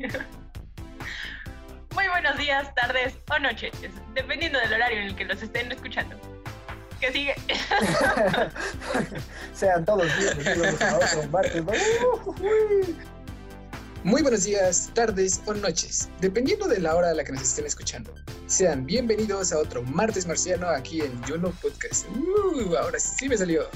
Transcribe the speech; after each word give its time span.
Muy 1.94 2.08
buenos 2.08 2.38
días, 2.38 2.74
tardes 2.74 3.14
o 3.30 3.38
noches, 3.38 3.72
dependiendo 4.14 4.58
del 4.58 4.72
horario 4.72 4.98
en 4.98 5.08
el 5.08 5.16
que 5.16 5.26
los 5.26 5.42
estén 5.42 5.70
escuchando. 5.70 6.16
¿Qué 7.00 7.12
sigue? 7.12 7.34
Sean 9.54 9.84
todos 9.84 10.06
bienvenidos 10.18 10.78
martes. 11.30 11.62
Muy 14.04 14.22
buenos 14.22 14.44
días, 14.44 14.90
tardes 14.94 15.42
o 15.46 15.54
noches, 15.54 16.08
dependiendo 16.20 16.66
de 16.66 16.80
la 16.80 16.94
hora 16.94 17.10
a 17.10 17.14
la 17.14 17.24
que 17.24 17.32
nos 17.32 17.42
estén 17.42 17.66
escuchando. 17.66 18.14
Sean 18.46 18.86
bienvenidos 18.86 19.52
a 19.52 19.58
otro 19.58 19.82
martes 19.82 20.26
marciano 20.26 20.68
aquí 20.68 21.02
en 21.02 21.22
Juno 21.24 21.52
Podcast. 21.60 22.06
Uh, 22.08 22.74
ahora 22.76 22.98
sí 22.98 23.28
me 23.28 23.36
salió. 23.36 23.68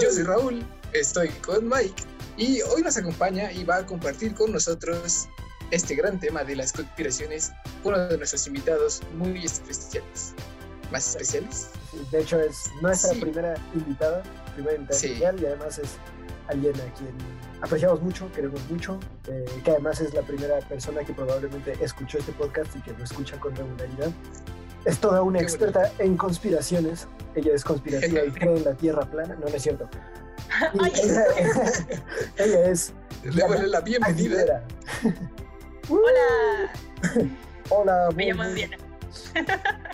Yo 0.00 0.10
soy 0.10 0.22
Raúl, 0.22 0.64
estoy 0.92 1.30
con 1.44 1.68
Mike 1.68 2.04
y 2.36 2.62
hoy 2.62 2.82
nos 2.82 2.96
acompaña 2.96 3.50
y 3.50 3.64
va 3.64 3.78
a 3.78 3.86
compartir 3.86 4.34
con 4.34 4.52
nosotros 4.52 5.28
este 5.74 5.96
gran 5.96 6.20
tema 6.20 6.44
de 6.44 6.54
las 6.54 6.72
conspiraciones, 6.72 7.52
uno 7.82 7.98
de 7.98 8.16
nuestros 8.16 8.46
invitados 8.46 9.02
muy 9.16 9.44
especiales. 9.44 10.34
¿Más 10.92 11.08
especiales? 11.08 11.70
De 12.12 12.20
hecho, 12.20 12.40
es 12.40 12.56
nuestra 12.80 13.10
primera 13.20 13.54
invitada, 13.74 14.22
primera 14.54 14.76
invitada 14.76 14.96
especial 14.96 15.40
y 15.40 15.46
además 15.46 15.78
es 15.78 15.96
alguien 16.46 16.74
a 16.76 16.94
quien 16.94 17.12
apreciamos 17.60 18.00
mucho, 18.02 18.30
queremos 18.32 18.60
mucho, 18.70 19.00
eh, 19.26 19.44
que 19.64 19.70
además 19.72 20.00
es 20.00 20.14
la 20.14 20.22
primera 20.22 20.60
persona 20.60 21.02
que 21.02 21.12
probablemente 21.12 21.76
escuchó 21.80 22.18
este 22.18 22.32
podcast 22.32 22.76
y 22.76 22.80
que 22.80 22.92
lo 22.92 23.02
escucha 23.02 23.36
con 23.40 23.56
regularidad. 23.56 24.12
Es 24.84 24.98
toda 24.98 25.22
una 25.22 25.40
experta 25.40 25.90
en 25.98 26.16
conspiraciones. 26.16 27.08
Ella 27.34 27.52
es 27.52 27.64
conspirativa 27.64 28.24
y 28.24 28.30
cree 28.32 28.56
en 28.56 28.64
la 28.64 28.74
Tierra 28.74 29.10
plana. 29.10 29.34
No, 29.34 29.48
no 29.48 29.56
es 29.56 29.62
cierto. 29.62 29.88
ella, 32.36 32.70
es. 32.70 32.92
Le 33.24 33.66
la 33.66 33.80
bienvenida. 33.80 34.62
Hola. 35.88 36.72
Hola. 37.70 38.08
Me 38.14 38.26
llamo 38.26 38.44
Diana. 38.44 38.76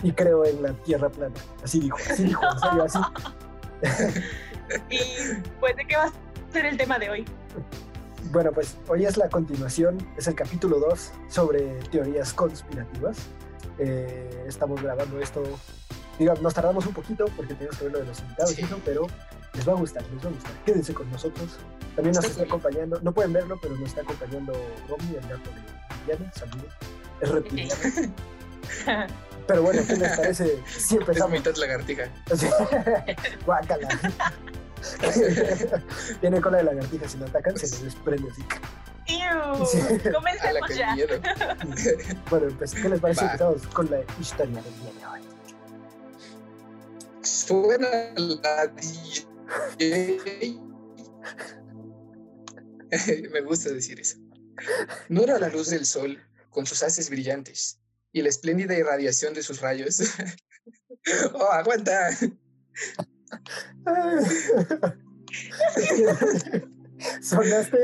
Y 0.03 0.11
creo 0.11 0.45
en 0.45 0.63
la 0.63 0.73
Tierra 0.73 1.09
plana. 1.09 1.35
Así 1.63 1.79
dijo, 1.79 1.97
así 2.09 2.23
dijo, 2.23 2.41
en 2.43 2.59
serio, 2.59 2.83
así. 2.83 2.99
y 4.89 4.99
pues, 5.59 5.75
¿de 5.75 5.85
qué 5.85 5.95
va 5.97 6.05
a 6.05 6.13
ser 6.51 6.65
el 6.65 6.77
tema 6.77 6.97
de 6.97 7.09
hoy? 7.09 7.25
Bueno, 8.31 8.51
pues 8.51 8.77
hoy 8.87 9.05
es 9.05 9.17
la 9.17 9.29
continuación, 9.29 9.97
es 10.17 10.27
el 10.27 10.35
capítulo 10.35 10.79
2 10.79 11.11
sobre 11.27 11.79
teorías 11.91 12.33
conspirativas. 12.33 13.17
Eh, 13.77 14.45
estamos 14.47 14.81
grabando 14.81 15.19
esto, 15.19 15.43
digamos, 16.17 16.41
nos 16.41 16.53
tardamos 16.53 16.85
un 16.85 16.93
poquito 16.93 17.25
porque 17.35 17.53
tenemos 17.55 17.77
que 17.77 17.85
ver 17.85 17.93
lo 17.93 17.99
de 17.99 18.05
los 18.05 18.19
invitados, 18.19 18.55
pero 18.85 19.07
les 19.53 19.67
va 19.67 19.73
a 19.73 19.75
gustar, 19.75 20.03
les 20.13 20.25
va 20.25 20.29
a 20.29 20.33
gustar. 20.33 20.51
Quédense 20.65 20.93
con 20.93 21.09
nosotros. 21.11 21.59
También 21.95 22.15
nos 22.15 22.25
está, 22.25 22.43
acompañando, 22.43 22.99
no 23.01 23.11
pueden 23.11 23.33
verlo, 23.33 23.59
pero 23.61 23.75
nos 23.75 23.89
está 23.89 24.01
acompañando 24.01 24.53
Romy, 24.87 25.15
el 25.15 25.27
gato 25.27 25.49
de 25.49 26.05
Diana, 26.05 26.31
saludos. 26.33 26.73
Es 27.19 27.29
reptiliano. 27.29 27.73
Pero 29.47 29.63
bueno, 29.63 29.81
¿qué 29.85 29.95
les 29.97 30.17
parece 30.17 30.63
si 30.65 30.95
empezamos? 30.95 31.33
Es 31.33 31.39
mitad 31.39 31.55
lagartija. 31.57 32.03
Guácala. 33.45 33.89
Tiene 36.21 36.41
cola 36.41 36.57
de 36.57 36.63
lagartija, 36.63 37.07
si 37.07 37.17
lo 37.17 37.25
atacan 37.25 37.57
se 37.57 37.67
les 37.67 37.83
desprende 37.83 38.29
así. 38.31 38.43
¡Ew! 39.07 40.11
Comencemos 40.13 40.75
ya. 40.75 40.95
bueno, 42.29 42.47
pues, 42.57 42.73
¿qué 42.73 42.89
les 42.89 42.99
parece? 42.99 43.25
Empezamos 43.25 43.67
con 43.67 43.89
la 43.91 43.99
historia 44.19 44.61
del 44.61 44.79
día 44.79 44.91
de 44.99 45.05
hoy. 45.05 45.21
Suena 47.21 47.89
la 48.15 48.71
Me 53.31 53.41
gusta 53.41 53.71
decir 53.71 53.99
eso. 53.99 54.17
No 55.09 55.23
era 55.23 55.39
la 55.39 55.49
luz 55.49 55.69
del 55.69 55.85
sol 55.85 56.17
con 56.49 56.65
sus 56.65 56.81
haces 56.83 57.09
brillantes 57.09 57.79
y 58.11 58.21
la 58.21 58.29
espléndida 58.29 58.77
irradiación 58.77 59.33
de 59.33 59.43
sus 59.43 59.61
rayos. 59.61 60.01
¡Oh, 61.33 61.51
aguanta! 61.51 62.09
Sonaste. 67.21 67.77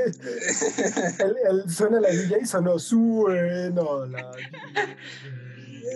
El, 1.50 1.67
suena 1.72 2.00
la 2.00 2.09
DJ 2.09 2.41
y 2.41 2.45
sonó 2.45 2.77
suena 2.77 3.81
la. 4.06 4.29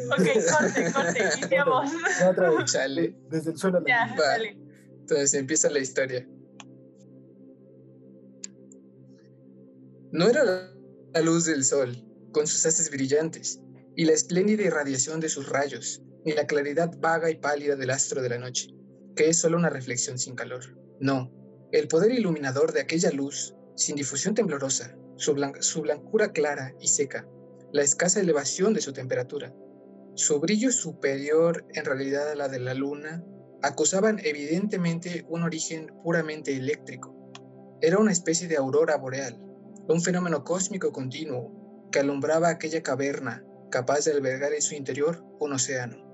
Ok, 0.10 0.26
corte, 0.50 0.92
corte, 0.92 1.30
iniciamos. 1.38 1.92
Otra 2.28 2.50
vez. 2.50 2.72
Chale. 2.72 3.16
Desde 3.30 3.52
el 3.52 3.58
suena 3.58 3.80
la 3.81 3.88
ya, 3.88 4.16
dale. 4.18 4.58
Entonces 5.12 5.38
empieza 5.38 5.70
la 5.70 5.80
historia. 5.80 6.26
No 10.14 10.30
era 10.30 10.72
la 11.14 11.22
luz 11.22 11.44
del 11.44 11.66
sol, 11.66 11.98
con 12.32 12.48
sus 12.48 12.66
haces 12.66 12.90
brillantes, 12.90 13.60
y 13.98 14.06
la 14.06 14.14
espléndida 14.14 14.64
irradiación 14.64 15.20
de 15.20 15.28
sus 15.28 15.50
rayos, 15.50 16.02
ni 16.24 16.32
la 16.32 16.48
claridad 16.48 16.98
vaga 17.02 17.30
y 17.30 17.36
pálida 17.36 17.76
del 17.76 17.90
astro 17.90 18.22
de 18.22 18.30
la 18.30 18.38
noche, 18.38 18.70
que 19.18 19.28
es 19.28 19.38
solo 19.38 19.58
una 19.58 19.70
reflexión 19.70 20.18
sin 20.18 20.34
calor. 20.34 20.78
No, 21.02 21.30
el 21.74 21.90
poder 21.90 22.12
iluminador 22.12 22.72
de 22.72 22.80
aquella 22.80 23.12
luz, 23.12 23.54
sin 23.76 23.98
difusión 23.98 24.34
temblorosa, 24.34 24.98
su, 25.18 25.36
su 25.60 25.82
blancura 25.82 26.32
clara 26.32 26.74
y 26.80 26.88
seca, 26.88 27.28
la 27.74 27.82
escasa 27.82 28.22
elevación 28.22 28.74
de 28.74 28.80
su 28.80 28.94
temperatura, 28.94 29.54
su 30.16 30.40
brillo 30.40 30.72
superior 30.72 31.66
en 31.74 31.84
realidad 31.84 32.30
a 32.32 32.36
la 32.36 32.48
de 32.48 32.60
la 32.60 32.74
luna, 32.74 33.26
acusaban 33.64 34.20
evidentemente 34.24 35.26
un 35.30 35.44
origen 35.44 35.92
puramente 36.04 36.56
eléctrico. 36.56 37.16
Era 37.82 38.00
una 38.00 38.12
especie 38.12 38.48
de 38.48 38.58
aurora 38.58 38.98
boreal, 38.98 39.40
un 39.88 40.02
fenómeno 40.02 40.44
cósmico 40.44 40.92
continuo 40.92 41.90
que 41.92 42.00
alumbraba 42.00 42.50
aquella 42.50 42.82
caverna 42.82 43.44
capaz 43.70 44.06
de 44.06 44.12
albergar 44.12 44.54
en 44.54 44.62
su 44.62 44.76
interior 44.76 45.24
un 45.40 45.54
océano. 45.54 46.12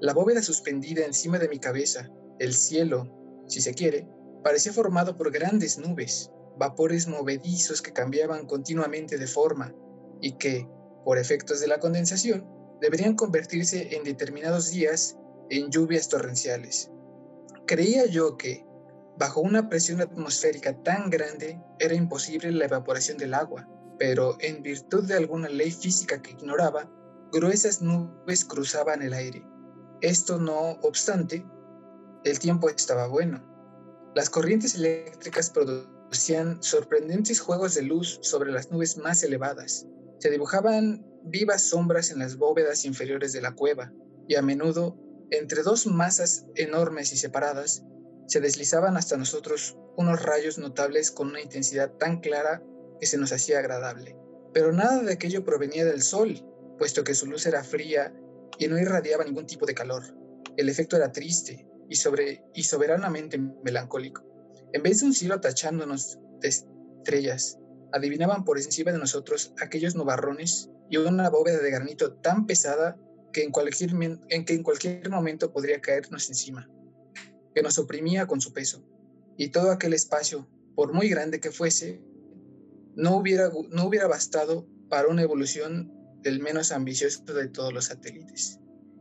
La 0.00 0.12
bóveda 0.12 0.42
suspendida 0.42 1.04
encima 1.04 1.38
de 1.38 1.48
mi 1.48 1.58
cabeza, 1.58 2.10
el 2.38 2.54
cielo, 2.54 3.44
si 3.46 3.60
se 3.60 3.74
quiere, 3.74 4.08
parecía 4.42 4.72
formado 4.72 5.16
por 5.16 5.30
grandes 5.30 5.78
nubes, 5.78 6.30
vapores 6.58 7.06
movedizos 7.06 7.80
que 7.80 7.92
cambiaban 7.92 8.46
continuamente 8.46 9.18
de 9.18 9.26
forma 9.26 9.74
y 10.20 10.32
que, 10.32 10.68
por 11.04 11.18
efectos 11.18 11.60
de 11.60 11.68
la 11.68 11.78
condensación, 11.78 12.46
deberían 12.80 13.14
convertirse 13.14 13.96
en 13.96 14.04
determinados 14.04 14.70
días 14.70 15.16
en 15.50 15.70
lluvias 15.70 16.08
torrenciales. 16.08 16.90
Creía 17.66 18.06
yo 18.06 18.36
que, 18.36 18.64
bajo 19.16 19.40
una 19.40 19.68
presión 19.68 20.00
atmosférica 20.00 20.82
tan 20.82 21.10
grande, 21.10 21.60
era 21.78 21.94
imposible 21.94 22.52
la 22.52 22.66
evaporación 22.66 23.16
del 23.18 23.34
agua, 23.34 23.68
pero 23.98 24.36
en 24.40 24.62
virtud 24.62 25.04
de 25.04 25.14
alguna 25.14 25.48
ley 25.48 25.70
física 25.70 26.20
que 26.20 26.32
ignoraba, 26.32 26.90
gruesas 27.32 27.80
nubes 27.80 28.44
cruzaban 28.44 29.02
el 29.02 29.14
aire. 29.14 29.44
Esto 30.00 30.38
no 30.38 30.72
obstante, 30.82 31.46
el 32.24 32.38
tiempo 32.38 32.68
estaba 32.68 33.06
bueno. 33.06 33.42
Las 34.14 34.30
corrientes 34.30 34.74
eléctricas 34.74 35.50
producían 35.50 36.62
sorprendentes 36.62 37.40
juegos 37.40 37.74
de 37.74 37.82
luz 37.82 38.18
sobre 38.22 38.52
las 38.52 38.70
nubes 38.70 38.96
más 38.96 39.22
elevadas. 39.22 39.86
Se 40.18 40.30
dibujaban 40.30 41.04
vivas 41.24 41.62
sombras 41.62 42.10
en 42.10 42.18
las 42.18 42.36
bóvedas 42.36 42.84
inferiores 42.84 43.32
de 43.32 43.40
la 43.40 43.54
cueva, 43.54 43.92
y 44.28 44.36
a 44.36 44.42
menudo, 44.42 44.96
entre 45.30 45.62
dos 45.62 45.86
masas 45.86 46.46
enormes 46.54 47.12
y 47.12 47.16
separadas, 47.16 47.84
se 48.26 48.40
deslizaban 48.40 48.96
hasta 48.96 49.16
nosotros 49.16 49.76
unos 49.96 50.22
rayos 50.22 50.58
notables 50.58 51.10
con 51.10 51.28
una 51.28 51.40
intensidad 51.40 51.92
tan 51.92 52.20
clara 52.20 52.62
que 53.00 53.06
se 53.06 53.18
nos 53.18 53.32
hacía 53.32 53.58
agradable. 53.58 54.16
Pero 54.52 54.72
nada 54.72 55.02
de 55.02 55.12
aquello 55.12 55.44
provenía 55.44 55.84
del 55.84 56.02
sol, 56.02 56.40
puesto 56.78 57.04
que 57.04 57.14
su 57.14 57.26
luz 57.26 57.46
era 57.46 57.64
fría 57.64 58.14
y 58.58 58.68
no 58.68 58.78
irradiaba 58.78 59.24
ningún 59.24 59.46
tipo 59.46 59.66
de 59.66 59.74
calor. 59.74 60.02
El 60.56 60.68
efecto 60.68 60.96
era 60.96 61.12
triste 61.12 61.66
y, 61.88 62.62
soberanamente 62.62 63.38
melancólico. 63.64 64.24
En 64.72 64.82
vez 64.82 65.00
de 65.00 65.06
un 65.06 65.14
cielo 65.14 65.40
tachándonos 65.40 66.18
de 66.40 66.48
estrellas, 66.48 67.58
adivinaban 67.92 68.44
por 68.44 68.58
encima 68.58 68.92
de 68.92 68.98
nosotros 68.98 69.52
aquellos 69.60 69.94
nubarrones 69.94 70.70
y 70.90 70.96
una 70.96 71.30
bóveda 71.30 71.58
de 71.58 71.70
granito 71.70 72.14
tan 72.14 72.46
pesada 72.46 72.96
que 73.34 73.42
en 73.42 73.50
cualquier, 73.50 73.90
en 74.30 74.44
que 74.46 74.54
en 74.54 74.62
cualquier 74.62 75.10
momento 75.10 75.52
podría 75.52 75.82
caernos 75.82 76.30
encima, 76.30 76.70
que 77.54 77.62
nos 77.62 77.78
oprimía 77.78 78.26
con 78.26 78.40
su 78.40 78.54
peso. 78.54 78.82
Y 79.36 79.48
todo 79.48 79.70
aquel 79.72 79.92
espacio, 79.92 80.48
por 80.74 80.94
muy 80.94 81.10
grande 81.10 81.40
que 81.40 81.50
fuese, 81.50 82.00
no 82.94 83.16
hubiera, 83.16 83.50
no 83.70 83.84
hubiera 83.84 84.06
bastado 84.06 84.66
para 84.88 85.08
una 85.08 85.22
evolución 85.22 85.92
del 86.22 86.40
menos 86.40 86.72
ambicioso 86.72 87.24
de 87.24 87.48
todos 87.48 87.72
los 87.74 87.86
satélites. 87.86 88.60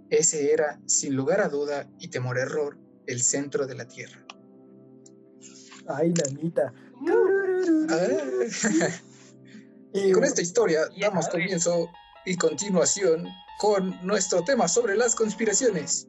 Ese 0.09 0.51
era, 0.51 0.81
sin 0.87 1.15
lugar 1.15 1.39
a 1.39 1.47
duda 1.47 1.89
y 1.99 2.09
temor 2.09 2.37
error, 2.37 2.77
el 3.05 3.21
centro 3.21 3.67
de 3.67 3.75
la 3.75 3.87
Tierra. 3.87 4.25
Ay, 5.87 6.11
nanita. 6.13 6.73
y 9.93 10.11
con 10.11 10.23
esta 10.23 10.41
historia 10.41 10.81
damos 10.99 11.27
comienzo 11.29 11.89
y 12.25 12.35
continuación 12.35 13.27
con 13.59 13.95
nuestro 14.05 14.43
tema 14.43 14.67
sobre 14.67 14.95
las 14.95 15.15
conspiraciones. 15.15 16.07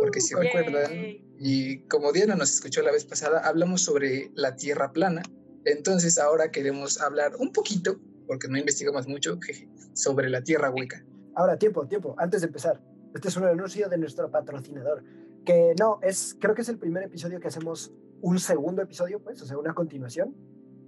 Porque 0.00 0.20
si 0.20 0.34
recuerdan, 0.34 0.92
y 1.38 1.80
como 1.88 2.12
Diana 2.12 2.34
nos 2.34 2.52
escuchó 2.52 2.82
la 2.82 2.92
vez 2.92 3.04
pasada, 3.04 3.40
hablamos 3.40 3.82
sobre 3.82 4.30
la 4.34 4.56
Tierra 4.56 4.92
plana. 4.92 5.22
Entonces 5.64 6.18
ahora 6.18 6.50
queremos 6.50 7.00
hablar 7.00 7.34
un 7.36 7.52
poquito 7.52 7.98
porque 8.26 8.48
no 8.48 8.58
investigamos 8.58 9.06
mucho, 9.06 9.38
sobre 9.94 10.28
la 10.28 10.42
tierra 10.42 10.70
hueca. 10.70 11.04
Ahora, 11.34 11.58
tiempo, 11.58 11.86
tiempo, 11.86 12.14
antes 12.18 12.40
de 12.40 12.48
empezar. 12.48 12.82
Este 13.14 13.28
es 13.28 13.36
un 13.36 13.44
anuncio 13.44 13.88
de 13.88 13.96
nuestro 13.98 14.30
patrocinador, 14.30 15.02
que 15.44 15.74
no, 15.78 16.00
es, 16.02 16.36
creo 16.38 16.54
que 16.54 16.62
es 16.62 16.68
el 16.68 16.78
primer 16.78 17.04
episodio 17.04 17.40
que 17.40 17.48
hacemos 17.48 17.92
un 18.20 18.38
segundo 18.38 18.82
episodio, 18.82 19.20
pues, 19.20 19.40
o 19.42 19.46
sea, 19.46 19.56
una 19.56 19.74
continuación. 19.74 20.34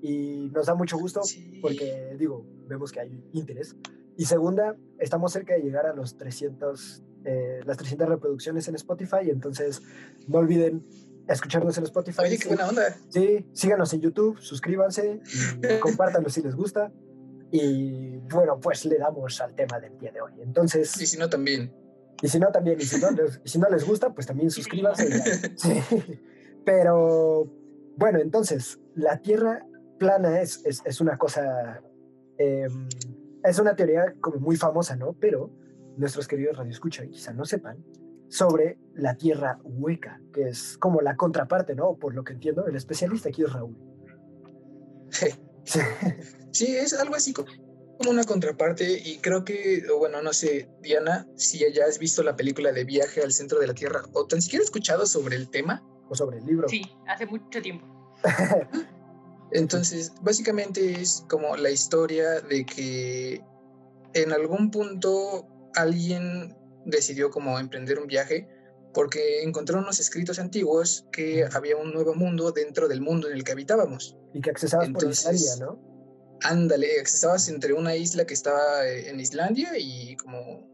Y 0.00 0.50
nos 0.52 0.66
da 0.66 0.74
mucho 0.74 0.96
gusto 0.96 1.22
porque, 1.60 2.14
digo, 2.18 2.46
vemos 2.66 2.92
que 2.92 3.00
hay 3.00 3.24
interés. 3.32 3.74
Y 4.18 4.24
segunda, 4.24 4.74
estamos 4.98 5.32
cerca 5.32 5.54
de 5.54 5.60
llegar 5.60 5.86
a 5.86 5.94
los 5.94 6.16
300, 6.16 7.04
eh, 7.24 7.60
las 7.64 7.76
300 7.76 8.08
reproducciones 8.08 8.66
en 8.66 8.74
Spotify, 8.74 9.30
entonces 9.30 9.80
no 10.26 10.38
olviden 10.38 10.84
escucharnos 11.28 11.78
en 11.78 11.84
Spotify. 11.84 12.22
Oye, 12.22 12.36
qué 12.36 12.48
buena 12.48 12.68
onda. 12.68 12.96
Sí, 13.10 13.46
síganos 13.52 13.92
en 13.92 14.00
YouTube, 14.00 14.36
suscríbanse, 14.40 15.20
compártanlo 15.80 16.30
si 16.30 16.42
les 16.42 16.56
gusta. 16.56 16.92
Y 17.52 18.18
bueno, 18.32 18.58
pues 18.60 18.84
le 18.86 18.98
damos 18.98 19.40
al 19.40 19.54
tema 19.54 19.78
del 19.78 19.96
día 20.00 20.10
de 20.10 20.20
hoy. 20.20 20.32
Entonces. 20.42 21.00
Y 21.00 21.06
si 21.06 21.16
no, 21.16 21.30
también. 21.30 21.72
Y 22.20 22.28
si 22.28 22.40
no, 22.40 22.50
también. 22.50 22.80
Y 22.80 22.84
si 22.84 23.00
no, 23.00 23.12
les, 23.12 23.40
si 23.44 23.60
no 23.60 23.70
les 23.70 23.86
gusta, 23.86 24.12
pues 24.12 24.26
también 24.26 24.50
suscríbanse. 24.50 25.08
Sí. 25.56 25.80
Pero 26.64 27.48
bueno, 27.96 28.18
entonces, 28.18 28.80
la 28.96 29.22
Tierra 29.22 29.64
plana 29.96 30.40
es, 30.40 30.60
es, 30.64 30.82
es 30.84 31.00
una 31.00 31.16
cosa. 31.16 31.80
Em, 32.36 32.88
es 33.48 33.58
una 33.58 33.74
teoría 33.74 34.14
como 34.20 34.38
muy 34.38 34.56
famosa, 34.56 34.96
¿no? 34.96 35.14
Pero 35.14 35.50
nuestros 35.96 36.28
queridos 36.28 36.56
radioescuchas 36.56 37.06
quizá 37.06 37.32
no 37.32 37.44
sepan 37.44 37.84
sobre 38.28 38.78
la 38.94 39.16
Tierra 39.16 39.58
hueca, 39.64 40.20
que 40.32 40.48
es 40.48 40.76
como 40.78 41.00
la 41.00 41.16
contraparte, 41.16 41.74
¿no? 41.74 41.96
Por 41.96 42.14
lo 42.14 42.24
que 42.24 42.34
entiendo, 42.34 42.66
el 42.66 42.76
especialista 42.76 43.30
aquí 43.30 43.42
es 43.42 43.52
Raúl. 43.52 43.76
Sí, 45.10 46.66
es 46.76 46.92
algo 46.94 47.14
así 47.14 47.32
como 47.32 47.48
una 48.08 48.24
contraparte 48.24 49.02
y 49.04 49.18
creo 49.18 49.44
que, 49.44 49.82
bueno, 49.98 50.22
no 50.22 50.32
sé, 50.32 50.68
Diana, 50.82 51.26
si 51.34 51.58
ya 51.72 51.86
has 51.86 51.98
visto 51.98 52.22
la 52.22 52.36
película 52.36 52.72
de 52.72 52.84
Viaje 52.84 53.22
al 53.22 53.32
Centro 53.32 53.58
de 53.58 53.66
la 53.66 53.74
Tierra 53.74 54.02
o 54.12 54.26
tan 54.26 54.40
siquiera 54.40 54.64
escuchado 54.64 55.06
sobre 55.06 55.36
el 55.36 55.50
tema. 55.50 55.82
O 56.10 56.14
sobre 56.14 56.38
el 56.38 56.46
libro. 56.46 56.68
Sí, 56.68 56.82
hace 57.06 57.26
mucho 57.26 57.60
tiempo. 57.60 57.86
Entonces, 59.52 60.12
básicamente 60.22 61.00
es 61.00 61.24
como 61.28 61.56
la 61.56 61.70
historia 61.70 62.40
de 62.40 62.66
que 62.66 63.42
en 64.14 64.32
algún 64.32 64.70
punto 64.70 65.46
alguien 65.74 66.56
decidió 66.84 67.30
como 67.30 67.58
emprender 67.58 67.98
un 67.98 68.06
viaje 68.06 68.48
porque 68.94 69.42
encontró 69.42 69.78
unos 69.78 70.00
escritos 70.00 70.38
antiguos 70.38 71.06
que 71.12 71.46
había 71.52 71.76
un 71.76 71.92
nuevo 71.92 72.14
mundo 72.14 72.52
dentro 72.52 72.88
del 72.88 73.00
mundo 73.00 73.28
en 73.28 73.36
el 73.36 73.44
que 73.44 73.52
habitábamos. 73.52 74.16
Y 74.32 74.40
que 74.40 74.50
accesabas 74.50 74.88
por 74.90 75.04
Islandia, 75.04 75.56
¿no? 75.60 75.78
Ándale, 76.42 77.00
accesabas 77.00 77.48
entre 77.48 77.72
una 77.72 77.96
isla 77.96 78.24
que 78.26 78.34
estaba 78.34 78.86
eh, 78.86 79.08
en 79.10 79.20
Islandia 79.20 79.72
y 79.78 80.16
como, 80.16 80.68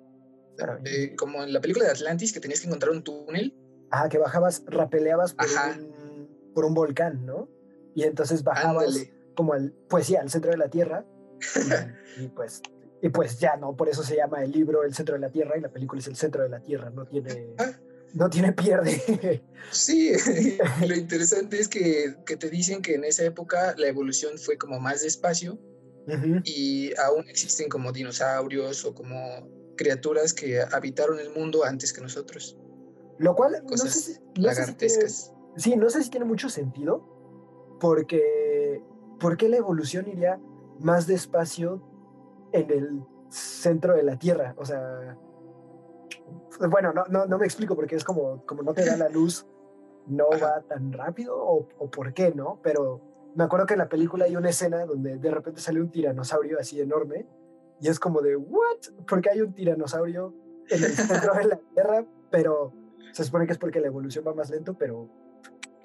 eh, 0.84 1.14
como 1.16 1.42
en 1.42 1.52
la 1.52 1.60
película 1.60 1.86
de 1.86 1.92
Atlantis 1.92 2.32
que 2.32 2.40
tenías 2.40 2.60
que 2.60 2.66
encontrar 2.66 2.92
un 2.92 3.02
túnel. 3.02 3.54
Ajá, 3.90 4.08
que 4.08 4.18
bajabas, 4.18 4.62
rapeleabas 4.66 5.34
por, 5.34 5.46
un, 5.46 6.52
por 6.54 6.64
un 6.64 6.74
volcán, 6.74 7.24
¿no? 7.24 7.48
Y 7.94 8.02
entonces 8.02 8.42
bajabas 8.42 9.08
como 9.34 9.54
al, 9.54 9.72
pues 9.88 10.06
sí, 10.06 10.16
al 10.16 10.30
centro 10.30 10.50
de 10.50 10.56
la 10.56 10.68
Tierra 10.68 11.04
y, 12.18 12.28
pues 12.28 12.62
y 13.02 13.08
pues 13.10 13.38
ya, 13.38 13.56
¿no? 13.56 13.76
Por 13.76 13.88
eso 13.88 14.02
se 14.02 14.16
llama 14.16 14.42
el 14.42 14.50
libro 14.50 14.82
El 14.82 14.94
centro 14.94 15.14
de 15.14 15.20
la 15.20 15.30
Tierra 15.30 15.58
y 15.58 15.60
la 15.60 15.70
película 15.70 16.00
es 16.00 16.06
El 16.06 16.16
centro 16.16 16.42
de 16.42 16.48
la 16.48 16.60
Tierra, 16.60 16.90
no 16.90 17.06
tiene, 17.06 17.54
ah. 17.58 17.72
no 18.14 18.30
tiene 18.30 18.52
pierde. 18.52 19.42
Sí, 19.70 20.12
lo 20.88 20.94
interesante 20.94 21.60
es 21.60 21.68
que, 21.68 22.16
que, 22.24 22.36
te 22.36 22.48
dicen 22.48 22.80
que 22.80 22.94
en 22.94 23.04
esa 23.04 23.24
época 23.24 23.74
la 23.76 23.88
evolución 23.88 24.38
fue 24.38 24.56
como 24.56 24.80
más 24.80 25.02
despacio 25.02 25.58
y 26.44 26.92
aún 26.98 27.28
existen 27.28 27.70
como 27.70 27.90
dinosaurios 27.90 28.84
o 28.84 28.94
como 28.94 29.18
criaturas 29.76 30.34
que 30.34 30.60
habitaron 30.60 31.18
el 31.18 31.30
mundo 31.30 31.64
antes 31.64 31.92
que 31.92 32.00
nosotros. 32.00 32.58
Lo 33.18 33.34
cual, 33.34 33.62
Cosas 33.66 34.20
lagartescas. 34.34 35.32
sí, 35.56 35.76
no 35.76 35.88
sé 35.88 36.02
si 36.02 36.10
tiene 36.10 36.26
mucho 36.26 36.48
sentido, 36.48 37.13
porque 37.80 38.82
¿por 39.20 39.36
qué 39.36 39.48
la 39.48 39.56
evolución 39.56 40.08
iría 40.08 40.40
más 40.80 41.06
despacio 41.06 41.82
en 42.52 42.70
el 42.70 43.04
centro 43.28 43.94
de 43.94 44.02
la 44.02 44.18
Tierra? 44.18 44.54
O 44.56 44.64
sea, 44.64 45.16
bueno, 46.70 46.92
no, 46.92 47.04
no, 47.08 47.26
no 47.26 47.38
me 47.38 47.44
explico 47.44 47.74
porque 47.74 47.96
es 47.96 48.04
como, 48.04 48.44
como 48.46 48.62
no 48.62 48.74
te 48.74 48.84
da 48.84 48.96
la 48.96 49.08
luz, 49.08 49.46
no 50.06 50.26
va 50.42 50.60
tan 50.62 50.92
rápido 50.92 51.36
o, 51.36 51.68
o 51.78 51.90
por 51.90 52.12
qué, 52.12 52.32
¿no? 52.34 52.60
Pero 52.62 53.00
me 53.34 53.44
acuerdo 53.44 53.66
que 53.66 53.74
en 53.74 53.78
la 53.78 53.88
película 53.88 54.26
hay 54.26 54.36
una 54.36 54.50
escena 54.50 54.84
donde 54.84 55.16
de 55.16 55.30
repente 55.30 55.60
sale 55.60 55.80
un 55.80 55.90
tiranosaurio 55.90 56.58
así 56.58 56.80
enorme 56.80 57.26
y 57.80 57.88
es 57.88 57.98
como 57.98 58.20
de, 58.20 58.36
¿what? 58.36 58.78
Porque 59.08 59.30
hay 59.30 59.40
un 59.40 59.52
tiranosaurio 59.52 60.34
en 60.68 60.84
el 60.84 60.92
centro 60.92 61.34
de 61.34 61.44
la 61.44 61.56
Tierra, 61.74 62.04
pero 62.30 62.72
se 63.12 63.24
supone 63.24 63.46
que 63.46 63.52
es 63.52 63.58
porque 63.58 63.80
la 63.80 63.88
evolución 63.88 64.24
va 64.26 64.34
más 64.34 64.50
lento, 64.50 64.74
pero 64.74 65.08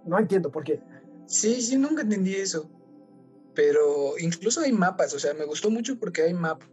no 0.06 0.18
entiendo 0.18 0.51
por 0.51 0.63
qué. 0.63 0.81
Sí, 1.29 1.61
sí, 1.61 1.77
nunca 1.77 2.01
entendí 2.01 2.35
eso. 2.35 2.69
Pero 3.53 4.17
incluso 4.17 4.61
hay 4.61 4.71
mapas, 4.71 5.13
o 5.13 5.19
sea, 5.19 5.33
me 5.33 5.45
gustó 5.45 5.69
mucho 5.69 5.99
porque 5.99 6.23
hay 6.23 6.33
mapas 6.33 6.67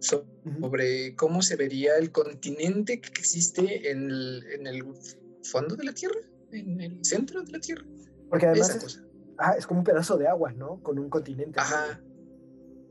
sobre 0.00 1.16
cómo 1.16 1.40
se 1.40 1.56
vería 1.56 1.96
el 1.96 2.12
continente 2.12 3.00
que 3.00 3.08
existe 3.08 3.90
en 3.90 4.10
el, 4.10 4.44
en 4.52 4.66
el 4.66 4.84
fondo 5.42 5.76
de 5.76 5.84
la 5.84 5.94
Tierra, 5.94 6.20
en 6.52 6.80
el 6.80 7.04
centro 7.04 7.42
de 7.42 7.52
la 7.52 7.58
Tierra. 7.58 7.86
Porque 8.28 8.46
además 8.46 8.76
es, 8.76 9.02
es, 9.58 9.66
como 9.66 9.80
un 9.80 9.84
pedazo 9.84 10.18
de 10.18 10.28
agua, 10.28 10.52
¿no? 10.52 10.82
Con 10.82 10.98
un 10.98 11.08
continente. 11.08 11.58
Ajá. 11.58 12.02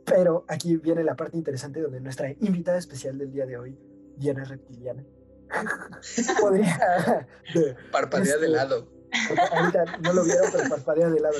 Pero 0.05 0.43
aquí 0.47 0.77
viene 0.77 1.03
la 1.03 1.15
parte 1.15 1.37
interesante 1.37 1.81
donde 1.81 2.01
nuestra 2.01 2.31
invitada 2.31 2.79
especial 2.79 3.17
del 3.17 3.31
día 3.31 3.45
de 3.45 3.57
hoy, 3.57 3.77
Diana 4.17 4.43
Reptiliana, 4.43 5.05
podría... 6.41 7.27
Parpadea 7.91 8.37
de 8.37 8.45
este, 8.45 8.47
lado. 8.47 8.92
Ahorita 9.51 9.97
no 10.01 10.13
lo 10.13 10.23
vieron, 10.23 10.49
pero 10.51 10.69
parpadea 10.69 11.09
de 11.09 11.19
lado. 11.19 11.37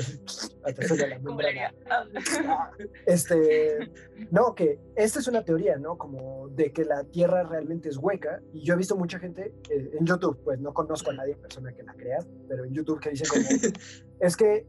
Este, 3.05 3.91
no, 4.31 4.53
que 4.55 4.79
esta 4.95 5.19
es 5.19 5.27
una 5.27 5.43
teoría, 5.43 5.77
¿no? 5.77 5.97
Como 5.97 6.49
de 6.49 6.71
que 6.71 6.85
la 6.85 7.03
Tierra 7.03 7.43
realmente 7.43 7.89
es 7.89 7.97
hueca. 7.97 8.41
Y 8.53 8.63
yo 8.63 8.73
he 8.73 8.77
visto 8.77 8.95
mucha 8.95 9.19
gente 9.19 9.53
en 9.69 10.05
YouTube, 10.05 10.39
pues 10.43 10.59
no 10.59 10.73
conozco 10.73 11.11
a 11.11 11.13
nadie, 11.13 11.35
persona 11.35 11.73
que 11.73 11.83
la 11.83 11.93
crea, 11.93 12.19
pero 12.47 12.65
en 12.65 12.73
YouTube 12.73 12.99
que 12.99 13.11
dice 13.11 13.25
como, 13.27 13.43
es 14.19 14.37
que 14.37 14.67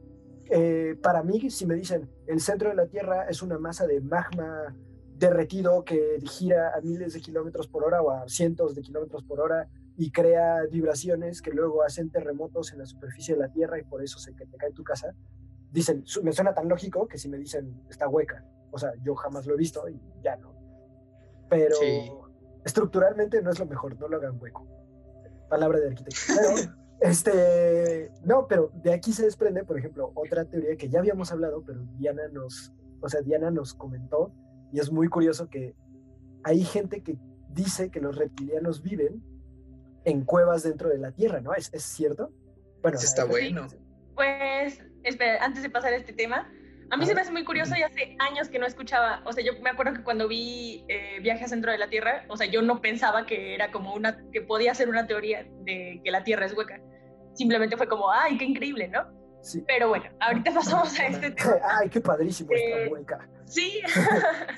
eh, 0.50 0.96
para 1.02 1.22
mí, 1.22 1.50
si 1.50 1.66
me 1.66 1.74
dicen, 1.74 2.08
el 2.26 2.40
centro 2.40 2.70
de 2.70 2.74
la 2.74 2.86
Tierra 2.86 3.26
es 3.28 3.42
una 3.42 3.58
masa 3.58 3.86
de 3.86 4.00
magma 4.00 4.74
derretido 5.16 5.84
que 5.84 6.18
gira 6.22 6.72
a 6.76 6.80
miles 6.80 7.14
de 7.14 7.20
kilómetros 7.20 7.68
por 7.68 7.84
hora 7.84 8.02
o 8.02 8.10
a 8.10 8.28
cientos 8.28 8.74
de 8.74 8.82
kilómetros 8.82 9.22
por 9.24 9.40
hora 9.40 9.68
y 9.96 10.10
crea 10.10 10.62
vibraciones 10.70 11.40
que 11.40 11.50
luego 11.50 11.82
hacen 11.82 12.10
terremotos 12.10 12.72
en 12.72 12.80
la 12.80 12.86
superficie 12.86 13.34
de 13.34 13.40
la 13.40 13.48
Tierra 13.48 13.78
y 13.78 13.84
por 13.84 14.02
eso 14.02 14.18
se 14.18 14.34
que 14.34 14.46
te 14.46 14.56
cae 14.56 14.72
tu 14.72 14.82
casa. 14.82 15.14
Dicen, 15.70 16.04
me 16.22 16.32
suena 16.32 16.54
tan 16.54 16.68
lógico 16.68 17.06
que 17.06 17.18
si 17.18 17.28
me 17.28 17.38
dicen 17.38 17.82
está 17.88 18.08
hueca, 18.08 18.44
o 18.70 18.78
sea, 18.78 18.92
yo 19.02 19.14
jamás 19.14 19.46
lo 19.46 19.54
he 19.54 19.56
visto 19.56 19.88
y 19.88 20.00
ya 20.22 20.36
no. 20.36 20.54
Pero 21.48 21.76
estructuralmente 22.64 23.40
no 23.42 23.50
es 23.50 23.58
lo 23.58 23.66
mejor, 23.66 23.98
no 24.00 24.08
lo 24.08 24.16
hagan 24.16 24.40
hueco. 24.40 24.66
Palabra 25.48 25.78
de 25.78 25.88
arquitecto. 25.88 26.20
Pero, 26.26 26.72
este, 27.00 28.10
no, 28.24 28.46
pero 28.48 28.70
de 28.82 28.92
aquí 28.92 29.12
se 29.12 29.24
desprende, 29.24 29.64
por 29.64 29.78
ejemplo, 29.78 30.10
otra 30.14 30.44
teoría 30.44 30.76
que 30.76 30.88
ya 30.88 30.98
habíamos 30.98 31.30
hablado, 31.30 31.62
pero 31.64 31.80
Diana 31.96 32.26
nos, 32.32 32.72
o 33.00 33.08
sea, 33.08 33.20
Diana 33.20 33.50
nos 33.50 33.74
comentó 33.74 34.32
y 34.72 34.80
es 34.80 34.90
muy 34.90 35.08
curioso 35.08 35.48
que 35.48 35.76
hay 36.42 36.64
gente 36.64 37.02
que 37.02 37.16
dice 37.50 37.90
que 37.90 38.00
los 38.00 38.16
reptilianos 38.16 38.82
viven 38.82 39.22
en 40.04 40.24
cuevas 40.24 40.62
dentro 40.62 40.88
de 40.88 40.98
la 40.98 41.12
Tierra, 41.12 41.40
¿no? 41.40 41.54
¿Es, 41.54 41.72
es 41.72 41.82
cierto? 41.82 42.30
Bueno, 42.82 42.98
Eso 42.98 43.06
está 43.06 43.24
bueno. 43.24 43.66
Pues, 44.14 44.80
espera, 45.02 45.44
antes 45.44 45.62
de 45.62 45.70
pasar 45.70 45.92
a 45.92 45.96
este 45.96 46.12
tema, 46.12 46.50
a 46.90 46.96
mí 46.96 47.06
se 47.06 47.14
me 47.14 47.20
hace 47.22 47.32
muy 47.32 47.44
curioso 47.44 47.74
y 47.76 47.82
hace 47.82 48.16
años 48.18 48.48
que 48.48 48.58
no 48.58 48.66
escuchaba, 48.66 49.22
o 49.24 49.32
sea, 49.32 49.44
yo 49.44 49.52
me 49.62 49.70
acuerdo 49.70 49.94
que 49.94 50.02
cuando 50.02 50.28
vi 50.28 50.84
eh, 50.88 51.18
Viaje 51.20 51.44
a 51.44 51.48
Centro 51.48 51.72
de 51.72 51.78
la 51.78 51.88
Tierra, 51.88 52.24
o 52.28 52.36
sea, 52.36 52.46
yo 52.46 52.62
no 52.62 52.80
pensaba 52.80 53.26
que 53.26 53.54
era 53.54 53.70
como 53.72 53.94
una, 53.94 54.18
que 54.32 54.42
podía 54.42 54.74
ser 54.74 54.88
una 54.88 55.06
teoría 55.06 55.46
de 55.64 56.00
que 56.04 56.10
la 56.10 56.22
Tierra 56.24 56.46
es 56.46 56.56
hueca. 56.56 56.80
Simplemente 57.34 57.76
fue 57.76 57.88
como, 57.88 58.10
ay, 58.10 58.38
qué 58.38 58.44
increíble, 58.44 58.88
¿no? 58.88 59.02
Sí. 59.42 59.64
Pero 59.66 59.88
bueno, 59.88 60.04
ahorita 60.20 60.52
pasamos 60.54 60.98
a 60.98 61.06
este 61.06 61.30
tema. 61.30 61.56
Ay, 61.80 61.88
qué 61.88 62.00
padrísimo 62.00 62.50
esta 62.52 62.92
hueca. 62.92 63.28
Sí. 63.46 63.80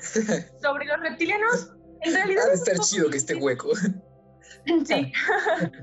Sobre 0.61 0.85
los 0.85 0.99
reptilianos, 0.99 1.73
en 2.01 2.13
realidad... 2.13 2.43
Ha 2.45 2.49
de 2.49 2.55
estar 2.55 2.79
chido 2.79 3.09
que 3.09 3.17
esté 3.17 3.35
hueco. 3.35 3.69
Sí. 4.85 5.11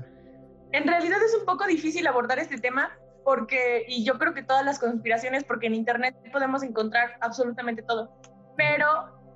en 0.71 0.87
realidad 0.87 1.17
es 1.23 1.35
un 1.39 1.45
poco 1.45 1.65
difícil 1.65 2.05
abordar 2.07 2.39
este 2.39 2.57
tema 2.57 2.91
porque, 3.23 3.85
y 3.87 4.03
yo 4.03 4.19
creo 4.19 4.33
que 4.33 4.43
todas 4.43 4.63
las 4.63 4.77
conspiraciones, 4.77 5.43
porque 5.43 5.67
en 5.67 5.73
Internet 5.73 6.15
podemos 6.31 6.61
encontrar 6.61 7.17
absolutamente 7.21 7.81
todo, 7.81 8.15
pero 8.55 8.87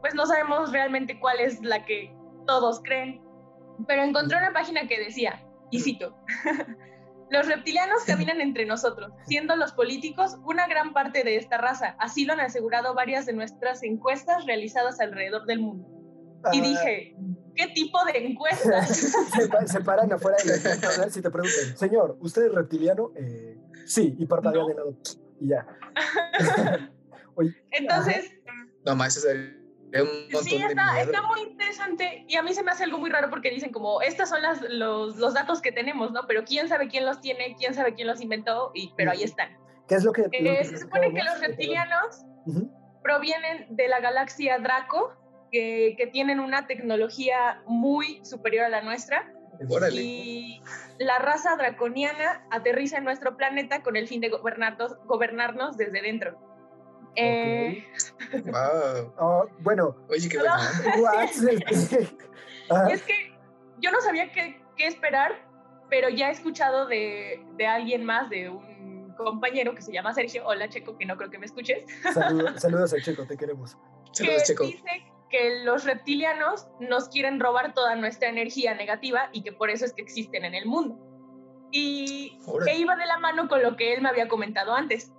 pues 0.02 0.14
no 0.14 0.28
sabemos 0.28 0.72
realmente 0.72 1.20
cuál 1.20 1.40
es 1.40 1.60
la 1.62 1.84
que 1.86 2.16
todos 2.46 2.82
creen. 2.84 3.22
Pero 3.88 4.04
encontré 4.04 4.38
una 4.38 4.54
página 4.54 4.88
que 4.88 5.00
decía, 5.00 5.44
y 5.72 5.80
cito, 5.80 6.16
Los 7.32 7.46
reptilianos 7.46 8.06
caminan 8.06 8.42
entre 8.42 8.66
nosotros, 8.66 9.12
siendo 9.28 9.56
los 9.56 9.72
políticos 9.74 10.38
una 10.46 10.68
gran 10.68 10.94
parte 10.94 11.24
de 11.24 11.36
esta 11.36 11.60
raza. 11.60 11.96
Así 12.00 12.26
lo 12.26 12.34
han 12.34 12.40
asegurado 12.40 12.96
varias 12.96 13.28
de 13.28 13.34
nuestras 13.34 13.84
encuestas 13.84 14.48
realizadas 14.48 15.00
alrededor 15.00 15.46
del 15.46 15.60
mundo. 15.60 15.88
Y 16.54 16.62
dije, 16.62 17.16
¿qué 17.56 17.68
tipo 17.76 18.04
de 18.06 18.18
encuestas? 18.26 18.88
se, 19.36 19.48
pa- 19.48 19.68
se 19.68 19.82
paran 19.82 20.12
afuera 20.14 20.38
de 20.44 20.58
la 20.58 20.76
McDonald's 20.76 21.18
y 21.18 21.22
te 21.22 21.30
preguntan, 21.30 21.78
señor, 21.78 22.18
¿usted 22.22 22.46
es 22.48 22.54
reptiliano? 22.54 23.12
Eh, 23.16 23.58
sí, 23.86 24.16
y 24.18 24.26
parpadea 24.26 24.62
No. 24.62 24.68
de 24.68 24.74
lado. 24.76 24.96
Y 25.42 25.48
ya. 25.50 25.68
Oye, 27.36 27.52
Entonces, 27.72 28.32
No 28.86 28.96
más, 28.96 29.16
eso 29.18 29.28
sería 29.28 29.56
un 30.04 30.22
montón 30.32 30.44
sí, 30.44 30.58
de 30.62 30.66
está, 31.02 31.22
muy 31.24 31.42
interesante 31.42 32.26
y 32.28 32.36
a 32.36 32.44
mí 32.44 32.54
se 32.54 32.64
me 32.64 32.72
hace 32.72 32.84
algo 32.84 32.98
muy 33.00 33.10
raro 33.10 33.30
porque 33.30 33.50
dicen 33.50 33.72
como, 33.72 34.02
estos 34.02 34.30
son 34.30 34.42
las, 34.42 34.62
los, 34.70 35.16
los 35.18 35.34
datos 35.34 35.62
que 35.62 35.72
tenemos, 35.72 36.12
¿no? 36.12 36.22
Pero 36.28 36.44
quién 36.46 36.68
sabe 36.70 36.88
quién 36.90 37.06
los 37.06 37.22
tiene, 37.22 37.56
quién 37.58 37.74
sabe 37.74 37.94
quién 37.96 38.08
los 38.08 38.22
inventó, 38.22 38.72
y, 38.74 38.94
pero 38.96 39.12
ahí 39.12 39.24
están. 39.24 39.50
¿qué 39.88 39.96
es 39.96 40.04
lo 40.04 40.12
que... 40.14 40.22
lo 40.24 40.28
Eh, 40.32 40.58
que 40.60 40.64
se 40.66 40.78
supone 40.78 41.12
que 41.14 41.24
los 41.24 41.40
reptilianos 41.42 42.24
provienen 43.04 43.76
de 43.76 43.88
la 43.88 44.00
galaxia 44.00 44.60
Draco, 44.60 45.14
que, 45.52 45.96
que 45.98 46.08
tienen 46.08 46.40
una 46.40 46.68
tecnología 46.68 47.62
muy 47.66 48.24
superior 48.26 48.66
a 48.66 48.70
la 48.70 48.82
nuestra, 48.82 49.32
Órale. 49.70 50.02
y 50.02 50.62
la 51.00 51.20
raza 51.20 51.56
draconiana 51.56 52.46
aterriza 52.52 52.98
en 52.98 53.04
nuestro 53.06 53.36
planeta 53.38 53.82
con 53.84 53.96
el 53.96 54.08
fin 54.08 54.22
de 54.22 54.30
gobernarnos, 54.30 54.96
gobernarnos 55.06 55.78
desde 55.78 56.02
dentro. 56.02 56.38
Eh, 57.16 57.84
Wow. 58.46 59.14
Ah, 59.18 59.44
bueno, 59.60 59.96
Oye, 60.10 60.30
qué 60.30 60.38
what? 61.02 61.30
Ah, 62.70 62.86
Y 62.90 62.94
es 62.94 63.02
que 63.04 63.36
yo 63.80 63.90
no 63.92 64.00
sabía 64.02 64.32
qué, 64.32 64.62
qué 64.78 64.86
esperar, 64.88 65.32
pero 65.90 66.08
ya 66.10 66.30
he 66.30 66.32
escuchado 66.32 66.86
de, 66.86 67.44
de 67.58 67.66
alguien 67.66 68.06
más, 68.06 68.30
de 68.30 68.50
un 68.50 69.14
compañero 69.18 69.74
que 69.74 69.82
se 69.82 69.92
llama 69.92 70.14
Sergio, 70.14 70.46
hola 70.46 70.70
Checo, 70.70 70.96
que 70.98 71.06
no 71.06 71.18
creo 71.18 71.32
que 71.32 71.40
me 71.40 71.48
escuches, 71.48 71.84
saludo- 72.14 72.58
saludos 72.60 72.94
a 72.94 72.98
Checo, 73.02 73.26
te 73.26 73.36
queremos. 73.36 73.76
que 73.76 74.24
Saludos, 74.26 74.44
Checo. 74.44 74.64
dice 74.66 75.04
que 75.30 75.64
los 75.64 75.86
reptilianos 75.86 76.68
nos 76.80 77.10
quieren 77.10 77.40
robar 77.40 77.74
toda 77.74 77.96
nuestra 77.96 78.30
energía 78.30 78.74
negativa 78.76 79.30
y 79.32 79.44
que 79.44 79.52
por 79.52 79.70
eso 79.70 79.86
es 79.86 79.94
que 79.94 80.02
existen 80.02 80.46
en 80.46 80.56
el 80.56 80.66
mundo. 80.66 80.98
Y 81.72 82.40
que 82.66 82.78
iba 82.78 82.96
de 82.96 83.06
la 83.06 83.20
mano 83.20 83.48
con 83.48 83.62
lo 83.62 83.76
que 83.76 83.94
él 83.94 84.02
me 84.02 84.10
había 84.10 84.28
comentado 84.28 84.74
antes. 84.74 85.12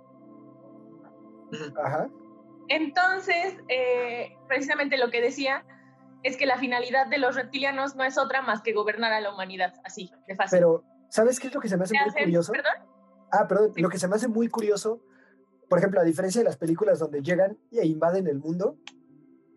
Ajá. 1.83 2.09
Entonces, 2.67 3.57
eh, 3.67 4.37
precisamente 4.47 4.97
lo 4.97 5.09
que 5.11 5.21
decía 5.21 5.65
es 6.23 6.37
que 6.37 6.45
la 6.45 6.57
finalidad 6.57 7.07
de 7.07 7.17
los 7.17 7.35
reptilianos 7.35 7.95
no 7.95 8.03
es 8.03 8.17
otra 8.17 8.41
más 8.41 8.61
que 8.61 8.73
gobernar 8.73 9.11
a 9.11 9.21
la 9.21 9.33
humanidad, 9.33 9.73
así, 9.83 10.11
de 10.27 10.35
fácil. 10.35 10.59
Pero, 10.59 10.83
¿sabes 11.09 11.39
qué 11.39 11.47
es 11.47 11.53
lo 11.53 11.61
que 11.61 11.67
se 11.67 11.77
me 11.77 11.83
hace 11.83 11.95
¿Qué 11.95 12.03
muy 12.03 12.23
curioso? 12.25 12.51
¿Perdón? 12.51 12.73
Ah, 13.31 13.47
perdón, 13.47 13.73
Sí. 13.73 13.81
lo 13.81 13.89
que 13.89 13.97
se 13.97 14.07
me 14.07 14.15
hace 14.15 14.27
muy 14.27 14.47
curioso, 14.49 15.01
por 15.69 15.79
ejemplo, 15.79 15.99
a 15.99 16.03
diferencia 16.03 16.39
de 16.39 16.45
las 16.45 16.57
películas 16.57 16.99
donde 16.99 17.21
llegan 17.21 17.57
e 17.71 17.85
invaden 17.85 18.27
el 18.27 18.39
mundo, 18.39 18.77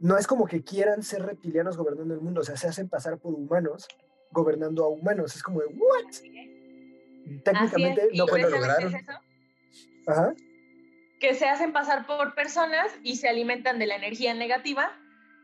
no 0.01 0.19
es 0.19 0.27
como 0.27 0.47
que 0.47 0.63
quieran 0.63 1.03
ser 1.03 1.23
reptilianos 1.23 1.77
gobernando 1.77 2.15
el 2.15 2.21
mundo, 2.21 2.41
o 2.41 2.45
sea, 2.45 2.57
se 2.57 2.69
hacen 2.69 2.89
pasar 2.89 3.19
por 3.19 3.35
humanos 3.35 3.89
gobernando 4.31 4.85
a 4.85 4.89
humanos. 4.89 5.35
Es 5.35 5.43
como 5.43 5.61
de, 5.61 5.67
¿what? 5.67 6.13
Técnicamente 7.43 8.09
no 8.13 8.27
pueden. 8.27 8.51
lo 8.51 8.59
lograron. 8.59 8.95
es 8.95 9.03
eso, 9.03 9.13
Ajá. 10.07 10.35
que 11.21 11.35
se 11.35 11.47
hacen 11.47 11.73
pasar 11.73 12.07
por 12.07 12.35
personas 12.35 12.93
y 13.03 13.17
se 13.17 13.29
alimentan 13.29 13.79
de 13.79 13.87
la 13.87 13.97
energía 13.97 14.35
negativa. 14.35 14.93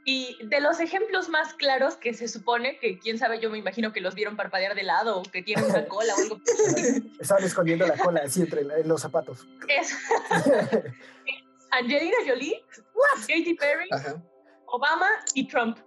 Y 0.02 0.38
de 0.46 0.62
los 0.62 0.80
ejemplos 0.80 1.28
más 1.28 1.52
claros 1.52 1.94
que 1.94 2.14
se 2.14 2.26
supone 2.26 2.78
que, 2.78 2.98
quién 2.98 3.18
sabe, 3.18 3.38
yo 3.38 3.50
me 3.50 3.58
imagino 3.58 3.92
que 3.92 4.00
los 4.00 4.14
vieron 4.14 4.34
parpadear 4.34 4.74
de 4.74 4.82
lado 4.82 5.20
o 5.20 5.22
que 5.22 5.42
tienen 5.42 5.66
una 5.66 5.84
cola 5.86 6.14
o 6.14 6.22
algo, 6.22 6.40
Estaban 7.20 7.44
escondiendo 7.44 7.86
la 7.86 7.98
cola 7.98 8.22
así 8.24 8.40
entre 8.40 8.64
los 8.84 9.02
zapatos. 9.02 9.46
Angelina 11.70 12.16
Jolie, 12.26 12.64
Katy 13.28 13.54
Perry, 13.54 13.88
Ajá. 13.90 14.22
Obama 14.72 15.06
y 15.34 15.46
Trump, 15.48 15.78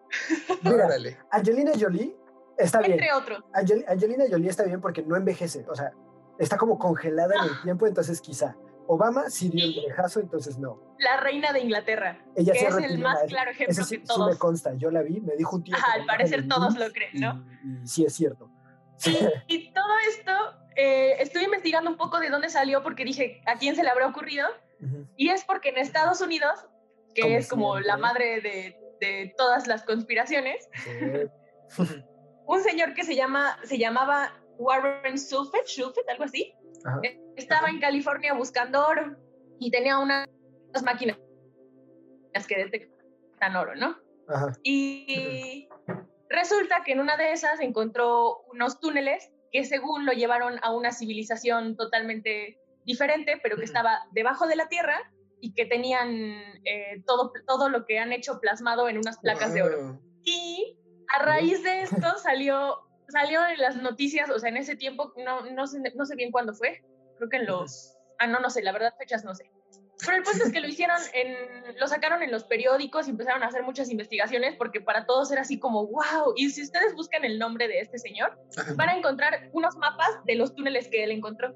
Mira, 0.61 0.85
Órale. 0.85 1.17
Angelina 1.31 1.71
Jolie 1.79 2.15
está 2.57 2.79
bien. 2.79 2.93
entre 2.93 3.11
otros. 3.13 3.43
Angel- 3.53 3.85
Angelina 3.87 4.25
Jolie 4.29 4.49
está 4.49 4.63
bien 4.63 4.81
porque 4.81 5.01
no 5.03 5.15
envejece, 5.15 5.65
o 5.69 5.75
sea, 5.75 5.91
está 6.39 6.57
como 6.57 6.77
congelada 6.77 7.33
en 7.35 7.43
el 7.49 7.61
tiempo, 7.63 7.87
entonces 7.87 8.19
quizá. 8.21 8.55
Obama 8.85 9.29
sí 9.29 9.47
dio 9.47 9.63
el 9.63 9.71
viejazo, 9.71 10.19
entonces 10.19 10.57
no. 10.59 10.77
La 10.99 11.15
reina 11.21 11.53
de 11.53 11.61
Inglaterra, 11.61 12.21
Ella 12.35 12.51
que 12.51 12.65
es 12.67 12.75
el 12.75 12.99
más 12.99 13.23
claro 13.29 13.51
ejemplo 13.51 13.71
Ese 13.71 13.83
sí, 13.85 13.97
que 13.99 14.05
sí 14.05 14.11
me 14.11 14.25
todos. 14.25 14.37
consta, 14.37 14.73
yo 14.75 14.91
la 14.91 15.01
vi, 15.01 15.21
me 15.21 15.37
dijo 15.37 15.55
un 15.55 15.63
tío. 15.63 15.73
Ajá, 15.75 15.93
al 15.93 16.05
parecer 16.05 16.47
todos 16.49 16.77
lo 16.77 16.91
creen, 16.91 17.11
¿no? 17.21 17.45
Y, 17.63 17.83
y 17.83 17.87
sí 17.87 18.03
es 18.03 18.13
cierto. 18.13 18.49
Sí. 18.97 19.17
Y, 19.47 19.55
y 19.55 19.73
todo 19.73 19.87
esto, 20.09 20.31
eh, 20.75 21.15
estoy 21.19 21.45
investigando 21.45 21.89
un 21.89 21.95
poco 21.97 22.19
de 22.19 22.29
dónde 22.29 22.49
salió 22.49 22.83
porque 22.83 23.05
dije, 23.05 23.41
¿a 23.45 23.55
quién 23.57 23.75
se 23.77 23.83
le 23.83 23.89
habrá 23.89 24.05
ocurrido? 24.07 24.47
Ujú. 24.81 25.07
Y 25.15 25.29
es 25.29 25.45
porque 25.45 25.69
en 25.69 25.77
Estados 25.77 26.19
Unidos, 26.19 26.67
que 27.13 27.21
Como 27.21 27.35
es 27.37 27.49
como 27.49 27.71
siempre. 27.73 27.87
la 27.87 27.97
madre 27.97 28.41
de, 28.41 28.77
de 29.01 29.33
todas 29.37 29.67
las 29.67 29.83
conspiraciones, 29.83 30.67
Sí. 30.83 31.81
un 32.45 32.61
señor 32.61 32.93
que 32.93 33.03
se, 33.03 33.15
llama, 33.15 33.57
se 33.63 33.77
llamaba 33.77 34.33
Warren 34.57 35.17
Sulfet, 35.17 35.65
Sulfet, 35.65 36.07
algo 36.09 36.25
así, 36.25 36.53
Ajá. 36.85 36.99
eh, 37.03 37.19
estaba 37.37 37.69
en 37.69 37.79
California 37.79 38.33
buscando 38.33 38.85
oro 38.85 39.15
y 39.59 39.71
tenía 39.71 39.97
una- 39.97 40.25
unas 40.69 40.83
máquinas 40.83 41.17
que 42.47 42.57
detectan 42.57 43.55
oro, 43.55 43.75
¿no? 43.75 43.97
Ajá. 44.27 44.51
Y 44.63 45.67
resulta 46.29 46.83
que 46.83 46.93
en 46.93 46.99
una 46.99 47.15
de 47.17 47.31
esas 47.31 47.59
encontró 47.59 48.41
unos 48.51 48.79
túneles 48.79 49.31
que 49.51 49.63
según 49.65 50.05
lo 50.05 50.13
llevaron 50.13 50.59
a 50.63 50.73
una 50.75 50.91
civilización 50.91 51.75
totalmente 51.77 52.57
diferente, 52.85 53.39
pero 53.41 53.55
que 53.55 53.63
estaba 53.65 53.99
debajo 54.11 54.47
de 54.47 54.55
la 54.55 54.67
tierra 54.67 54.99
y 55.43 55.53
que 55.53 55.65
tenían 55.65 56.09
eh, 56.63 57.03
todo, 57.05 57.33
todo 57.45 57.67
lo 57.67 57.85
que 57.85 57.99
han 57.99 58.13
hecho 58.13 58.39
plasmado 58.39 58.87
en 58.87 58.97
unas 58.97 59.19
placas 59.19 59.53
de 59.53 59.61
oro. 59.61 59.83
Wow. 59.83 60.01
Y 60.23 60.79
a 61.13 61.21
raíz 61.21 61.61
de 61.63 61.81
esto 61.81 62.17
salió, 62.23 62.77
salió 63.09 63.45
en 63.45 63.59
las 63.59 63.75
noticias, 63.75 64.29
o 64.29 64.39
sea, 64.39 64.47
en 64.47 64.55
ese 64.55 64.77
tiempo, 64.77 65.11
no, 65.17 65.41
no, 65.51 65.67
sé, 65.67 65.81
no 65.95 66.05
sé 66.05 66.15
bien 66.15 66.31
cuándo 66.31 66.53
fue, 66.53 66.81
creo 67.17 67.29
que 67.29 67.37
en 67.37 67.45
los... 67.45 67.97
Ah, 68.19 68.27
no, 68.27 68.39
no 68.39 68.49
sé, 68.49 68.63
la 68.63 68.71
verdad 68.71 68.93
fechas 68.97 69.25
no 69.25 69.35
sé. 69.35 69.51
Pero 70.05 70.15
el 70.15 70.23
punto 70.23 70.45
es 70.45 70.53
que 70.53 70.61
lo 70.61 70.67
hicieron, 70.69 70.95
en, 71.13 71.77
lo 71.77 71.87
sacaron 71.87 72.23
en 72.23 72.31
los 72.31 72.45
periódicos 72.45 73.07
y 73.07 73.11
empezaron 73.11 73.43
a 73.43 73.47
hacer 73.47 73.63
muchas 73.63 73.89
investigaciones 73.89 74.55
porque 74.55 74.79
para 74.79 75.05
todos 75.05 75.29
era 75.29 75.41
así 75.41 75.59
como, 75.59 75.87
wow, 75.87 76.31
y 76.37 76.51
si 76.51 76.61
ustedes 76.61 76.95
buscan 76.95 77.25
el 77.25 77.37
nombre 77.37 77.67
de 77.67 77.81
este 77.81 77.97
señor, 77.97 78.39
van 78.77 78.87
a 78.87 78.97
encontrar 78.97 79.49
unos 79.51 79.75
mapas 79.75 80.23
de 80.23 80.35
los 80.35 80.55
túneles 80.55 80.87
que 80.87 81.03
él 81.03 81.11
encontró. 81.11 81.53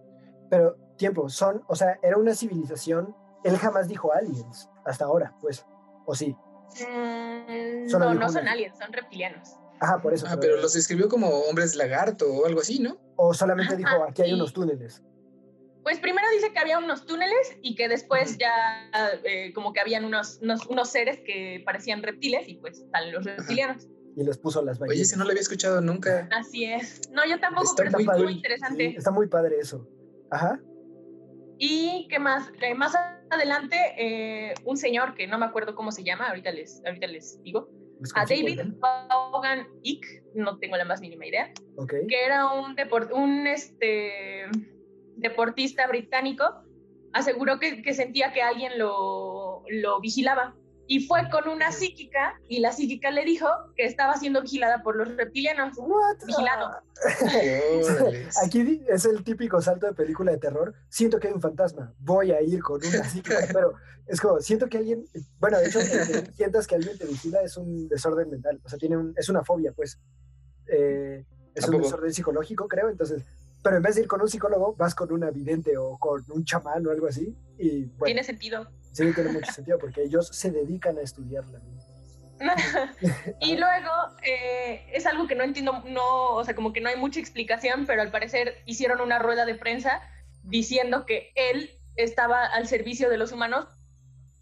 Pero 0.49 0.75
tiempo, 0.97 1.29
son, 1.29 1.63
o 1.69 1.75
sea, 1.75 1.97
era 2.03 2.17
una 2.17 2.35
civilización, 2.35 3.15
él 3.43 3.57
jamás 3.57 3.87
dijo 3.87 4.11
aliens, 4.13 4.69
hasta 4.85 5.05
ahora, 5.05 5.33
pues, 5.41 5.65
o 6.05 6.15
sí. 6.15 6.35
Mm, 6.81 7.87
no, 7.91 8.13
no 8.13 8.29
son 8.29 8.41
una. 8.43 8.51
aliens, 8.51 8.77
son 8.77 8.91
reptilianos. 8.93 9.55
Ajá, 9.79 10.01
por 10.01 10.13
eso. 10.13 10.25
Ah, 10.29 10.37
pero 10.39 10.57
los 10.57 10.75
escribió 10.75 11.07
como 11.07 11.27
hombres 11.27 11.75
lagarto 11.75 12.25
o 12.31 12.45
algo 12.45 12.61
así, 12.61 12.79
¿no? 12.79 12.97
O 13.15 13.33
solamente 13.33 13.75
dijo, 13.75 14.03
aquí 14.07 14.21
hay 14.23 14.33
unos 14.33 14.53
túneles. 14.53 15.03
Pues 15.83 15.99
primero 15.99 16.27
dice 16.33 16.51
que 16.51 16.59
había 16.59 16.79
unos 16.79 17.05
túneles 17.05 17.57
y 17.61 17.75
que 17.75 17.87
después 17.87 18.37
ya 18.37 18.51
eh, 19.23 19.53
como 19.53 19.71
que 19.71 19.79
habían 19.79 20.03
unos, 20.03 20.39
unos, 20.41 20.65
unos 20.67 20.89
seres 20.89 21.19
que 21.25 21.61
parecían 21.65 22.03
reptiles 22.03 22.47
y 22.49 22.55
pues 22.55 22.79
están 22.79 23.11
los 23.13 23.23
reptilianos. 23.23 23.87
Y 24.15 24.23
les 24.23 24.37
puso 24.37 24.61
las 24.63 24.77
Oye, 24.81 24.87
ballenas. 24.89 25.07
ese 25.07 25.17
no 25.17 25.23
lo 25.23 25.29
había 25.29 25.41
escuchado 25.41 25.79
nunca. 25.79 26.27
Así 26.35 26.65
es. 26.65 27.01
No, 27.11 27.25
yo 27.25 27.39
tampoco, 27.39 27.69
Está 27.69 27.83
pero 27.83 27.91
muy 27.91 28.01
está 28.03 28.17
muy 28.17 28.33
interesante. 28.33 28.89
Sí, 28.89 28.95
está 28.97 29.11
muy 29.11 29.27
padre 29.27 29.57
eso. 29.61 29.87
Ajá. 30.31 30.59
Y 31.59 32.07
qué 32.09 32.19
más, 32.19 32.49
Eh, 32.61 32.73
más 32.75 32.93
adelante, 33.29 33.77
eh, 33.97 34.53
un 34.65 34.77
señor 34.77 35.13
que 35.15 35.27
no 35.27 35.37
me 35.37 35.45
acuerdo 35.45 35.75
cómo 35.75 35.91
se 35.91 36.03
llama, 36.03 36.27
ahorita 36.29 36.51
les, 36.51 36.83
ahorita 36.85 37.07
les 37.07 37.41
digo, 37.43 37.69
a 38.15 38.25
David. 38.25 38.59
Vaughan 38.79 39.67
Ick, 39.83 40.05
no 40.35 40.59
tengo 40.59 40.77
la 40.77 40.85
más 40.85 41.01
mínima 41.01 41.25
idea, 41.25 41.51
que 42.07 42.25
era 42.25 42.51
un, 42.53 42.75
depor- 42.75 43.11
un 43.11 43.47
este, 43.47 44.45
deportista 45.15 45.87
británico, 45.87 46.45
aseguró 47.13 47.59
que, 47.59 47.81
que 47.81 47.93
sentía 47.93 48.31
que 48.33 48.41
alguien 48.41 48.77
lo, 48.77 49.63
lo 49.69 49.99
vigilaba. 49.99 50.55
Y 50.87 51.05
fue 51.05 51.29
con 51.29 51.49
una 51.49 51.71
psíquica 51.71 52.39
y 52.47 52.59
la 52.59 52.71
psíquica 52.71 53.11
le 53.11 53.25
dijo 53.25 53.47
que 53.75 53.85
estaba 53.85 54.15
siendo 54.15 54.41
vigilada 54.41 54.81
por 54.81 54.95
los 54.95 55.15
reptilianos. 55.15 55.77
What? 55.77 56.25
Vigilado. 56.25 56.71
Aquí 58.43 58.83
es 58.87 59.05
el 59.05 59.23
típico 59.23 59.61
salto 59.61 59.85
de 59.85 59.93
película 59.93 60.31
de 60.31 60.37
terror. 60.37 60.73
Siento 60.89 61.19
que 61.19 61.27
hay 61.27 61.33
un 61.33 61.41
fantasma. 61.41 61.93
Voy 61.99 62.31
a 62.31 62.41
ir 62.41 62.61
con 62.61 62.79
una 62.85 63.03
psíquica. 63.03 63.39
pero 63.53 63.73
es 64.07 64.21
como, 64.21 64.39
siento 64.39 64.67
que 64.67 64.77
alguien. 64.77 65.05
Bueno, 65.39 65.59
de 65.59 65.67
hecho, 65.67 65.79
que 65.79 66.31
sientas 66.33 66.65
que 66.65 66.75
alguien 66.75 66.97
te 66.97 67.05
vigila 67.05 67.41
es 67.41 67.57
un 67.57 67.89
desorden 67.89 68.29
mental. 68.29 68.59
O 68.63 68.69
sea, 68.69 68.79
tiene 68.79 68.97
un, 68.97 69.13
es 69.17 69.27
una 69.29 69.43
fobia, 69.43 69.73
pues. 69.73 69.99
Eh, 70.67 71.25
es 71.53 71.63
¿A 71.63 71.67
un 71.67 71.73
poco? 71.73 71.83
desorden 71.83 72.13
psicológico, 72.13 72.67
creo. 72.67 72.89
Entonces, 72.89 73.23
pero 73.61 73.77
en 73.77 73.83
vez 73.83 73.95
de 73.95 74.01
ir 74.01 74.07
con 74.07 74.21
un 74.21 74.29
psicólogo, 74.29 74.75
vas 74.75 74.95
con 74.95 75.11
una 75.11 75.29
vidente 75.29 75.77
o 75.77 75.97
con 75.97 76.23
un 76.29 76.45
chamán 76.45 76.85
o 76.87 76.91
algo 76.91 77.07
así. 77.07 77.35
Y 77.57 77.85
bueno, 77.85 78.05
Tiene 78.05 78.23
sentido. 78.23 78.69
Sí 79.05 79.13
tiene 79.13 79.31
mucho 79.31 79.51
sentido 79.51 79.77
porque 79.77 80.03
ellos 80.03 80.27
se 80.27 80.51
dedican 80.51 80.97
a 80.97 81.01
estudiar 81.01 81.45
la 81.47 81.59
mente. 81.59 81.85
y 83.41 83.57
luego 83.57 83.91
eh, 84.23 84.85
es 84.93 85.05
algo 85.05 85.27
que 85.27 85.35
no 85.35 85.43
entiendo, 85.43 85.83
no, 85.87 86.35
o 86.35 86.43
sea, 86.43 86.55
como 86.55 86.71
que 86.71 86.81
no 86.81 86.89
hay 86.89 86.97
mucha 86.97 87.19
explicación, 87.19 87.85
pero 87.85 88.01
al 88.01 88.11
parecer 88.11 88.61
hicieron 88.65 89.01
una 89.01 89.19
rueda 89.19 89.45
de 89.45 89.55
prensa 89.55 90.01
diciendo 90.43 91.05
que 91.05 91.31
él 91.35 91.71
estaba 91.95 92.45
al 92.45 92.67
servicio 92.67 93.09
de 93.09 93.17
los 93.17 93.31
humanos 93.31 93.67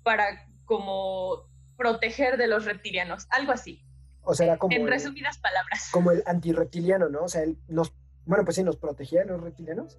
para 0.04 0.46
como 0.66 1.50
proteger 1.78 2.38
de 2.38 2.48
los 2.48 2.66
reptilianos, 2.66 3.28
algo 3.30 3.52
así. 3.52 3.82
O 4.24 4.34
sea, 4.34 4.48
era 4.48 4.58
como. 4.58 4.76
En 4.76 4.88
resumidas 4.88 5.38
palabras. 5.38 5.90
Como 5.92 6.12
el 6.12 6.24
antirreptiliano, 6.26 7.10
¿no? 7.10 7.24
O 7.24 7.30
sea, 7.30 7.44
él 7.44 7.58
nos. 7.68 7.94
Bueno, 8.26 8.44
pues 8.44 8.56
sí, 8.56 8.64
nos 8.64 8.78
protegía 8.78 9.22
de 9.22 9.28
los 9.28 9.42
reptilianos. 9.42 9.98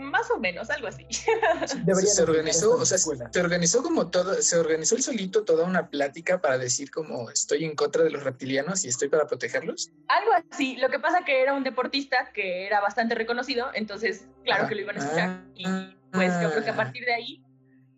Más 0.00 0.30
o 0.30 0.38
menos, 0.38 0.70
algo 0.70 0.88
así. 0.88 1.06
se 1.10 2.22
organizó, 2.22 2.72
o 2.72 2.84
sea, 2.84 2.98
se 2.98 3.40
organizó 3.40 3.82
como 3.82 4.10
todo, 4.10 4.34
se 4.40 4.58
organizó 4.58 4.96
el 4.96 5.02
solito 5.02 5.44
toda 5.44 5.64
una 5.64 5.88
plática 5.88 6.40
para 6.40 6.58
decir 6.58 6.90
como 6.90 7.30
estoy 7.30 7.64
en 7.64 7.74
contra 7.74 8.02
de 8.02 8.10
los 8.10 8.22
reptilianos 8.22 8.84
y 8.84 8.88
estoy 8.88 9.08
para 9.08 9.26
protegerlos. 9.26 9.90
Algo 10.08 10.32
así. 10.50 10.76
Lo 10.76 10.88
que 10.88 10.98
pasa 10.98 11.24
que 11.24 11.42
era 11.42 11.54
un 11.54 11.64
deportista 11.64 12.30
que 12.32 12.66
era 12.66 12.80
bastante 12.80 13.14
reconocido, 13.14 13.70
entonces 13.74 14.26
claro 14.44 14.68
que 14.68 14.74
lo 14.74 14.80
iban 14.82 14.96
a 14.96 14.98
escuchar. 15.00 15.44
y 15.54 15.64
pues 16.12 16.32
yo 16.42 16.50
creo 16.50 16.64
que 16.64 16.70
a 16.70 16.74
ah. 16.74 16.76
partir 16.76 17.04
de 17.04 17.14
ahí 17.14 17.44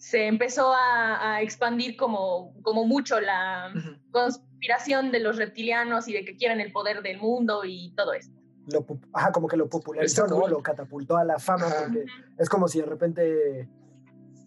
se 0.02 0.26
empezó 0.26 0.74
a, 0.74 1.40
expandir 1.42 1.96
como, 1.96 2.52
como 2.62 2.84
mucho 2.84 3.20
la 3.20 3.72
conspiración 4.10 5.12
de 5.12 5.20
los 5.20 5.36
reptilianos 5.36 6.08
y 6.08 6.12
de 6.12 6.24
que 6.24 6.36
quieren 6.36 6.60
el 6.60 6.72
poder 6.72 7.02
del 7.02 7.18
mundo 7.18 7.62
y 7.64 7.94
todo 7.94 8.12
esto. 8.12 8.41
Lo, 8.66 8.86
ajá, 9.12 9.32
como 9.32 9.48
que 9.48 9.56
lo 9.56 9.68
popularizó, 9.68 10.26
¿no? 10.26 10.46
Lo 10.46 10.62
catapultó 10.62 11.16
a 11.16 11.24
la 11.24 11.38
fama, 11.38 11.66
porque 11.80 12.04
es 12.38 12.48
como 12.48 12.68
si 12.68 12.80
de 12.80 12.86
repente, 12.86 13.68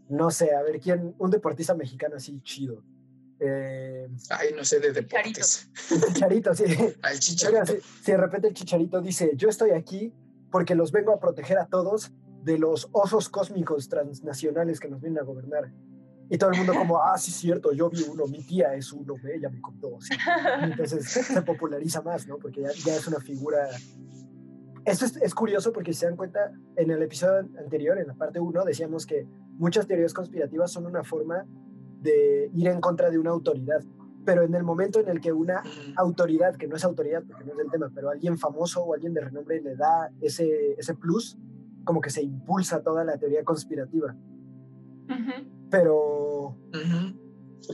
no 0.09 0.31
sé, 0.31 0.55
a 0.55 0.61
ver, 0.61 0.79
¿quién? 0.79 1.13
Un 1.17 1.31
deportista 1.31 1.73
mexicano 1.75 2.15
así 2.15 2.39
chido. 2.41 2.83
Eh, 3.39 4.07
Ay, 4.29 4.49
no 4.55 4.63
sé, 4.63 4.79
de 4.79 4.93
deportes. 4.93 5.69
El 5.91 6.01
chicharito, 6.01 6.55
sí. 6.55 6.63
Al 7.01 7.19
chicharito. 7.19 7.65
Si, 7.65 7.79
si 8.03 8.11
de 8.11 8.17
repente 8.17 8.47
el 8.47 8.53
chicharito 8.53 9.01
dice, 9.01 9.31
yo 9.35 9.49
estoy 9.49 9.71
aquí 9.71 10.13
porque 10.51 10.75
los 10.75 10.91
vengo 10.91 11.11
a 11.11 11.19
proteger 11.19 11.57
a 11.57 11.67
todos 11.67 12.13
de 12.43 12.57
los 12.57 12.87
osos 12.91 13.27
cósmicos 13.27 13.89
transnacionales 13.89 14.79
que 14.79 14.87
nos 14.87 15.01
vienen 15.01 15.19
a 15.19 15.23
gobernar. 15.23 15.71
Y 16.29 16.37
todo 16.37 16.51
el 16.51 16.57
mundo 16.57 16.73
como, 16.73 17.01
ah, 17.01 17.17
sí, 17.17 17.31
cierto, 17.31 17.71
yo 17.71 17.89
vi 17.89 18.01
uno, 18.09 18.25
mi 18.25 18.43
tía 18.43 18.73
es 18.73 18.91
uno, 18.91 19.15
ella 19.31 19.49
me 19.49 19.61
contó. 19.61 19.97
entonces 20.61 21.05
se 21.07 21.41
populariza 21.43 22.01
más, 22.01 22.27
¿no? 22.27 22.37
Porque 22.37 22.61
ya, 22.61 22.71
ya 22.85 22.95
es 22.95 23.07
una 23.07 23.19
figura... 23.19 23.67
Esto 24.85 25.05
es, 25.05 25.17
es, 25.17 25.33
curioso 25.33 25.71
porque 25.71 25.93
si 25.93 26.01
se 26.01 26.05
dan 26.05 26.15
cuenta, 26.15 26.51
en 26.75 26.91
el 26.91 27.01
episodio 27.01 27.47
anterior, 27.59 27.97
en 27.97 28.07
la 28.07 28.13
parte 28.13 28.39
1, 28.39 28.65
decíamos 28.65 29.05
que 29.05 29.27
muchas 29.57 29.87
teorías 29.87 30.13
conspirativas 30.13 30.71
son 30.71 30.85
una 30.85 31.03
forma 31.03 31.45
de 32.01 32.51
ir 32.53 32.67
en 32.67 32.81
contra 32.81 33.09
de 33.09 33.17
una 33.17 33.31
autoridad. 33.31 33.81
Pero 34.25 34.43
en 34.43 34.55
el 34.55 34.63
momento 34.63 34.99
en 34.99 35.09
el 35.09 35.21
que 35.21 35.31
una 35.31 35.63
autoridad, 35.97 36.55
que 36.55 36.67
no 36.67 36.75
es 36.75 36.83
autoridad 36.83 37.23
porque 37.27 37.43
no 37.45 37.53
es 37.53 37.59
el 37.59 37.71
tema, 37.71 37.91
pero 37.93 38.09
alguien 38.09 38.37
famoso 38.37 38.83
o 38.83 38.93
alguien 38.93 39.13
de 39.13 39.21
renombre 39.21 39.61
le 39.61 39.75
da 39.75 40.11
ese, 40.21 40.73
ese 40.73 40.95
plus, 40.95 41.37
como 41.83 42.01
que 42.01 42.09
se 42.09 42.23
impulsa 42.23 42.81
toda 42.81 43.03
la 43.03 43.17
teoría 43.17 43.43
conspirativa. 43.43 44.15
Pero... 45.69 46.57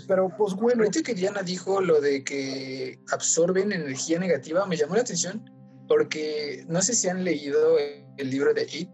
Pero 0.07 0.29
pues 0.37 0.53
bueno. 0.53 0.83
Ahorita 0.83 1.03
que 1.03 1.13
Diana 1.13 1.43
dijo 1.43 1.81
lo 1.81 1.99
de 1.99 2.23
que 2.23 2.99
absorben 3.11 3.71
energía 3.71 4.19
negativa, 4.19 4.65
me 4.65 4.77
llamó 4.77 4.95
la 4.95 5.01
atención 5.01 5.43
porque 5.87 6.63
no 6.69 6.81
sé 6.81 6.93
si 6.93 7.09
han 7.09 7.23
leído 7.23 7.77
el 8.17 8.29
libro 8.29 8.53
de 8.53 8.63
It. 8.63 8.89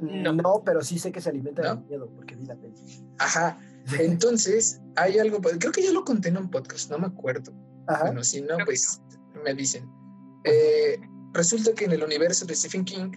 No, 0.00 0.62
pero 0.64 0.82
sí 0.82 0.98
sé 0.98 1.12
que 1.12 1.20
se 1.20 1.30
alimenta 1.30 1.76
de 1.76 1.80
miedo 1.82 2.10
porque 2.16 2.34
vi 2.34 2.44
la 2.44 2.56
peli. 2.56 2.74
Ajá. 3.18 3.56
Entonces, 4.00 4.80
hay 4.96 5.18
algo, 5.18 5.40
creo 5.40 5.72
que 5.72 5.82
ya 5.82 5.92
lo 5.92 6.04
conté 6.04 6.30
en 6.30 6.38
un 6.38 6.50
podcast, 6.50 6.90
no 6.90 6.98
me 6.98 7.06
acuerdo. 7.06 7.52
Ajá. 7.86 8.06
Bueno, 8.06 8.24
si 8.24 8.40
no, 8.40 8.56
pues 8.64 9.00
me 9.44 9.54
dicen. 9.54 9.88
Eh, 10.44 10.98
resulta 11.32 11.72
que 11.72 11.84
en 11.84 11.92
el 11.92 12.02
universo 12.02 12.46
de 12.46 12.56
Stephen 12.56 12.84
King 12.84 13.12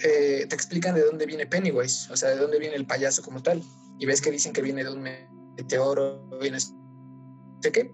eh, 0.00 0.46
te 0.48 0.54
explican 0.56 0.96
de 0.96 1.02
dónde 1.02 1.26
viene 1.26 1.46
Pennywise, 1.46 2.12
o 2.12 2.16
sea, 2.16 2.30
de 2.30 2.36
dónde 2.36 2.58
viene 2.58 2.74
el 2.74 2.86
payaso 2.86 3.22
como 3.22 3.40
tal. 3.42 3.62
Y 3.98 4.06
ves 4.06 4.20
que 4.20 4.30
dicen 4.30 4.52
que 4.52 4.62
viene 4.62 4.84
de 4.84 4.92
un 4.92 5.02
meteoro, 5.56 6.28
viene 6.40 6.58
sé 6.60 7.72
qué. 7.72 7.92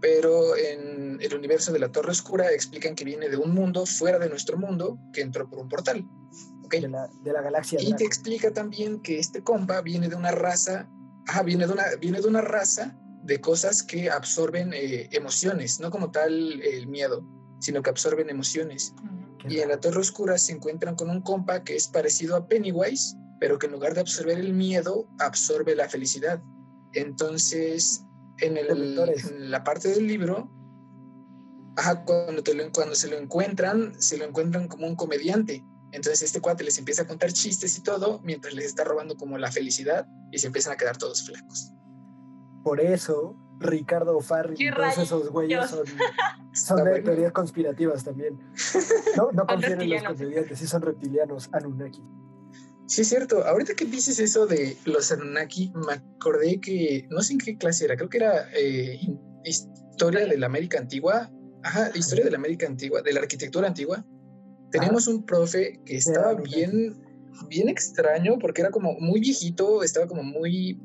Pero 0.00 0.56
en 0.56 1.18
el 1.22 1.34
universo 1.34 1.72
de 1.72 1.78
la 1.78 1.90
Torre 1.90 2.10
Oscura 2.10 2.52
explican 2.52 2.94
que 2.94 3.04
viene 3.04 3.30
de 3.30 3.38
un 3.38 3.54
mundo 3.54 3.86
fuera 3.86 4.18
de 4.18 4.28
nuestro 4.28 4.58
mundo 4.58 4.98
que 5.12 5.22
entró 5.22 5.48
por 5.48 5.58
un 5.58 5.68
portal. 5.70 6.06
¿okay? 6.64 6.82
De, 6.82 6.88
la, 6.88 7.08
de 7.22 7.32
la 7.32 7.40
galaxia. 7.40 7.80
Y 7.80 7.94
te 7.94 8.04
explica 8.04 8.52
también 8.52 9.00
que 9.00 9.18
este 9.18 9.42
compa 9.42 9.80
viene 9.80 10.10
de 10.10 10.16
una 10.16 10.32
raza, 10.32 10.86
ajá, 11.28 11.42
viene 11.44 11.66
de 11.66 11.72
una, 11.72 11.84
viene 11.98 12.20
de 12.20 12.28
una 12.28 12.42
raza 12.42 12.94
de 13.22 13.40
cosas 13.40 13.82
que 13.82 14.10
absorben 14.10 14.72
eh, 14.74 15.08
emociones, 15.12 15.80
no 15.80 15.90
como 15.90 16.10
tal 16.10 16.60
el 16.60 16.86
miedo, 16.86 17.24
sino 17.58 17.82
que 17.82 17.88
absorben 17.88 18.28
emociones. 18.28 18.94
Y 19.48 19.60
en 19.60 19.70
la 19.70 19.80
Torre 19.80 20.00
Oscura 20.00 20.36
se 20.38 20.52
encuentran 20.52 20.94
con 20.94 21.10
un 21.10 21.22
compa 21.22 21.64
que 21.64 21.76
es 21.76 21.88
parecido 21.88 22.36
a 22.36 22.46
Pennywise, 22.46 23.16
pero 23.44 23.58
que 23.58 23.66
en 23.66 23.72
lugar 23.72 23.92
de 23.92 24.00
absorber 24.00 24.38
el 24.38 24.54
miedo, 24.54 25.06
absorbe 25.18 25.76
la 25.76 25.86
felicidad. 25.86 26.42
Entonces, 26.94 28.02
en, 28.38 28.56
el, 28.56 29.50
la 29.50 29.62
parte 29.62 29.88
del 29.88 30.06
libro, 30.06 30.50
cuando, 32.06 32.42
cuando 32.72 32.94
se 32.94 33.08
lo 33.08 33.18
encuentran, 33.18 34.00
se 34.00 34.16
lo 34.16 34.24
encuentran 34.24 34.66
como 34.66 34.86
un 34.86 34.96
comediante. 34.96 35.62
Entonces 35.92 36.22
este 36.22 36.40
cuate 36.40 36.64
les 36.64 36.78
empieza 36.78 37.02
a 37.02 37.06
contar 37.06 37.34
chistes 37.34 37.76
y 37.76 37.82
todo, 37.82 38.18
mientras 38.24 38.54
les 38.54 38.64
está 38.64 38.82
robando 38.82 39.14
como 39.14 39.36
la 39.36 39.52
felicidad 39.52 40.06
y 40.32 40.38
se 40.38 40.46
empiezan 40.46 40.72
a 40.72 40.76
quedar 40.78 40.96
todos 40.96 41.26
flacos. 41.26 41.70
Por 42.62 42.80
eso 42.80 43.36
Ricardo 43.58 44.18
Farri 44.20 44.56
y 44.58 44.70
todos 44.70 44.96
esos 44.96 45.28
güeyes 45.28 45.68
son, 45.68 45.84
son 46.54 46.82
de 46.82 47.02
teorías 47.02 47.32
conspirativas 47.32 48.04
también. 48.04 48.40
No, 49.18 49.32
no 49.32 49.46
confíen 49.46 49.82
en 49.82 49.90
los 49.90 50.02
comediantes, 50.02 50.58
sí 50.58 50.66
son 50.66 50.80
reptilianos 50.80 51.50
Anunnaki. 51.52 52.02
Sí, 52.86 53.02
es 53.02 53.08
cierto. 53.08 53.44
Ahorita 53.44 53.74
que 53.74 53.84
dices 53.86 54.18
eso 54.18 54.46
de 54.46 54.76
los 54.84 55.10
Anunnaki, 55.10 55.72
me 55.86 55.94
acordé 55.94 56.60
que, 56.60 57.06
no 57.10 57.20
sé 57.22 57.34
en 57.34 57.38
qué 57.38 57.56
clase 57.56 57.86
era, 57.86 57.96
creo 57.96 58.08
que 58.08 58.18
era 58.18 58.48
eh, 58.54 59.00
historia 59.44 60.26
de 60.26 60.38
la 60.38 60.46
América 60.46 60.78
Antigua. 60.78 61.30
Ajá, 61.62 61.90
historia 61.94 62.24
de 62.24 62.30
la 62.30 62.36
América 62.36 62.66
Antigua, 62.66 63.00
de 63.00 63.12
la 63.12 63.20
arquitectura 63.20 63.66
antigua. 63.66 64.04
Tenemos 64.70 65.06
un 65.06 65.24
profe 65.24 65.80
que 65.86 65.96
estaba 65.96 66.34
bien, 66.34 67.00
bien 67.48 67.68
extraño 67.68 68.38
porque 68.38 68.60
era 68.60 68.70
como 68.70 68.92
muy 69.00 69.20
viejito, 69.20 69.82
estaba 69.82 70.06
como 70.06 70.22
muy 70.22 70.78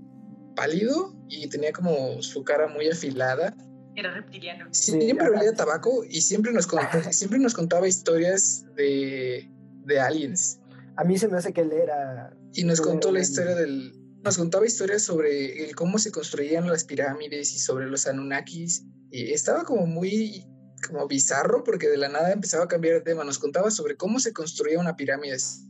pálido 0.56 1.14
y 1.28 1.50
tenía 1.50 1.74
como 1.74 2.22
su 2.22 2.44
cara 2.44 2.68
muy 2.68 2.88
afilada. 2.88 3.54
Era 3.96 4.14
reptiliano. 4.14 4.68
Siempre 4.72 5.28
olía 5.28 5.54
tabaco 5.54 6.06
y 6.08 6.22
siempre 6.22 6.54
nos, 6.54 6.68
contaba, 6.68 7.12
siempre 7.12 7.40
nos 7.40 7.54
contaba 7.54 7.88
historias 7.88 8.64
de, 8.76 9.52
de 9.86 10.00
aliens. 10.00 10.59
A 11.00 11.06
mí 11.06 11.18
se 11.18 11.30
me 11.30 11.38
hace 11.38 11.54
que 11.54 11.62
él 11.62 11.72
era... 11.72 12.36
Y 12.54 12.66
nos 12.66 12.82
contó 12.82 13.10
la 13.10 13.22
historia 13.22 13.56
del... 13.56 13.94
Nos 14.22 14.38
contaba 14.38 14.66
historias 14.66 15.02
sobre 15.02 15.64
el 15.64 15.74
cómo 15.74 15.98
se 15.98 16.12
construían 16.12 16.68
las 16.68 16.84
pirámides 16.84 17.54
y 17.54 17.60
sobre 17.60 17.90
los 17.90 18.06
Anunnakis. 18.06 18.84
Y 19.10 19.32
estaba 19.32 19.64
como 19.64 19.86
muy 19.86 20.46
como 20.86 21.08
bizarro 21.08 21.64
porque 21.64 21.88
de 21.88 21.96
la 21.96 22.10
nada 22.10 22.34
empezaba 22.34 22.66
a 22.66 22.68
cambiar 22.68 22.96
de 22.96 23.02
tema. 23.02 23.24
Nos 23.24 23.40
contaba 23.40 23.72
sobre 23.72 23.96
cómo 23.96 24.20
se 24.20 24.34
construía 24.34 24.78
una 24.78 24.98
pirámide. 24.98 25.38
Se 25.40 25.70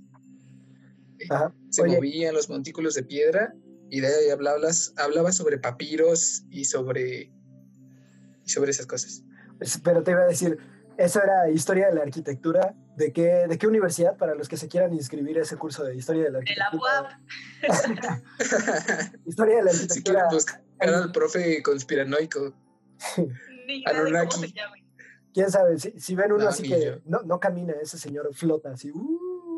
movían 1.86 2.34
los 2.34 2.50
montículos 2.50 2.96
de 2.96 3.04
piedra 3.04 3.54
y 3.92 4.00
de 4.00 4.08
ahí 4.08 4.30
hablabas, 4.32 4.94
hablaba 4.98 5.32
sobre 5.32 5.60
papiros 5.60 6.44
y 6.50 6.66
sobre, 6.66 7.32
y 8.46 8.50
sobre 8.50 8.72
esas 8.72 8.88
cosas. 8.88 9.24
Pues, 9.60 9.80
pero 9.84 10.02
te 10.02 10.10
iba 10.10 10.22
a 10.22 10.28
decir, 10.28 10.58
eso 11.00 11.24
era 11.24 11.50
historia 11.50 11.88
de 11.88 11.96
la 11.96 12.02
arquitectura. 12.02 12.76
¿De 12.98 13.14
qué, 13.14 13.46
¿De 13.48 13.58
qué 13.58 13.68
universidad? 13.68 14.18
Para 14.18 14.36
los 14.36 14.50
que 14.50 14.58
se 14.58 14.68
quieran 14.68 14.94
inscribir 14.94 15.40
a 15.40 15.44
ese 15.44 15.56
curso 15.56 15.86
de 15.86 15.96
historia 15.96 16.26
de 16.26 16.32
la 16.32 16.40
arquitectura. 16.40 17.22
De 17.62 17.64
la 17.64 17.74
UAP. 18.04 19.22
historia 19.26 19.56
de 19.58 19.64
la 19.64 19.72
arquitectura. 19.72 20.00
Si 20.00 20.04
quieren 20.04 20.30
buscar 20.30 20.62
al 20.80 21.12
profe 21.12 21.64
conspiranoico. 21.64 22.54
Anunnaki. 23.86 24.54
Quién 25.34 25.52
sabe, 25.52 25.78
si, 25.78 26.16
ven 26.16 26.32
uno 26.32 26.48
así 26.48 26.68
que 26.68 27.02
no, 27.06 27.22
no, 27.22 27.40
camina, 27.40 27.74
ese 27.82 27.98
señor 27.98 28.34
flota 28.34 28.72
así. 28.72 28.92
Uh. 28.92 29.58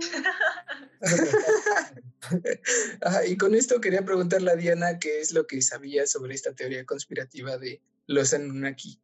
y 3.27 3.37
con 3.37 3.55
esto 3.55 3.81
quería 3.81 4.03
preguntarle 4.03 4.51
a 4.51 4.55
Diana 4.55 4.99
qué 4.99 5.21
es 5.21 5.31
lo 5.31 5.47
que 5.47 5.61
sabía 5.61 6.05
sobre 6.05 6.35
esta 6.35 6.53
teoría 6.53 6.85
conspirativa 6.85 7.57
de 7.57 7.81
los 8.05 8.33
Anunnaki. 8.33 8.99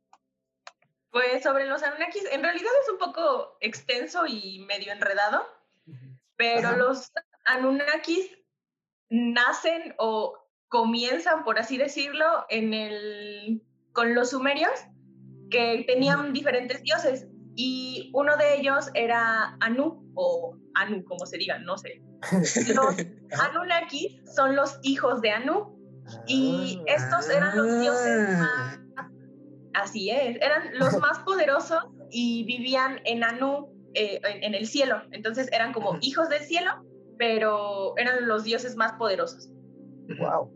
Pues 1.18 1.42
sobre 1.42 1.66
los 1.66 1.82
Anunnakis, 1.82 2.26
en 2.32 2.44
realidad 2.44 2.70
es 2.84 2.92
un 2.92 3.00
poco 3.00 3.58
extenso 3.60 4.28
y 4.28 4.64
medio 4.68 4.92
enredado, 4.92 5.48
pero 6.36 6.78
los 6.78 7.12
Anunnakis 7.46 8.38
nacen 9.10 9.96
o 9.98 10.38
comienzan, 10.68 11.44
por 11.44 11.58
así 11.58 11.76
decirlo, 11.76 12.46
en 12.50 12.76
el, 12.76 13.64
con 13.94 14.14
los 14.14 14.30
sumerios, 14.30 14.70
que 15.50 15.86
tenían 15.88 16.34
diferentes 16.34 16.84
dioses 16.84 17.26
y 17.56 18.12
uno 18.14 18.38
de 18.38 18.60
ellos 18.60 18.92
era 18.94 19.58
Anu 19.60 20.12
o 20.14 20.56
Anu, 20.76 21.04
como 21.04 21.26
se 21.26 21.40
diga, 21.40 21.58
no 21.58 21.80
sé. 21.80 22.00
Los 22.76 22.96
Anunnaki 23.42 24.22
son 24.36 24.56
los 24.56 24.78
hijos 24.84 25.20
de 25.22 25.32
Anu 25.32 25.80
y 26.28 26.80
estos 26.86 27.28
eran 27.32 27.58
los 27.58 27.80
dioses 27.80 28.28
ah. 28.30 28.38
más 28.38 28.87
Así 29.78 30.10
es, 30.10 30.38
eran 30.42 30.78
los 30.80 30.98
más 31.00 31.20
poderosos 31.20 31.84
y 32.10 32.44
vivían 32.46 33.00
en 33.06 33.24
Anu, 33.24 33.72
eh, 33.94 34.20
en, 34.24 34.56
el 34.56 34.68
cielo. 34.68 35.02
Entonces 35.12 35.50
eran 35.52 35.72
como 35.72 35.98
hijos 36.02 36.30
del 36.30 36.42
cielo, 36.42 36.72
pero 37.18 37.96
eran 37.98 38.28
los 38.28 38.44
dioses 38.44 38.76
más 38.76 38.94
poderosos. 38.94 39.50
Wow. 40.20 40.52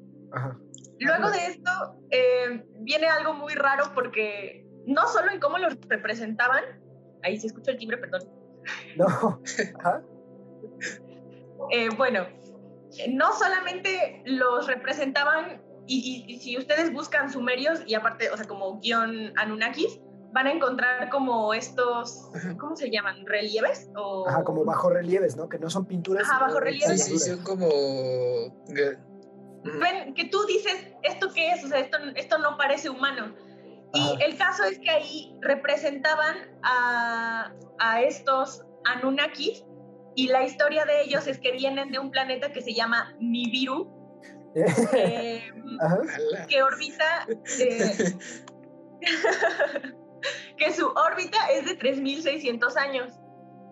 Luego 1.00 1.32
de 1.32 1.46
esto 1.48 1.72
eh, 2.10 2.64
viene 2.80 3.08
algo 3.08 3.34
muy 3.34 3.54
raro 3.54 3.92
porque 3.94 4.66
no 4.88 5.08
solo 5.08 5.32
en 5.32 5.40
cómo 5.40 5.58
los 5.60 5.78
representaban, 5.88 6.64
ahí 7.24 7.38
se 7.38 7.48
escucha 7.48 7.72
el 7.72 7.78
timbre, 7.78 7.98
perdón. 7.98 8.22
No. 8.96 9.42
Eh, 11.72 11.90
bueno, 11.98 12.28
no 13.10 13.34
solamente 13.34 14.22
los 14.26 14.68
representaban 14.68 15.62
y, 15.98 16.40
si 16.40 16.58
ustedes 16.58 16.94
buscan 16.94 17.32
sumerios 17.32 17.82
y 17.86 17.96
aparte, 17.96 18.30
o 18.30 18.38
sea, 18.38 18.48
como 18.48 18.80
guion 18.80 19.34
Anunnakis, 19.38 20.00
van 20.34 20.48
a 20.48 20.52
encontrar 20.52 21.10
como 21.10 21.54
estos, 21.54 22.30
¿cómo 22.58 22.76
se 22.76 22.90
llaman? 22.90 23.26
¿Relieves? 23.26 23.90
O... 23.96 24.28
Ajá, 24.28 24.44
como 24.44 24.64
bajo 24.64 24.90
relieves, 24.90 25.36
¿no? 25.36 25.50
Que 25.50 25.60
no 25.60 25.70
son 25.70 25.86
pinturas. 25.86 26.30
Ajá, 26.30 26.46
bajo 26.46 26.60
relieves. 26.60 27.04
Sí, 27.04 27.20
son 27.20 27.44
como... 27.44 27.68
Ven, 29.64 30.14
que 30.16 30.26
tú 30.26 30.44
dices, 30.48 30.88
¿esto 31.04 31.30
qué 31.34 31.52
es? 31.52 31.64
O 31.64 31.68
sea, 31.68 31.80
esto, 31.80 31.98
esto 32.16 32.38
no 32.40 32.58
parece 32.58 32.90
humano. 32.90 33.36
Y 33.94 34.24
el 34.24 34.38
caso 34.38 34.64
es 34.64 34.80
que 34.80 34.90
ahí 34.90 35.36
representaban 35.42 36.38
a, 36.64 37.54
a 37.80 38.02
estos 38.02 38.64
Anunnakis 38.86 39.66
y 40.16 40.28
la 40.28 40.44
historia 40.44 40.86
de 40.86 41.04
ellos 41.04 41.28
es 41.28 41.40
que 41.40 41.52
vienen 41.52 41.92
de 41.92 42.00
un 42.00 42.10
planeta 42.10 42.52
que 42.52 42.62
se 42.62 42.74
llama 42.74 43.16
Nibiru, 43.20 44.01
eh, 44.94 45.44
que 46.50 46.64
orbita, 46.64 47.28
eh, 47.60 48.16
que 50.58 50.74
su 50.74 50.88
órbita 50.88 51.38
es 51.52 51.66
de 51.66 51.80
3.600 51.80 52.76
años. 52.78 53.14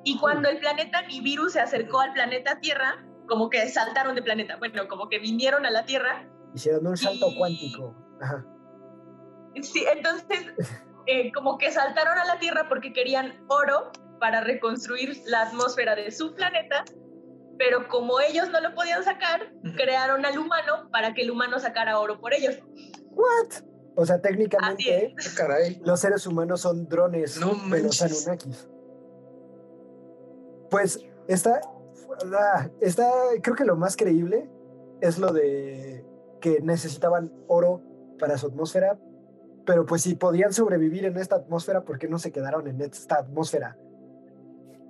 Y 0.06 0.18
cuando 0.20 0.48
el 0.50 0.60
planeta 0.60 1.02
Nibiru 1.02 1.50
se 1.50 1.60
acercó 1.60 2.00
al 2.00 2.14
planeta 2.14 2.60
Tierra, 2.62 3.06
como 3.28 3.50
que 3.50 3.68
saltaron 3.68 4.16
de 4.16 4.22
planeta, 4.22 4.56
bueno, 4.58 4.88
como 4.88 5.10
que 5.10 5.20
vinieron 5.20 5.66
a 5.66 5.72
la 5.72 5.86
Tierra. 5.86 6.28
Hicieron 6.56 6.88
un 6.88 6.98
salto 6.98 7.28
cuántico. 7.38 7.96
Sí, 9.62 9.86
entonces, 9.92 10.54
eh, 11.06 11.32
como 11.34 11.58
que 11.58 11.72
saltaron 11.72 12.18
a 12.18 12.26
la 12.26 12.40
Tierra 12.40 12.68
porque 12.70 12.94
querían 12.94 13.44
oro 13.50 13.92
para 14.20 14.42
reconstruir 14.42 15.22
la 15.26 15.44
atmósfera 15.44 15.96
de 15.96 16.12
su 16.12 16.34
planeta 16.34 16.86
pero 17.60 17.90
como 17.90 18.22
ellos 18.22 18.50
no 18.50 18.62
lo 18.62 18.74
podían 18.74 19.04
sacar, 19.04 19.52
crearon 19.76 20.26
al 20.26 20.40
humano 20.40 20.90
para 20.92 21.14
que 21.14 21.24
el 21.24 21.30
humano 21.30 21.60
sacara 21.60 22.00
oro 22.00 22.20
por 22.22 22.34
ellos. 22.34 22.58
¿What? 23.12 23.66
O 23.96 24.06
sea, 24.06 24.22
técnicamente 24.22 25.14
ah, 25.18 25.58
los 25.82 26.00
seres 26.00 26.26
humanos 26.26 26.62
son 26.62 26.88
drones 26.88 27.38
no 27.38 27.54
de 27.70 27.84
los 27.84 28.02
Anunnakis. 28.02 28.70
Pues 30.70 31.06
está, 31.28 31.60
está, 32.80 33.12
creo 33.44 33.56
que 33.58 33.66
lo 33.66 33.76
más 33.76 33.98
creíble 33.98 34.50
es 35.02 35.20
lo 35.20 35.34
de 35.34 36.06
que 36.40 36.62
necesitaban 36.62 37.30
oro 37.48 37.82
para 38.20 38.38
su 38.38 38.48
atmósfera, 38.48 38.98
pero 39.66 39.86
pues 39.86 40.04
si 40.04 40.16
podían 40.16 40.54
sobrevivir 40.54 41.04
en 41.04 41.18
esta 41.18 41.36
atmósfera, 41.36 41.84
¿por 41.84 42.00
qué 42.00 42.08
no 42.08 42.20
se 42.20 42.32
quedaron 42.32 42.68
en 42.68 42.80
esta 42.80 43.16
atmósfera? 43.16 43.78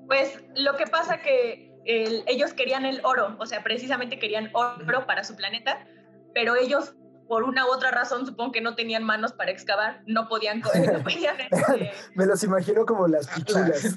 Pues 0.06 0.38
lo 0.56 0.76
que 0.76 0.86
pasa 0.86 1.20
que 1.24 1.69
ellos 1.86 2.54
querían 2.54 2.86
el 2.86 3.02
oro, 3.04 3.36
o 3.40 3.46
sea, 3.46 3.64
precisamente 3.64 4.20
querían 4.20 4.50
oro 4.54 5.06
para 5.06 5.24
su 5.24 5.36
planeta, 5.36 5.88
pero 6.34 6.56
ellos 6.56 6.94
por 7.28 7.44
una 7.44 7.66
u 7.68 7.70
otra 7.70 7.92
razón, 7.92 8.26
supongo 8.26 8.52
que 8.52 8.60
no 8.60 8.76
tenían 8.76 9.04
manos 9.04 9.34
para 9.34 9.52
excavar, 9.52 10.02
no 10.08 10.28
podían, 10.28 10.62
no 10.62 10.70
este 10.74 11.92
Me 12.16 12.26
los 12.26 12.44
imagino 12.44 12.86
como 12.86 13.08
las 13.08 13.28
ah, 13.28 13.36
pichulas. 13.36 13.96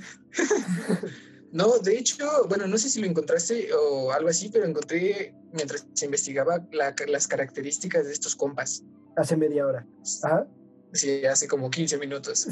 no, 1.52 1.78
de 1.78 1.98
hecho, 1.98 2.46
bueno, 2.48 2.66
no 2.66 2.76
sé 2.76 2.90
si 2.90 3.00
lo 3.00 3.06
encontraste 3.06 3.72
o 3.72 4.12
algo 4.12 4.28
así, 4.28 4.50
pero 4.50 4.66
encontré 4.66 5.34
mientras 5.50 5.86
se 5.94 6.04
investigaba 6.04 6.62
las 7.06 7.26
características 7.26 8.04
de 8.04 8.12
estos 8.12 8.36
compas. 8.36 8.82
Hace 9.16 9.36
media 9.36 9.66
hora. 9.66 9.86
Ajá. 10.24 10.46
Sí, 10.92 11.24
hace 11.24 11.48
como 11.48 11.70
15 11.70 11.96
minutos. 11.96 12.48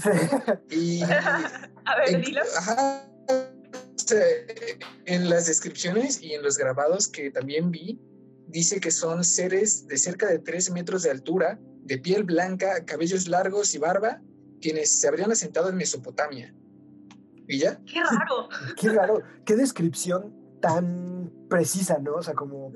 y, 0.70 1.02
A 1.84 1.96
ver, 1.98 2.24
dilo. 2.24 2.40
Ajá 2.56 3.09
este, 4.12 4.78
en 5.06 5.28
las 5.28 5.46
descripciones 5.46 6.22
y 6.22 6.32
en 6.34 6.42
los 6.42 6.58
grabados 6.58 7.08
que 7.08 7.30
también 7.30 7.70
vi, 7.70 8.00
dice 8.48 8.80
que 8.80 8.90
son 8.90 9.24
seres 9.24 9.86
de 9.86 9.98
cerca 9.98 10.26
de 10.26 10.38
3 10.38 10.70
metros 10.72 11.02
de 11.02 11.10
altura, 11.10 11.58
de 11.82 11.98
piel 11.98 12.24
blanca, 12.24 12.84
cabellos 12.84 13.28
largos 13.28 13.74
y 13.74 13.78
barba, 13.78 14.20
quienes 14.60 15.00
se 15.00 15.08
habrían 15.08 15.32
asentado 15.32 15.68
en 15.68 15.76
Mesopotamia. 15.76 16.54
¿Y 17.48 17.58
ya? 17.58 17.80
¡Qué 17.84 18.00
raro! 18.00 18.48
¡Qué 18.76 18.88
raro! 18.90 19.22
¡Qué 19.44 19.56
descripción 19.56 20.36
tan 20.60 21.32
precisa, 21.48 21.98
¿no? 21.98 22.14
O 22.14 22.22
sea, 22.22 22.34
como 22.34 22.72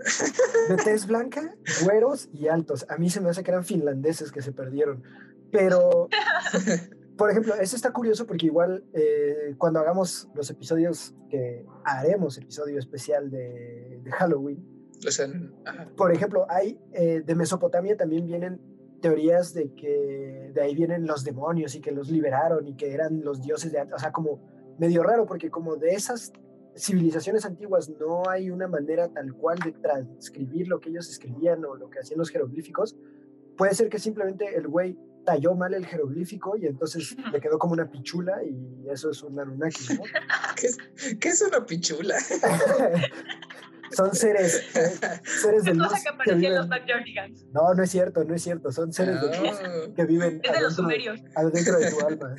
de 0.69 0.77
tez 0.77 1.07
blanca, 1.07 1.55
güeros 1.83 2.29
y 2.33 2.49
altos. 2.49 2.87
A 2.89 2.97
mí 2.97 3.11
se 3.11 3.21
me 3.21 3.31
hace 3.31 3.43
que 3.43 3.51
eran 3.51 3.65
finlandeses 3.65 4.33
que 4.33 4.43
se 4.43 4.53
perdieron. 4.53 5.03
Pero 5.53 6.09
por 7.17 7.31
ejemplo, 7.31 7.55
eso 7.55 7.77
está 7.77 7.93
curioso 7.93 8.27
porque 8.27 8.47
igual 8.47 8.85
eh, 8.93 9.55
cuando 9.59 9.81
hagamos 9.81 10.29
los 10.35 10.51
episodios, 10.51 11.15
que 11.31 11.65
haremos 11.85 12.39
episodio 12.39 12.79
especial 12.79 13.31
de, 13.31 14.03
Halloween, 14.13 14.65
por 15.97 16.13
ejemplo, 16.13 16.47
hay 16.49 16.79
eh, 16.93 17.23
de 17.25 17.35
Mesopotamia 17.35 17.97
también 17.97 18.27
vienen 18.27 18.61
teorías 19.01 19.53
de 19.53 19.75
que 19.75 20.51
de 20.55 20.63
ahí 20.63 20.75
vienen 20.75 21.07
los 21.07 21.25
demonios 21.25 21.75
y 21.75 21.81
que 21.81 21.93
los 21.93 22.11
liberaron 22.11 22.67
y 22.67 22.75
que 22.75 22.95
eran 22.95 23.23
los 23.23 23.43
dioses 23.43 23.71
de 23.71 23.83
o 23.83 23.99
sea, 23.99 24.13
como 24.13 24.41
medio 24.79 25.03
raro 25.03 25.27
porque 25.27 25.51
como 25.51 25.77
de 25.77 25.91
esas 25.91 26.33
civilizaciones 26.75 27.45
antiguas 27.45 27.91
no 27.91 28.29
hay 28.29 28.51
una 28.51 28.67
manera 28.67 29.09
tal 29.09 29.35
cual 29.35 29.59
de 29.59 29.73
transcribir 29.73 30.69
lo 30.69 30.81
que 30.81 30.89
ellos 30.89 31.09
escribían 31.11 31.65
o 31.65 31.77
lo 31.77 31.91
que 31.91 32.01
hacían 32.01 32.19
los 32.19 32.31
jeroglíficos, 32.31 32.97
puede 33.57 33.75
ser 33.75 33.89
que 33.89 33.99
simplemente 33.99 34.57
el 34.57 34.69
güey 34.69 34.99
talló 35.25 35.55
mal 35.55 35.75
el 35.75 35.87
jeroglífico 35.87 36.57
y 36.57 36.67
entonces 36.67 37.17
le 37.33 37.41
quedó 37.41 37.59
como 37.59 37.73
una 37.73 37.91
pichula 37.91 38.43
y 38.45 38.89
eso 38.91 39.11
es 39.11 39.23
un 39.23 39.39
Anunnaki, 39.39 39.95
¿no? 39.95 40.03
¿Qué, 41.21 41.29
es, 41.29 41.43
una 41.43 41.65
pichula? 41.65 42.17
son 43.93 44.15
seres, 44.15 44.65
seres 45.41 45.65
de 45.65 45.75
luz. 45.75 45.89
que, 45.93 46.31
que 46.31 46.37
viven... 46.37 46.55
los 46.55 46.69
No, 47.53 47.75
no 47.75 47.83
es 47.83 47.91
cierto, 47.91 48.25
no 48.25 48.35
es 48.35 48.43
cierto. 48.43 48.73
Son 48.73 48.93
seres 48.93 49.21
de 49.21 49.39
luz 49.39 49.59
ah. 49.63 49.93
que 49.95 50.05
viven 50.05 50.41
es 50.43 50.53
de 50.53 50.61
los 50.61 50.75
sumerios. 50.75 51.21
adentro 51.35 51.79
de 51.79 51.91
tu 51.91 52.01
alma. 52.07 52.35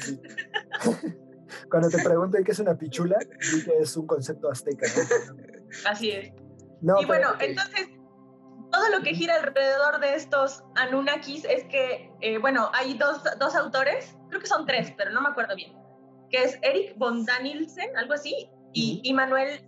Cuando 1.70 1.90
te 1.90 2.04
pregunten 2.04 2.44
qué 2.44 2.52
es 2.52 2.60
una 2.60 2.78
pichula, 2.78 3.18
di 3.20 3.64
que 3.64 3.80
es 3.80 3.96
un 3.98 4.06
concepto 4.08 4.50
azteca. 4.50 4.88
Así 5.86 6.12
es. 6.12 6.34
y 6.82 7.06
bueno, 7.06 7.34
entonces 7.40 7.88
todo 8.86 8.98
lo 8.98 9.04
que 9.04 9.14
gira 9.14 9.36
alrededor 9.36 10.00
de 10.00 10.16
estos 10.16 10.64
Anunnakis 10.76 11.46
es 11.46 11.64
que, 11.66 12.12
eh, 12.22 12.38
bueno, 12.38 12.70
hay 12.74 12.96
dos, 12.96 13.22
dos, 13.40 13.56
autores, 13.56 14.16
creo 14.30 14.42
que 14.42 14.48
son 14.48 14.66
tres, 14.66 14.94
pero 14.98 15.12
no 15.12 15.22
me 15.22 15.30
acuerdo 15.30 15.56
bien, 15.56 15.74
que 16.30 16.44
es 16.44 16.60
Eric 16.62 16.98
von 16.98 17.26
Danielsen, 17.26 17.96
algo 17.98 18.14
así, 18.14 18.50
y 18.74 19.02
Immanuel 19.04 19.62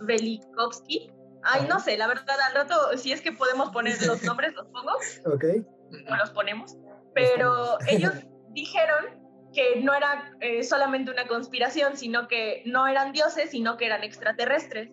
Velikovsky. 0.00 1.12
Ay, 1.42 1.66
no 1.68 1.80
sé, 1.80 1.96
la 1.96 2.06
verdad, 2.06 2.36
al 2.48 2.54
rato, 2.54 2.96
si 2.96 3.12
es 3.12 3.20
que 3.20 3.32
podemos 3.32 3.70
poner 3.70 4.00
los 4.06 4.22
nombres, 4.22 4.54
los 4.54 4.66
pongo. 4.68 4.92
Ok. 5.26 5.44
O 6.10 6.16
los 6.16 6.30
ponemos. 6.30 6.76
Pero 7.14 7.78
ellos 7.88 8.12
dijeron 8.50 9.20
que 9.52 9.80
no 9.82 9.92
era 9.92 10.34
eh, 10.40 10.62
solamente 10.62 11.10
una 11.10 11.26
conspiración, 11.26 11.96
sino 11.96 12.28
que 12.28 12.62
no 12.64 12.86
eran 12.86 13.12
dioses, 13.12 13.50
sino 13.50 13.76
que 13.76 13.86
eran 13.86 14.02
extraterrestres. 14.02 14.90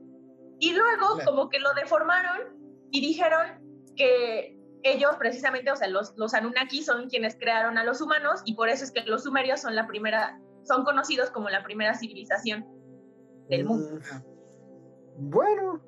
Y 0.59 0.73
luego, 0.73 1.19
como 1.23 1.49
que 1.49 1.59
lo 1.59 1.73
deformaron 1.75 2.59
y 2.91 2.99
dijeron 2.99 3.68
que 3.99 4.57
ellos 4.83 5.11
precisamente, 5.19 5.69
o 5.71 5.75
sea, 5.75 5.89
los, 5.89 6.13
los 6.15 6.33
Anunnaki 6.33 6.81
son 6.81 7.09
quienes 7.09 7.35
crearon 7.35 7.77
a 7.77 7.83
los 7.83 7.99
humanos 7.99 8.41
y 8.45 8.55
por 8.55 8.69
eso 8.69 8.85
es 8.85 8.91
que 8.91 9.01
los 9.03 9.23
sumerios 9.23 9.59
son 9.59 9.75
la 9.75 9.87
primera, 9.87 10.39
son 10.63 10.85
conocidos 10.85 11.29
como 11.29 11.49
la 11.49 11.63
primera 11.63 11.93
civilización 11.95 12.65
del 13.49 13.65
mundo. 13.65 13.99
Mm, 15.17 15.29
bueno, 15.29 15.81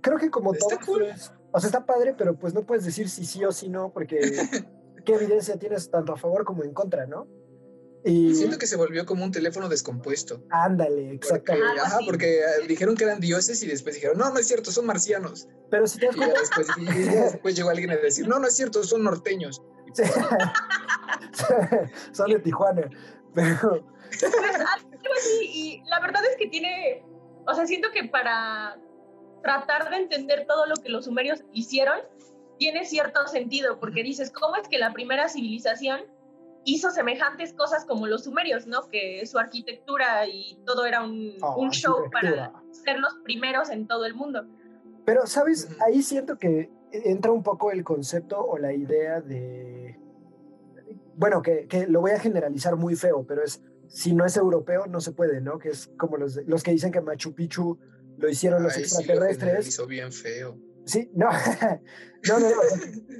creo 0.00 0.16
que 0.16 0.30
como 0.30 0.54
todo, 0.54 0.78
pues, 0.86 1.32
o 1.52 1.60
sea, 1.60 1.68
está 1.68 1.84
padre, 1.84 2.14
pero 2.16 2.34
pues 2.34 2.54
no 2.54 2.62
puedes 2.62 2.84
decir 2.84 3.10
si 3.10 3.26
sí 3.26 3.44
o 3.44 3.52
si 3.52 3.68
no, 3.68 3.92
porque 3.92 4.18
qué 5.04 5.14
evidencia 5.14 5.58
tienes 5.58 5.90
tanto 5.90 6.14
a 6.14 6.16
favor 6.16 6.44
como 6.44 6.64
en 6.64 6.72
contra, 6.72 7.06
¿no? 7.06 7.28
Y... 8.04 8.34
Siento 8.34 8.58
que 8.58 8.66
se 8.66 8.76
volvió 8.76 9.04
como 9.04 9.24
un 9.24 9.32
teléfono 9.32 9.68
descompuesto. 9.68 10.42
Ándale, 10.50 11.12
exactamente. 11.12 11.66
Porque, 11.66 11.80
ajá, 11.80 11.98
porque 12.06 12.40
ah, 12.44 12.66
dijeron 12.66 12.96
que 12.96 13.04
eran 13.04 13.20
dioses 13.20 13.62
y 13.62 13.66
después 13.66 13.94
dijeron, 13.94 14.16
no, 14.16 14.30
no 14.30 14.38
es 14.38 14.46
cierto, 14.46 14.72
son 14.72 14.86
marcianos. 14.86 15.48
Pero 15.70 15.86
si 15.86 15.98
te 15.98 16.06
das 16.06 16.16
cuenta... 16.16 16.40
Después, 16.40 16.68
después, 17.32 17.56
llegó 17.56 17.70
alguien 17.70 17.90
a 17.90 17.96
decir, 17.96 18.26
no, 18.26 18.38
no 18.38 18.46
es 18.46 18.56
cierto, 18.56 18.82
son 18.84 19.04
norteños. 19.04 19.62
son 22.12 22.30
de 22.30 22.38
Tijuana. 22.40 22.88
Pero... 23.34 23.84
y 25.42 25.82
la 25.86 26.00
verdad 26.00 26.22
es 26.30 26.36
que 26.36 26.48
tiene, 26.48 27.04
o 27.46 27.54
sea, 27.54 27.66
siento 27.66 27.88
que 27.92 28.04
para 28.04 28.78
tratar 29.42 29.90
de 29.90 29.96
entender 29.96 30.46
todo 30.46 30.66
lo 30.66 30.74
que 30.76 30.88
los 30.88 31.04
sumerios 31.04 31.44
hicieron, 31.52 31.98
tiene 32.58 32.84
cierto 32.84 33.26
sentido, 33.26 33.80
porque 33.80 34.02
dices, 34.02 34.30
¿cómo 34.30 34.56
es 34.56 34.68
que 34.68 34.78
la 34.78 34.92
primera 34.92 35.28
civilización 35.28 36.00
hizo 36.64 36.90
semejantes 36.90 37.52
cosas 37.54 37.84
como 37.84 38.06
los 38.06 38.24
sumerios, 38.24 38.66
¿no? 38.66 38.88
Que 38.90 39.24
su 39.26 39.38
arquitectura 39.38 40.26
y 40.26 40.58
todo 40.66 40.84
era 40.86 41.02
un, 41.02 41.36
Oh, 41.42 41.56
un 41.60 41.70
show 41.70 42.10
para 42.10 42.52
ser 42.70 42.98
los 42.98 43.14
primeros 43.24 43.70
en 43.70 43.86
todo 43.86 44.04
el 44.06 44.14
mundo. 44.14 44.46
Pero, 45.04 45.26
¿sabes? 45.26 45.68
Ahí 45.86 46.02
siento 46.02 46.38
que 46.38 46.70
entra 46.92 47.32
un 47.32 47.42
poco 47.42 47.70
el 47.70 47.84
concepto 47.84 48.38
o 48.44 48.58
la 48.58 48.72
idea 48.72 49.20
de... 49.20 49.98
Bueno, 51.16 51.42
que, 51.42 51.66
que 51.66 51.86
lo 51.86 52.00
voy 52.00 52.12
a 52.12 52.18
generalizar 52.20 52.76
muy 52.76 52.96
feo, 52.96 53.24
pero 53.26 53.42
es, 53.42 53.62
si 53.88 54.14
no 54.14 54.24
es 54.24 54.36
europeo, 54.36 54.86
no 54.86 55.00
se 55.00 55.12
puede, 55.12 55.40
¿no? 55.40 55.58
Que 55.58 55.70
es 55.70 55.90
como 55.98 56.16
los, 56.16 56.36
los 56.46 56.62
que 56.62 56.70
dicen 56.70 56.92
que 56.92 57.00
Machu 57.00 57.34
Picchu 57.34 57.78
lo 58.18 58.28
hicieron 58.28 58.62
los 58.62 58.76
Ay, 58.76 58.84
sí, 58.84 58.94
lo 58.94 59.00
extraterrestres. 59.00 59.68
hizo 59.68 59.86
bien 59.86 60.12
feo. 60.12 60.58
Sí, 60.90 61.08
no, 61.14 61.28
no, 62.28 62.38
no, 62.40 62.48
no. 62.50 62.56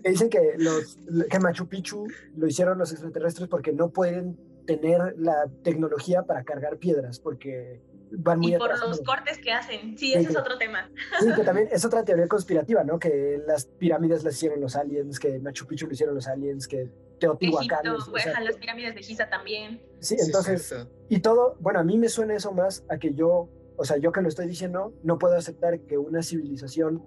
que 0.02 0.10
dicen 0.10 0.28
que, 0.28 0.54
los, 0.58 0.98
que 1.30 1.38
Machu 1.38 1.68
Picchu 1.68 2.06
lo 2.36 2.46
hicieron 2.46 2.78
los 2.78 2.90
extraterrestres 2.92 3.48
porque 3.48 3.72
no 3.72 3.90
pueden 3.90 4.36
tener 4.66 5.14
la 5.18 5.46
tecnología 5.62 6.22
para 6.24 6.42
cargar 6.44 6.78
piedras, 6.78 7.20
porque 7.20 7.80
van 8.12 8.40
muy 8.40 8.54
Y 8.54 8.58
por 8.58 8.70
los 8.76 9.00
cortes 9.02 9.38
que 9.38 9.52
hacen. 9.52 9.96
Sí, 9.96 10.08
Sí, 10.08 10.12
ese 10.14 10.22
es 10.22 10.28
que- 10.30 10.36
otro 10.38 10.58
tema. 10.58 10.90
Sí, 11.20 11.28
que 11.34 11.44
también 11.44 11.68
es 11.70 11.84
otra 11.84 12.04
teoría 12.04 12.26
conspirativa, 12.26 12.82
¿no? 12.82 12.98
Que 12.98 13.40
las 13.46 13.66
pirámides 13.66 14.24
las 14.24 14.34
hicieron 14.34 14.60
los 14.60 14.74
aliens, 14.74 15.18
que 15.20 15.38
Machu 15.38 15.66
Picchu 15.66 15.86
lo 15.86 15.92
hicieron 15.92 16.14
los 16.16 16.26
aliens, 16.26 16.66
que 16.66 16.90
Teotihuacán. 17.20 17.80
Egipto, 17.86 17.98
es- 17.98 18.08
o 18.08 18.10
pues, 18.10 18.22
sea, 18.24 18.40
las 18.40 18.56
pirámides 18.56 18.94
de 18.96 19.02
Giza 19.02 19.28
también. 19.28 19.80
sí, 20.00 20.14
Sí, 20.14 20.14
es 20.16 20.26
entonces, 20.26 20.74
y 21.08 21.20
todo, 21.20 21.56
bueno, 21.60 21.78
a 21.78 21.84
mí 21.84 21.98
me 21.98 22.08
suena 22.08 22.34
eso 22.34 22.52
más 22.52 22.84
a 22.88 22.98
que 22.98 23.14
yo, 23.14 23.48
o 23.76 23.84
sea, 23.84 23.96
yo 23.98 24.10
que 24.12 24.22
lo 24.22 24.28
estoy 24.28 24.46
diciendo, 24.46 24.92
no 25.04 25.18
puedo 25.18 25.36
aceptar 25.36 25.78
que 25.80 25.96
una 25.98 26.22
civilización 26.22 27.02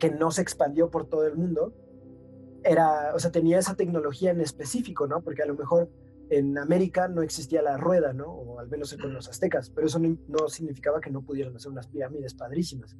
que 0.00 0.10
no 0.10 0.32
se 0.32 0.42
expandió 0.42 0.90
por 0.90 1.06
todo 1.08 1.26
el 1.26 1.36
mundo 1.36 1.72
era, 2.64 3.14
o 3.14 3.18
sea, 3.20 3.30
tenía 3.30 3.58
esa 3.58 3.74
tecnología 3.76 4.32
en 4.32 4.40
específico, 4.40 5.06
¿no? 5.06 5.22
Porque 5.22 5.42
a 5.42 5.46
lo 5.46 5.54
mejor 5.54 5.90
en 6.30 6.58
América 6.58 7.06
no 7.08 7.22
existía 7.22 7.62
la 7.62 7.76
rueda, 7.76 8.12
¿no? 8.12 8.26
O 8.26 8.58
al 8.60 8.68
menos 8.68 8.94
con 9.00 9.14
los 9.14 9.28
aztecas, 9.28 9.70
pero 9.70 9.86
eso 9.86 9.98
no, 9.98 10.16
no 10.28 10.48
significaba 10.48 11.00
que 11.00 11.10
no 11.10 11.22
pudieran 11.22 11.54
hacer 11.54 11.70
unas 11.70 11.86
pirámides 11.86 12.34
padrísimas. 12.34 12.96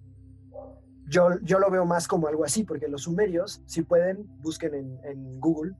Yo, 1.08 1.38
yo 1.42 1.58
lo 1.58 1.70
veo 1.70 1.84
más 1.84 2.06
como 2.06 2.28
algo 2.28 2.44
así, 2.44 2.62
porque 2.64 2.86
los 2.88 3.02
sumerios, 3.02 3.62
si 3.66 3.82
pueden, 3.82 4.26
busquen 4.42 4.74
en, 4.74 4.98
en 5.04 5.40
Google 5.40 5.72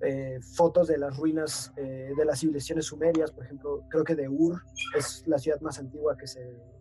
eh, 0.00 0.40
fotos 0.54 0.88
de 0.88 0.96
las 0.96 1.16
ruinas 1.16 1.72
eh, 1.76 2.12
de 2.16 2.24
las 2.24 2.40
civilizaciones 2.40 2.86
sumerias, 2.86 3.30
por 3.30 3.44
ejemplo, 3.44 3.82
creo 3.90 4.04
que 4.04 4.14
de 4.14 4.28
Ur 4.28 4.62
es 4.96 5.22
la 5.26 5.38
ciudad 5.38 5.60
más 5.60 5.78
antigua 5.78 6.16
que 6.16 6.26
se, 6.26 6.40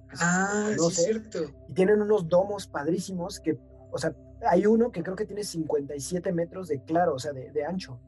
que 0.10 0.16
se 0.16 0.24
Ah, 0.26 0.64
sí, 0.68 0.72
es 0.72 0.78
conoce, 0.78 1.04
cierto. 1.04 1.40
y 1.68 1.74
tienen 1.74 2.02
unos 2.02 2.28
domos 2.30 2.66
padrísimos 2.68 3.40
que, 3.42 3.60
o 3.92 3.98
sea, 3.98 4.14
hay 4.48 4.66
uno 4.66 4.92
que 4.92 5.04
creo 5.04 5.16
que 5.16 5.26
tiene 5.26 5.44
57 5.44 6.32
metros 6.32 6.68
de 6.68 6.84
claro, 6.84 7.16
o 7.16 7.20
sea, 7.20 7.34
de, 7.34 7.52
de 7.52 7.66
ancho. 7.66 8.00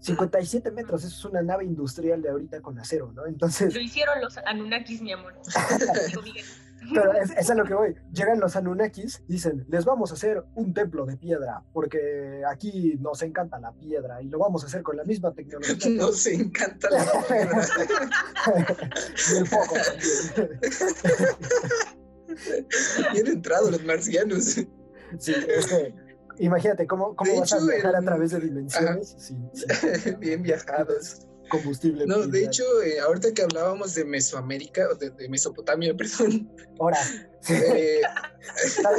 57 0.00 0.70
metros, 0.72 1.04
eso 1.04 1.16
es 1.16 1.24
una 1.24 1.42
nave 1.42 1.64
industrial 1.64 2.20
de 2.22 2.30
ahorita 2.30 2.60
con 2.60 2.78
acero, 2.78 3.12
¿no? 3.12 3.24
Entonces, 3.26 3.72
Lo 3.72 3.80
hicieron 3.80 4.20
los 4.20 4.36
Anunnakis, 4.38 5.00
mi 5.00 5.12
amor. 5.12 5.34
Pero 6.92 7.12
es, 7.12 7.30
es 7.30 7.48
a 7.48 7.54
lo 7.54 7.64
que 7.64 7.74
voy. 7.74 7.94
Llegan 8.12 8.40
los 8.40 8.56
Anunnakis, 8.56 9.22
dicen, 9.28 9.64
les 9.68 9.84
vamos 9.84 10.10
a 10.10 10.14
hacer 10.14 10.42
un 10.56 10.74
templo 10.74 11.06
de 11.06 11.16
piedra, 11.16 11.62
porque 11.72 12.42
aquí 12.50 12.96
nos 13.00 13.22
encanta 13.22 13.60
la 13.60 13.70
piedra 13.72 14.20
y 14.20 14.28
lo 14.28 14.40
vamos 14.40 14.64
a 14.64 14.66
hacer 14.66 14.82
con 14.82 14.96
la 14.96 15.04
misma 15.04 15.32
tecnología. 15.32 15.78
que 15.78 15.90
Nos 15.90 16.26
encanta 16.26 16.90
la 16.90 17.04
piedra. 17.28 17.62
y 19.32 19.36
el 19.36 19.46
foco 19.46 19.74
también. 20.34 20.58
Bien 23.12 23.26
entrados 23.28 23.70
los 23.70 23.84
marcianos. 23.84 24.56
Sí, 25.18 25.34
es 25.34 25.66
que, 25.66 25.94
imagínate 26.38 26.86
cómo, 26.86 27.14
cómo 27.16 27.32
De 27.32 27.40
vas 27.40 27.52
a 27.52 27.64
viajar 27.64 27.96
a 27.96 28.02
través 28.02 28.30
de 28.32 28.40
dimensiones 28.40 29.14
sin, 29.18 29.50
sin 29.54 30.18
Bien 30.20 30.42
viajados. 30.42 31.26
combustible. 31.48 32.06
No, 32.06 32.26
de 32.26 32.44
hecho, 32.44 32.64
eh, 32.82 33.00
ahorita 33.00 33.32
que 33.32 33.42
hablábamos 33.42 33.94
de 33.94 34.04
Mesoamérica, 34.04 34.88
o 34.90 34.94
de, 34.94 35.10
de 35.10 35.28
Mesopotamia, 35.28 35.94
perdón, 35.96 36.50
Ahora, 36.80 36.98
eh, 37.48 38.00
están, 38.64 38.94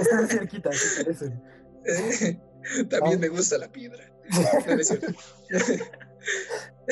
eh, 1.85 2.39
también 2.89 3.19
me 3.19 3.27
gusta 3.29 3.57
la 3.57 3.71
piedra. 3.71 4.09
No, 4.31 4.75
no 4.75 4.81
es 4.81 4.87
cierto. 4.87 5.07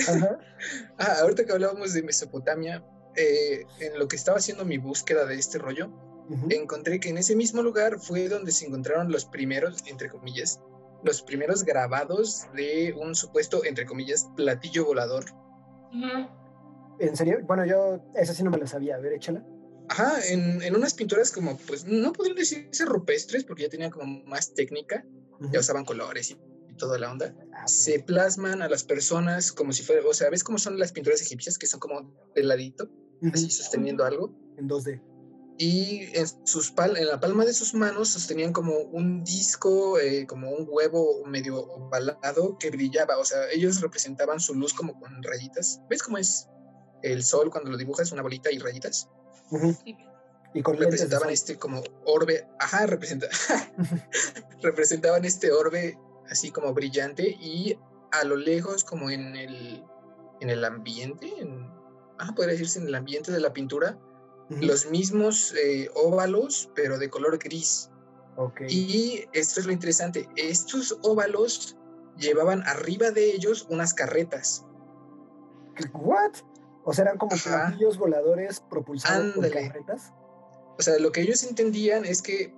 Ajá. 0.08 0.40
Ah, 0.98 1.18
ahorita 1.22 1.46
que 1.46 1.54
hablábamos 1.54 1.94
de 1.94 2.04
Mesopotamia, 2.04 2.84
eh, 3.16 3.66
en 3.80 4.00
lo 4.00 4.08
que 4.08 4.16
estaba 4.16 4.38
haciendo 4.38 4.66
mi 4.66 4.78
búsqueda 4.78 5.26
de 5.26 5.36
este 5.36 5.58
rollo, 5.58 5.90
Ujú. 6.34 6.48
encontré 6.50 7.00
que 7.00 7.10
en 7.10 7.18
ese 7.18 7.36
mismo 7.36 7.62
lugar 7.62 8.00
fue 8.00 8.28
donde 8.30 8.52
se 8.52 8.66
encontraron 8.66 9.12
los 9.12 9.26
primeros, 9.26 9.84
entre 9.88 10.10
comillas, 10.10 10.60
los 11.04 11.22
primeros 11.24 11.64
grabados 11.64 12.48
de 12.56 12.94
un 12.98 13.16
supuesto, 13.16 13.64
entre 13.66 13.86
comillas, 13.86 14.28
platillo 14.36 14.86
volador. 14.86 15.26
Ujú. 15.94 16.28
¿En 17.00 17.18
serio? 17.18 17.40
Bueno, 17.46 17.66
yo 17.66 18.00
esa 18.16 18.34
sí 18.34 18.44
no 18.44 18.52
me 18.52 18.58
la 18.60 18.68
sabía. 18.68 18.96
A 18.96 19.00
ver, 19.00 19.14
échala. 19.14 19.44
Ajá, 19.90 20.14
en, 20.30 20.62
en 20.62 20.76
unas 20.76 20.94
pinturas 20.94 21.32
como, 21.32 21.58
pues, 21.58 21.86
no 21.86 22.14
podrían 22.14 22.38
decirse 22.38 22.86
rupestres, 22.86 23.44
porque 23.44 23.64
ya 23.64 23.70
tenían 23.70 23.92
como 23.92 24.24
más 24.26 24.54
técnica, 24.54 25.04
Ujú. 25.40 25.52
ya 25.52 25.60
usaban 25.60 25.84
colores 25.84 26.30
y, 26.32 26.38
y 26.70 26.76
toda 26.78 26.98
la 27.00 27.12
onda. 27.12 27.36
Ah, 27.54 27.68
Se 27.68 28.00
plasman 28.00 28.62
a 28.62 28.70
las 28.70 28.84
personas 28.84 29.52
como 29.52 29.74
si 29.74 29.84
fuera, 29.84 30.02
o 30.08 30.14
sea, 30.14 30.30
¿ves 30.30 30.44
cómo 30.44 30.60
son 30.60 30.78
las 30.80 30.92
pinturas 30.94 31.22
egipcias 31.22 31.58
que 31.58 31.66
son 31.68 31.80
como 31.80 32.14
de 32.36 32.44
ladito, 32.44 32.86
ujú. 33.22 33.32
así 33.34 33.50
sosteniendo 33.50 34.06
algo? 34.06 34.34
En 34.58 34.70
2D. 34.70 35.02
Y 35.62 36.10
en, 36.18 36.26
sus 36.48 36.72
pal 36.72 36.98
en 36.98 37.06
la 37.06 37.20
palma 37.20 37.46
de 37.46 37.54
sus 37.54 37.76
manos 37.76 38.10
sostenían 38.10 38.52
como 38.52 38.80
un 38.80 39.24
disco, 39.24 40.00
eh, 40.00 40.26
como 40.26 40.50
un 40.50 40.66
huevo 40.68 41.24
medio 41.28 41.60
ovalado 41.60 42.58
que 42.58 42.72
brillaba. 42.72 43.20
O 43.20 43.26
sea, 43.26 43.48
ellos 43.52 43.80
representaban 43.80 44.40
su 44.40 44.56
luz 44.56 44.74
como 44.74 45.00
con 45.00 45.22
rayitas. 45.22 45.80
¿Ves 45.88 46.02
cómo 46.02 46.18
es 46.18 46.48
el 47.04 47.24
sol 47.24 47.52
cuando 47.52 47.70
lo 47.70 47.78
dibujas, 47.78 48.12
una 48.12 48.24
bolita 48.24 48.52
y 48.52 48.58
rayitas? 48.58 49.08
Ujú. 49.52 49.78
Sí. 49.86 49.96
Y 50.56 50.64
con 50.64 50.78
Representaban 50.78 51.30
este 51.30 51.60
como 51.60 51.84
orbe, 52.06 52.48
ajá, 52.60 52.88
representa, 52.88 53.28
representaban 54.64 55.26
este 55.26 55.52
orbe 55.52 55.96
así 56.28 56.50
como 56.50 56.74
brillante 56.74 57.38
y 57.40 57.78
a 58.12 58.24
lo 58.24 58.36
lejos 58.36 58.84
como 58.84 59.12
en 59.12 59.36
el, 59.36 59.86
en 60.40 60.50
el 60.50 60.66
ambiente, 60.66 61.32
en, 61.38 61.70
ah, 62.18 62.34
podría 62.36 62.54
decirse 62.54 62.80
en 62.80 62.88
el 62.88 62.96
ambiente 62.96 63.32
de 63.32 63.40
la 63.40 63.54
pintura, 63.54 64.00
Los 64.60 64.90
mismos 64.90 65.54
eh, 65.56 65.90
óvalos, 65.96 66.70
pero 66.76 66.98
de 66.98 67.10
color 67.10 67.38
gris. 67.38 67.90
Y 68.68 69.26
esto 69.34 69.60
es 69.60 69.66
lo 69.66 69.72
interesante, 69.72 70.28
estos 70.36 70.98
óvalos 71.04 71.78
llevaban 72.18 72.64
arriba 72.66 73.12
de 73.12 73.32
ellos 73.32 73.68
unas 73.70 73.94
carretas. 73.94 74.66
¿What? 75.94 76.32
O 76.84 76.94
sea, 76.94 77.04
eran 77.04 77.18
como 77.18 77.36
platillos 77.36 77.98
voladores 77.98 78.60
propulsados 78.70 79.34
por 79.36 79.46
Ándale. 79.46 79.68
carretas. 79.70 80.12
O 80.78 80.82
sea, 80.82 80.98
lo 81.00 81.12
que 81.12 81.22
ellos 81.22 81.44
entendían 81.44 82.06
es 82.06 82.22
que 82.22 82.54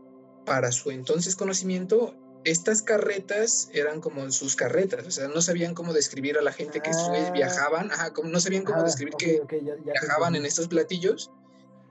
para 0.46 0.72
su 0.72 0.92
entonces 0.92 1.36
conocimiento, 1.36 2.16
estas 2.46 2.82
carretas 2.82 3.70
eran 3.74 4.02
como 4.02 4.30
sus 4.32 4.56
carretas, 4.56 5.06
o 5.08 5.12
sea, 5.12 5.28
no 5.28 5.42
sabían 5.42 5.74
cómo 5.74 5.94
describir 5.94 6.38
a 6.38 6.42
la 6.42 6.52
gente 6.52 6.82
que 6.82 6.92
Ah. 6.94 7.32
viajaban, 7.34 7.92
ajá, 7.92 8.12
no 8.24 8.40
sabían 8.40 8.64
cómo 8.64 8.80
Ah, 8.80 8.84
describir 8.84 9.16
que 9.18 9.42
ya- 9.64 9.76
ya 9.76 9.92
viajaban 9.94 10.36
en 10.36 10.46
estos 10.46 10.68
platillos. 10.68 11.32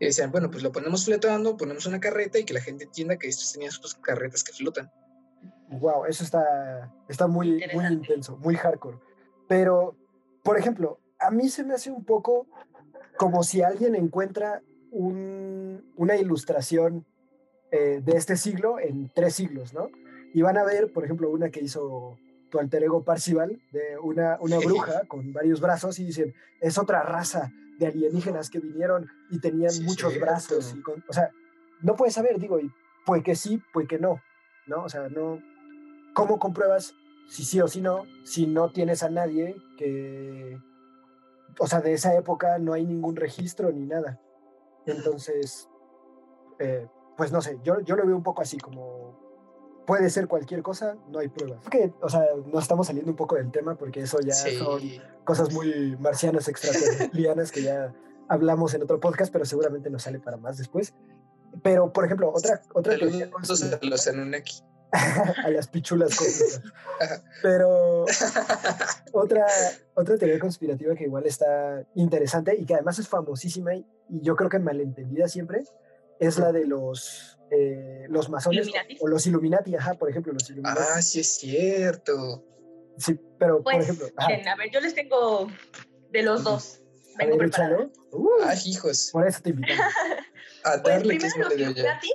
Y 0.00 0.06
decían, 0.06 0.30
bueno, 0.32 0.50
pues 0.50 0.62
lo 0.62 0.72
ponemos 0.72 1.04
flotando, 1.04 1.56
ponemos 1.56 1.86
una 1.86 2.00
carreta 2.00 2.38
y 2.38 2.44
que 2.44 2.54
la 2.54 2.60
gente 2.60 2.84
entienda 2.84 3.16
que 3.16 3.28
estos 3.28 3.52
tenían 3.52 3.70
sus 3.70 3.94
carretas 3.94 4.42
que 4.42 4.52
flotan. 4.52 4.90
Wow, 5.68 6.06
eso 6.06 6.24
está, 6.24 6.92
está 7.08 7.26
muy, 7.26 7.64
muy 7.72 7.86
intenso, 7.86 8.36
muy 8.38 8.56
hardcore. 8.56 8.98
Pero, 9.48 9.96
por 10.42 10.58
ejemplo, 10.58 10.98
a 11.18 11.30
mí 11.30 11.48
se 11.48 11.62
me 11.64 11.74
hace 11.74 11.90
un 11.90 12.04
poco 12.04 12.46
como 13.16 13.42
si 13.42 13.62
alguien 13.62 13.94
encuentra 13.94 14.60
un- 14.90 15.92
una 15.96 16.16
ilustración 16.16 17.06
eh, 17.70 18.02
de 18.04 18.16
este 18.18 18.36
siglo 18.36 18.78
en 18.78 19.10
tres 19.14 19.34
siglos, 19.34 19.72
¿no? 19.72 19.88
Y 20.34 20.42
van 20.42 20.58
a 20.58 20.64
ver, 20.64 20.92
por 20.92 21.04
ejemplo, 21.04 21.30
una 21.30 21.48
que 21.50 21.60
hizo 21.60 22.18
tu 22.50 22.58
alter 22.58 22.82
ego 22.84 23.02
Parcival, 23.02 23.62
de 23.72 23.96
una, 23.98 24.36
una 24.40 24.58
bruja 24.58 25.06
con 25.08 25.32
varios 25.32 25.58
brazos, 25.60 25.98
y 25.98 26.04
dicen, 26.04 26.34
es 26.60 26.76
otra 26.76 27.02
raza 27.02 27.50
de 27.82 27.88
alienígenas 27.88 28.48
que 28.50 28.60
vinieron 28.60 29.08
y 29.30 29.40
tenían 29.40 29.70
Sí, 29.72 29.82
muchos 29.82 30.12
cierto. 30.12 30.26
brazos. 30.30 30.74
y 30.76 30.80
con- 30.82 31.04
o 31.08 31.12
sea, 31.12 31.30
no 31.82 31.96
puedes 31.96 32.14
saber, 32.14 32.38
digo, 32.38 32.58
y 32.60 32.70
puede 33.04 33.22
que 33.22 33.34
sí, 33.34 33.60
puede 33.72 33.86
que 33.88 33.98
no, 33.98 34.20
¿no? 34.66 34.84
O 34.84 34.88
sea, 34.88 35.08
no, 35.08 35.40
¿cómo 36.14 36.38
compruebas 36.38 36.94
si 37.28 37.44
sí 37.44 37.60
o 37.60 37.66
si 37.68 37.80
no, 37.80 38.04
si 38.24 38.46
no 38.46 38.70
tienes 38.70 39.02
a 39.02 39.10
nadie 39.10 39.56
que, 39.76 40.58
o 41.58 41.66
sea, 41.66 41.80
de 41.80 41.92
esa 41.94 42.14
época 42.16 42.58
no 42.58 42.72
hay 42.72 42.84
ningún 42.86 43.16
registro 43.16 43.70
ni 43.72 43.84
nada? 43.86 44.20
Entonces, 44.86 45.68
eh, 46.58 46.86
pues 47.16 47.32
no 47.32 47.40
sé, 47.42 47.58
yo, 47.64 47.80
yo 47.80 47.96
lo 47.96 48.06
veo 48.06 48.16
un 48.16 48.22
poco 48.22 48.42
así 48.42 48.58
como 48.58 49.18
puede 49.86 50.10
ser 50.10 50.28
cualquier 50.28 50.62
cosa, 50.62 50.96
no 51.08 51.18
hay 51.18 51.28
pruebas. 51.28 51.64
Que, 51.70 51.92
o 52.00 52.08
sea, 52.08 52.24
nos 52.46 52.62
estamos 52.62 52.86
saliendo 52.86 53.10
un 53.10 53.16
poco 53.16 53.36
del 53.36 53.50
tema 53.50 53.74
porque 53.76 54.00
eso 54.00 54.18
ya 54.20 54.34
son 54.34 54.80
Sí. 54.80 55.00
cosas 55.24 55.52
muy 55.52 55.96
marcianas, 55.98 56.48
extraterritorianas 56.48 57.50
que 57.52 57.62
ya 57.62 57.92
hablamos 58.28 58.74
en 58.74 58.82
otro 58.82 59.00
podcast, 59.00 59.32
pero 59.32 59.44
seguramente 59.44 59.90
nos 59.90 60.02
sale 60.02 60.20
para 60.20 60.36
más 60.36 60.58
después. 60.58 60.94
Pero, 61.62 61.92
por 61.92 62.04
ejemplo, 62.06 62.30
otra, 62.32 62.62
otra 62.72 62.98
Saludos 62.98 63.62
a 63.62 63.78
los 63.82 64.08
Anunnaki. 64.08 64.62
a 65.44 65.48
las 65.50 65.68
pichulas 65.68 66.14
cósmicas. 66.14 66.62
Pero 67.42 68.04
otra, 69.12 69.46
otra 69.94 70.18
teoría 70.18 70.38
conspirativa 70.38 70.94
que 70.94 71.04
igual 71.04 71.24
está 71.26 71.82
interesante 71.94 72.54
y 72.58 72.66
que 72.66 72.74
además 72.74 72.98
es 72.98 73.08
famosísima 73.08 73.74
y, 73.74 73.86
yo 74.08 74.36
creo 74.36 74.50
que 74.50 74.58
malentendida 74.58 75.26
siempre 75.26 75.64
es 76.26 76.38
la 76.38 76.52
de 76.52 76.66
los, 76.66 77.38
eh, 77.50 78.06
los 78.08 78.28
masones 78.30 78.68
o 79.00 79.08
los 79.08 79.26
Illuminati, 79.26 79.74
ajá, 79.76 79.94
por 79.94 80.08
ejemplo, 80.10 80.32
los 80.32 80.48
Illuminati. 80.50 80.80
Ah, 80.94 81.02
sí 81.02 81.20
es 81.20 81.36
cierto. 81.38 82.44
Sí, 82.98 83.18
pero 83.38 83.56
por 83.62 83.64
Pues, 83.74 83.84
ejemplo... 83.84 84.06
miren, 84.28 84.48
a 84.48 84.56
ver, 84.56 84.70
yo 84.70 84.80
les 84.80 84.94
tengo 84.94 85.48
de 86.10 86.22
los 86.22 86.44
dos. 86.44 86.80
Vengo 87.18 87.36
ver, 87.36 87.50
preparada. 87.50 87.88
Uh, 88.12 88.28
Ah, 88.44 88.54
hijos. 88.64 89.10
por 89.12 89.26
eso 89.26 89.40
te 89.42 89.50
invitamos. 89.50 89.80
A 90.64 90.70
Pues 90.80 90.82
darle 90.84 91.14
que 91.14 91.18
primero 91.26 91.26
es 91.26 91.36
los. 91.50 91.52
Illuminatis, 91.58 92.14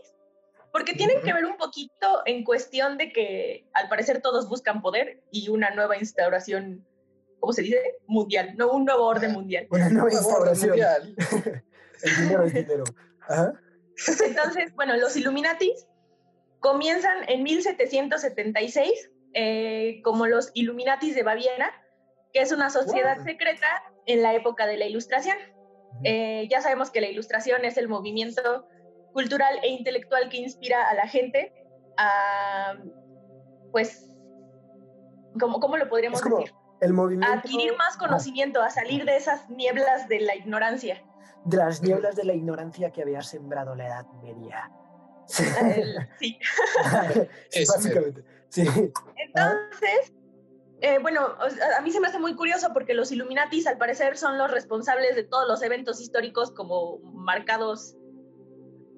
porque 0.71 0.93
tienen 0.93 1.17
que 1.21 1.27
Ujú. 1.31 1.35
ver 1.35 1.45
un 1.45 1.57
poquito 1.57 2.21
en 2.25 2.43
cuestión 2.43 2.97
de 2.97 3.11
que 3.11 3.67
al 3.73 3.89
parecer 3.89 4.21
todos 4.21 4.47
buscan 4.47 4.81
poder 4.81 5.21
y 5.31 5.49
una 5.49 5.71
nueva 5.71 5.97
instauración, 5.97 6.85
¿cómo 7.39 7.51
se 7.53 7.61
dice? 7.63 7.97
Mundial, 8.07 8.53
no 8.57 8.71
un 8.71 8.85
nuevo 8.85 9.05
orden 9.05 9.31
Ajá. 9.31 9.39
mundial. 9.39 9.67
Una 9.69 9.89
nueva 9.89 10.11
instauración. 10.11 10.69
mundial. 10.69 11.15
El 12.03 12.15
dinero 12.23 12.43
es 12.45 12.53
dinero. 12.53 12.83
Ajá. 13.27 13.53
Entonces, 14.25 14.73
bueno, 14.75 14.95
los 14.97 15.15
Illuminatis 15.15 15.87
comienzan 16.59 17.29
en 17.29 17.43
1776 17.43 19.11
eh, 19.33 20.01
como 20.03 20.27
los 20.27 20.51
Illuminatis 20.53 21.15
de 21.15 21.23
Baviera, 21.23 21.71
que 22.33 22.41
es 22.41 22.51
una 22.51 22.69
sociedad 22.69 23.23
secreta 23.23 23.67
en 24.05 24.21
la 24.21 24.33
época 24.33 24.65
de 24.65 24.77
la 24.77 24.85
Ilustración. 24.85 25.37
Eh, 26.03 26.47
ya 26.49 26.61
sabemos 26.61 26.91
que 26.91 27.01
la 27.01 27.07
Ilustración 27.07 27.65
es 27.65 27.77
el 27.77 27.87
movimiento 27.87 28.67
cultural 29.13 29.59
e 29.63 29.69
intelectual 29.69 30.29
que 30.29 30.37
inspira 30.37 30.87
a 30.89 30.93
la 30.93 31.07
gente 31.07 31.53
a, 31.97 32.75
pues, 33.71 34.05
¿cómo, 35.39 35.59
cómo 35.59 35.77
lo 35.77 35.89
podríamos 35.89 36.21
como 36.21 36.37
decir? 36.37 36.53
el 36.81 36.93
movimiento... 36.93 37.33
A 37.33 37.39
adquirir 37.39 37.75
más 37.77 37.97
conocimiento, 37.97 38.61
a 38.61 38.69
salir 38.69 39.05
de 39.05 39.17
esas 39.17 39.49
nieblas 39.49 40.07
de 40.07 40.21
la 40.21 40.35
ignorancia. 40.35 41.03
De 41.45 41.57
las 41.57 41.81
nieblas 41.81 42.15
de 42.15 42.23
la 42.25 42.33
ignorancia 42.33 42.91
que 42.91 43.01
había 43.01 43.21
sembrado 43.21 43.75
la 43.75 43.87
Edad 43.87 44.05
Media. 44.21 44.71
Sí, 46.19 46.39
sí. 47.49 47.65
Básicamente. 47.67 48.23
Sí. 48.47 48.61
Entonces, 49.17 50.13
eh, 50.79 50.99
bueno, 51.01 51.27
a 51.77 51.81
mí 51.81 51.91
se 51.91 51.99
me 51.99 52.07
hace 52.07 52.17
muy 52.17 52.35
curioso 52.35 52.69
porque 52.73 52.93
los 52.93 53.11
Illuminatis 53.11 53.67
al 53.67 53.77
parecer 53.77 54.17
son 54.17 54.37
los 54.37 54.49
responsables 54.49 55.15
de 55.15 55.23
todos 55.23 55.45
los 55.47 55.61
eventos 55.63 55.99
históricos 55.99 56.51
como 56.51 56.99
marcados 56.99 57.97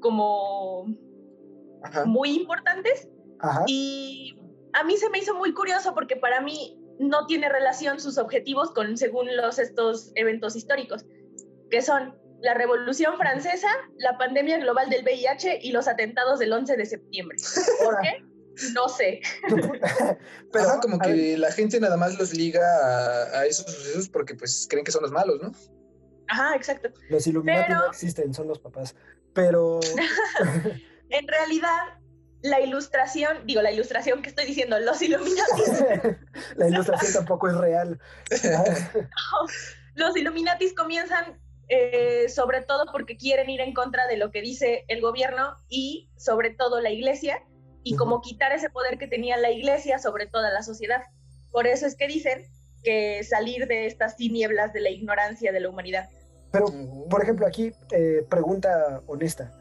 como 0.01 0.85
Ajá. 1.83 2.05
muy 2.05 2.35
importantes 2.35 3.09
Ajá. 3.39 3.63
y 3.65 4.39
a 4.73 4.83
mí 4.83 4.97
se 4.97 5.09
me 5.09 5.19
hizo 5.19 5.33
muy 5.35 5.53
curioso 5.53 5.93
porque 5.93 6.15
para 6.15 6.41
mí 6.41 6.79
no 6.99 7.25
tiene 7.25 7.47
relación 7.47 7.99
sus 7.99 8.17
objetivos 8.17 8.71
con 8.71 8.97
según 8.97 9.35
los 9.37 9.57
estos 9.57 10.11
eventos 10.15 10.55
históricos, 10.57 11.05
que 11.71 11.81
son 11.81 12.18
la 12.41 12.53
Revolución 12.53 13.17
Francesa, 13.17 13.67
la 13.97 14.17
pandemia 14.17 14.57
global 14.59 14.89
del 14.89 15.03
VIH 15.03 15.59
y 15.61 15.71
los 15.71 15.87
atentados 15.87 16.39
del 16.39 16.53
11 16.53 16.77
de 16.77 16.85
septiembre. 16.85 17.37
¿Por 17.83 17.99
qué? 18.01 18.23
No 18.73 18.89
sé. 18.89 19.21
pero, 20.51 20.65
Ajá, 20.69 20.79
como 20.81 20.99
que 20.99 21.37
la 21.37 21.51
gente 21.51 21.79
nada 21.79 21.97
más 21.97 22.17
los 22.19 22.33
liga 22.33 22.61
a, 22.61 23.39
a 23.39 23.45
esos 23.45 23.65
sucesos 23.71 24.09
porque 24.09 24.35
pues 24.35 24.67
creen 24.69 24.83
que 24.85 24.91
son 24.91 25.01
los 25.01 25.11
malos, 25.11 25.39
¿no? 25.41 25.51
Ajá, 26.27 26.55
exacto. 26.55 26.89
los 27.09 27.25
Illuminati 27.25 27.65
pero- 27.67 27.79
no 27.79 27.87
existen, 27.87 28.33
son 28.33 28.47
los 28.47 28.59
papás. 28.59 28.95
Pero 29.33 29.79
En 31.09 31.27
realidad, 31.27 31.77
la 32.41 32.61
ilustración, 32.61 33.45
digo, 33.45 33.61
la 33.61 33.71
ilustración 33.71 34.21
que 34.21 34.29
estoy 34.29 34.45
diciendo, 34.45 34.79
los 34.79 35.01
Illuminatis, 35.01 35.83
la 36.55 36.67
ilustración 36.67 37.13
tampoco 37.13 37.49
es 37.49 37.57
real. 37.57 37.99
los 39.95 40.15
Illuminatis 40.15 40.73
comienzan 40.73 41.39
eh, 41.69 42.27
sobre 42.29 42.61
todo 42.61 42.91
porque 42.91 43.15
quieren 43.15 43.49
ir 43.49 43.61
en 43.61 43.73
contra 43.73 44.07
de 44.07 44.17
lo 44.17 44.31
que 44.31 44.41
dice 44.41 44.85
el 44.87 45.01
gobierno 45.01 45.55
y 45.69 46.09
sobre 46.17 46.49
todo 46.49 46.81
la 46.81 46.89
iglesia 46.89 47.43
y 47.83 47.95
como 47.95 48.21
quitar 48.21 48.51
ese 48.51 48.71
poder 48.71 48.97
que 48.97 49.07
tenía 49.07 49.37
la 49.37 49.51
iglesia 49.51 49.99
sobre 49.99 50.25
toda 50.25 50.51
la 50.51 50.63
sociedad. 50.63 51.03
Por 51.51 51.67
eso 51.67 51.85
es 51.85 51.95
que 51.95 52.07
dicen 52.07 52.43
que 52.83 53.23
salir 53.23 53.67
de 53.67 53.85
estas 53.85 54.15
tinieblas 54.15 54.73
de 54.73 54.81
la 54.81 54.89
ignorancia 54.89 55.51
de 55.51 55.59
la 55.59 55.69
humanidad. 55.69 56.09
Pero, 56.51 56.65
por 57.09 57.21
ejemplo, 57.21 57.45
aquí 57.45 57.71
eh, 57.91 58.25
pregunta 58.27 59.03
honesta. 59.05 59.51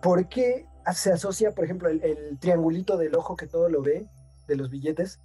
¿Por 0.00 0.28
qué 0.28 0.64
se 0.94 1.12
asocia, 1.12 1.54
por 1.54 1.64
ejemplo, 1.64 1.90
el, 1.90 2.02
el 2.02 2.38
triangulito 2.38 2.96
del 2.96 3.14
ojo 3.14 3.36
que 3.36 3.46
todo 3.46 3.68
lo 3.68 3.82
ve, 3.82 4.06
de 4.46 4.56
los 4.56 4.70
billetes, 4.70 5.20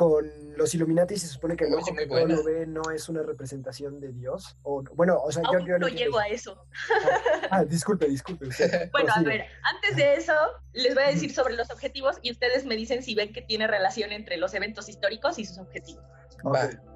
con 0.00 0.32
los 0.56 0.74
Illuminati? 0.74 1.18
Se 1.18 1.26
supone 1.26 1.56
que 1.56 1.66
el 1.66 1.74
ojo 1.74 1.94
que 1.94 2.06
todo 2.06 2.26
lo 2.26 2.42
ve 2.42 2.66
no 2.66 2.80
es 2.90 3.10
una 3.10 3.22
representación 3.22 4.00
de 4.00 4.12
Dios. 4.12 4.56
O, 4.62 4.82
bueno, 4.94 5.20
o 5.22 5.30
sea, 5.30 5.42
yo, 5.42 5.58
Aún 5.58 5.66
yo 5.66 5.78
no 5.78 5.88
llego 5.88 6.18
a 6.18 6.26
eso. 6.28 6.52
eso. 6.62 7.10
Ah, 7.50 7.64
disculpe, 7.66 8.08
disculpe. 8.08 8.46
Bueno, 8.92 9.12
a 9.14 9.20
ver, 9.20 9.44
antes 9.74 9.96
de 9.96 10.14
eso, 10.14 10.32
les 10.72 10.94
voy 10.94 11.04
a 11.04 11.08
decir 11.08 11.34
sobre 11.34 11.54
los 11.54 11.70
objetivos 11.70 12.16
y 12.22 12.30
ustedes 12.30 12.64
me 12.64 12.76
dicen 12.76 13.02
si 13.02 13.14
ven 13.14 13.34
que 13.34 13.42
tiene 13.42 13.66
relación 13.66 14.10
entre 14.10 14.38
los 14.38 14.54
eventos 14.54 14.88
históricos 14.88 15.38
y 15.38 15.44
sus 15.44 15.58
objetivos. 15.58 16.02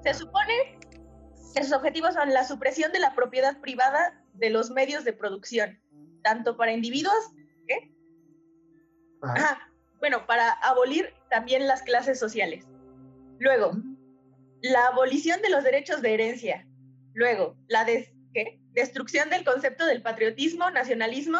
Se 0.03 0.15
supone 0.15 0.79
que 1.53 1.63
sus 1.63 1.73
objetivos 1.73 2.15
son 2.15 2.33
la 2.33 2.43
supresión 2.43 2.91
de 2.91 2.97
la 2.97 3.13
propiedad 3.13 3.61
privada 3.61 4.19
de 4.33 4.49
los 4.49 4.71
medios 4.71 5.03
de 5.03 5.13
producción, 5.13 5.79
tanto 6.23 6.57
para 6.57 6.71
individuos, 6.71 7.13
Ajá. 9.21 9.33
ajá, 9.33 9.71
bueno, 9.99 10.25
para 10.25 10.49
abolir 10.53 11.13
también 11.29 11.67
las 11.67 11.83
clases 11.83 12.17
sociales. 12.19 12.65
Luego, 13.39 13.71
la 14.61 14.87
abolición 14.87 15.41
de 15.41 15.49
los 15.49 15.63
derechos 15.63 16.01
de 16.01 16.13
herencia. 16.13 16.67
Luego, 17.13 17.55
la 17.67 17.85
des- 17.85 18.11
¿qué? 18.33 18.59
destrucción 18.73 19.29
del 19.29 19.45
concepto 19.45 19.85
del 19.85 20.01
patriotismo, 20.01 20.69
nacionalismo 20.71 21.39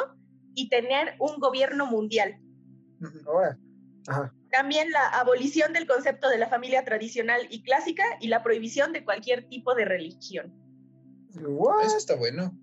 y 0.54 0.70
tener 0.70 1.16
un 1.20 1.38
gobierno 1.40 1.86
mundial. 1.86 2.38
Ahora. 3.28 3.58
Ajá. 4.08 4.34
También 4.52 4.90
la 4.92 5.06
abolición 5.10 5.74
del 5.74 5.86
concepto 5.86 6.30
de 6.30 6.38
la 6.38 6.48
familia 6.48 6.86
tradicional 6.86 7.42
y 7.50 7.62
clásica 7.64 8.04
y 8.22 8.28
la 8.28 8.42
prohibición 8.42 8.94
de 8.94 9.04
cualquier 9.04 9.50
tipo 9.50 9.76
de 9.76 9.84
religión. 9.84 10.54
What? 11.36 11.86
Eso 11.86 11.98
está 11.98 12.16
bueno. 12.16 12.58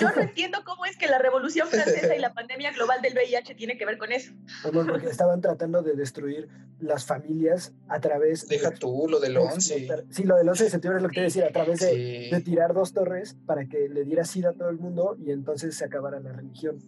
Yo 0.00 0.08
no 0.10 0.22
entiendo 0.22 0.58
cómo 0.64 0.86
es 0.86 0.96
que 0.96 1.06
la 1.08 1.18
Revolución 1.18 1.68
Francesa 1.68 2.14
y 2.16 2.18
la 2.18 2.32
pandemia 2.32 2.72
global 2.72 3.02
del 3.02 3.12
VIH 3.14 3.54
tiene 3.54 3.76
que 3.76 3.84
ver 3.84 3.98
con 3.98 4.12
eso. 4.12 4.32
Amor, 4.64 4.86
porque 4.86 5.08
estaban 5.08 5.40
tratando 5.42 5.82
de 5.82 5.94
destruir 5.94 6.48
las 6.80 7.04
familias 7.04 7.72
a 7.88 8.00
través 8.00 8.48
Deja 8.48 8.70
tú 8.72 9.06
lo 9.08 9.20
del 9.20 9.34
de 9.34 9.38
11. 9.40 9.76
explotar- 9.76 10.04
Sí, 10.10 10.24
lo 10.24 10.36
del 10.36 10.48
11 10.48 10.64
de 10.64 10.70
septiembre 10.70 10.98
es 10.98 11.02
lo 11.02 11.08
que 11.10 11.16
te 11.16 11.20
decía, 11.22 11.46
a 11.46 11.52
través 11.52 11.80
de, 11.80 11.90
Sí. 11.90 12.30
de 12.30 12.40
tirar 12.40 12.72
dos 12.72 12.92
torres 12.94 13.36
para 13.46 13.66
que 13.66 13.88
le 13.88 14.04
diera 14.04 14.24
sida 14.24 14.50
a 14.50 14.52
todo 14.54 14.70
el 14.70 14.78
mundo 14.78 15.16
y 15.18 15.30
entonces 15.32 15.76
se 15.76 15.84
acabara 15.84 16.18
la 16.20 16.32
religión. 16.32 16.78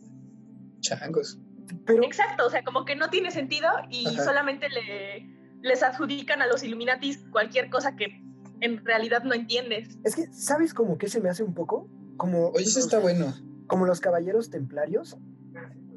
Changos. 0.80 1.38
Pero 1.85 2.04
Exacto, 2.04 2.46
o 2.46 2.50
sea, 2.50 2.62
como 2.64 2.85
que 2.85 2.94
no 2.96 3.11
tiene 3.11 3.30
sentido 3.30 3.68
y 3.90 4.06
Ajá. 4.09 4.24
solamente 4.24 4.68
le, 4.68 5.28
les 5.62 5.82
adjudican 5.82 6.40
a 6.42 6.46
los 6.46 6.62
Illuminatis 6.62 7.18
cualquier 7.30 7.70
cosa 7.70 7.96
que 7.96 8.22
en 8.61 8.85
realidad 8.85 9.22
no 9.24 9.35
entiendes. 9.35 9.98
es 10.04 10.14
que, 10.16 10.26
¿sabes 10.32 10.72
como 10.72 10.96
que 10.96 11.09
se 11.09 11.20
me 11.20 11.28
hace 11.28 11.42
un 11.42 11.54
poco? 11.54 11.88
Como 12.16 12.48
Oye, 12.50 12.64
eso 12.64 12.79
los- 12.79 12.87
está 12.87 12.98
bueno. 12.98 13.33
como 13.66 13.87
los 13.87 14.00
caballeros 14.00 14.50
templarios, 14.50 15.16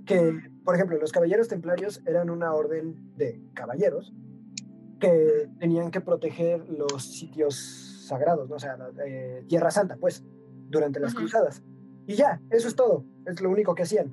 que, 0.05 0.39
por 0.65 0.75
ejemplo, 0.75 0.97
los 0.97 1.12
caballeros 1.12 1.47
templarios 1.47 2.01
eran 2.05 2.29
una 2.29 2.53
orden 2.53 3.13
de 3.15 3.41
caballeros 3.53 4.13
que 4.99 5.47
tenían 5.60 5.91
que 5.91 6.01
proteger 6.01 6.67
los 6.69 7.03
sitios 7.05 8.05
sagrados, 8.08 8.49
¿no? 8.49 8.55
o 8.55 8.60
sea, 8.60 8.77
eh, 9.05 9.45
Tierra 9.47 9.69
Santa, 9.71 9.97
pues, 9.97 10.23
durante 10.67 10.99
las 10.99 11.13
cruzadas. 11.13 11.62
Y 12.08 12.15
ya, 12.15 12.41
eso 12.49 12.67
es 12.67 12.75
todo, 12.75 13.05
es 13.25 13.39
lo 13.39 13.49
único 13.51 13.75
que 13.75 13.84
hacían. 13.84 14.10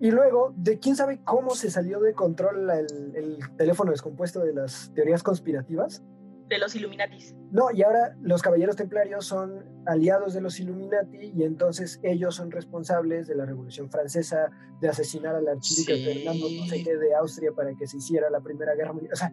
Y 0.00 0.10
luego, 0.10 0.52
de 0.56 0.78
quién 0.80 0.96
sabe 0.96 1.20
cómo 1.24 1.54
se 1.54 1.70
salió 1.70 2.00
de 2.00 2.14
control 2.14 2.68
el 2.70 3.38
teléfono 3.56 3.90
descompuesto 3.92 4.40
de 4.40 4.54
las 4.54 4.90
teorías 4.94 5.22
conspirativas. 5.22 6.02
De 6.50 6.58
los 6.58 6.74
Illuminatis. 6.74 7.34
No, 7.52 7.70
y 7.72 7.82
ahora 7.84 8.16
los 8.20 8.42
caballeros 8.42 8.74
templarios 8.74 9.24
son 9.24 9.64
aliados 9.86 10.34
de 10.34 10.40
los 10.40 10.58
Illuminati 10.58 11.32
y 11.32 11.44
entonces 11.44 12.00
ellos 12.02 12.34
son 12.34 12.50
responsables 12.50 13.28
de 13.28 13.36
la 13.36 13.46
Revolución 13.46 13.88
Francesa, 13.88 14.50
de 14.80 14.88
asesinar 14.88 15.36
al 15.36 15.46
archiduque 15.46 15.94
Sí. 15.94 16.04
Fernando 16.04 16.46
no 16.50 16.66
sé 16.66 16.82
qué 16.82 16.96
de 16.96 17.14
Austria 17.14 17.52
para 17.54 17.72
que 17.76 17.86
se 17.86 17.98
hiciera 17.98 18.28
la 18.30 18.40
Primera 18.40 18.74
Guerra 18.74 18.92
Mundial. 18.92 19.12
O 19.12 19.16
sea, 19.16 19.32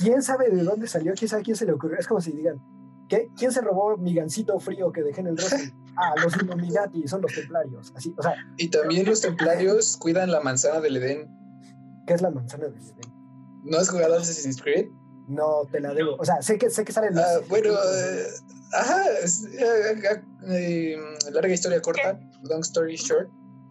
¿quién 0.00 0.22
sabe 0.22 0.48
de 0.48 0.62
dónde 0.64 0.86
salió? 0.86 1.12
¿Quién 1.14 1.28
sabe 1.28 1.42
quién 1.42 1.56
se 1.56 1.66
le 1.66 1.72
ocurrió? 1.72 1.98
Es 1.98 2.06
como 2.06 2.22
si 2.22 2.32
digan, 2.32 2.56
¿qué? 3.10 3.28
¿quién 3.36 3.52
se 3.52 3.60
robó 3.60 3.98
mi 3.98 4.14
gancito 4.14 4.58
frío 4.58 4.90
que 4.90 5.02
dejé 5.02 5.20
en 5.20 5.26
el 5.28 5.36
refri? 5.36 5.70
Ah, 6.00 6.14
los 6.22 6.34
Illuminati, 6.40 7.08
son 7.08 7.22
los 7.22 7.34
templarios. 7.34 7.92
Así, 7.96 8.14
o 8.16 8.22
sea, 8.22 8.36
Y 8.56 8.70
también 8.70 9.04
los 9.04 9.20
templarios 9.20 9.96
cuidan 9.96 10.30
la 10.30 10.40
manzana 10.40 10.80
del 10.80 10.96
Edén. 10.96 11.28
¿qué 12.06 12.14
es 12.14 12.22
la 12.22 12.30
manzana 12.30 12.68
de 12.68 12.78
Edén? 12.78 13.12
¿No 13.64 13.78
has 13.78 13.90
jugado 13.90 14.14
Assassin's 14.14 14.62
Creed? 14.62 14.86
No, 15.28 15.62
te 15.70 15.80
la 15.80 15.92
debo. 15.92 16.16
O 16.18 16.24
sea, 16.24 16.40
sé 16.42 16.58
que, 16.58 16.70
sé 16.70 16.84
que 16.84 16.92
salen 16.92 17.14
los... 17.14 17.24
Ah, 17.24 17.40
bueno, 17.48 17.70
eh, 17.72 18.26
ajá, 18.72 19.04
eh, 19.10 20.16
eh, 20.48 20.96
larga 21.30 21.52
historia 21.52 21.80
corta, 21.82 22.18
long 22.42 22.60
story 22.60 22.96
short. 22.96 23.28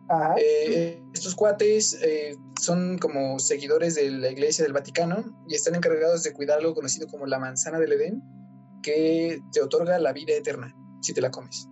Ajá. 0.09 0.35
Eh, 0.37 1.01
estos 1.13 1.35
cuates 1.35 1.99
eh, 2.01 2.37
son 2.61 2.97
como 2.99 3.39
seguidores 3.39 3.95
de 3.95 4.09
la 4.11 4.29
Iglesia 4.29 4.63
del 4.63 4.73
Vaticano 4.73 5.23
y 5.47 5.55
están 5.55 5.75
encargados 5.75 6.23
de 6.23 6.31
cuidar 6.31 6.59
algo 6.59 6.73
conocido 6.75 7.07
como 7.07 7.25
la 7.25 7.39
manzana 7.39 7.79
del 7.79 7.93
Edén, 7.93 8.21
que 8.83 9.41
te 9.51 9.61
otorga 9.61 9.97
la 9.99 10.13
vida 10.13 10.33
eterna 10.33 10.73
si 11.01 11.13
te 11.13 11.21
la 11.21 11.31
comes. 11.31 11.67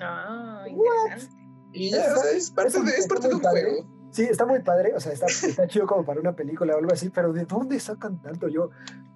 Ah, 0.00 0.64
What? 0.70 1.12
interesante. 1.12 1.38
Y 1.72 1.90
ya, 1.90 2.04
es 2.34 2.50
parte, 2.50 2.80
de, 2.82 2.90
es 2.92 3.06
parte 3.06 3.28
de 3.28 3.34
un 3.34 3.40
padre. 3.42 3.62
juego. 3.62 3.97
Sí, 4.10 4.22
está 4.22 4.46
muy 4.46 4.60
padre, 4.60 4.94
o 4.94 5.00
sea, 5.00 5.12
está, 5.12 5.26
está 5.26 5.66
chido 5.66 5.86
como 5.86 6.04
para 6.04 6.20
una 6.20 6.34
película 6.34 6.74
o 6.74 6.78
algo 6.78 6.92
así, 6.92 7.10
pero 7.10 7.32
¿de 7.32 7.44
dónde 7.44 7.78
sacan 7.78 8.20
tanto? 8.22 8.48
Yo, 8.48 8.70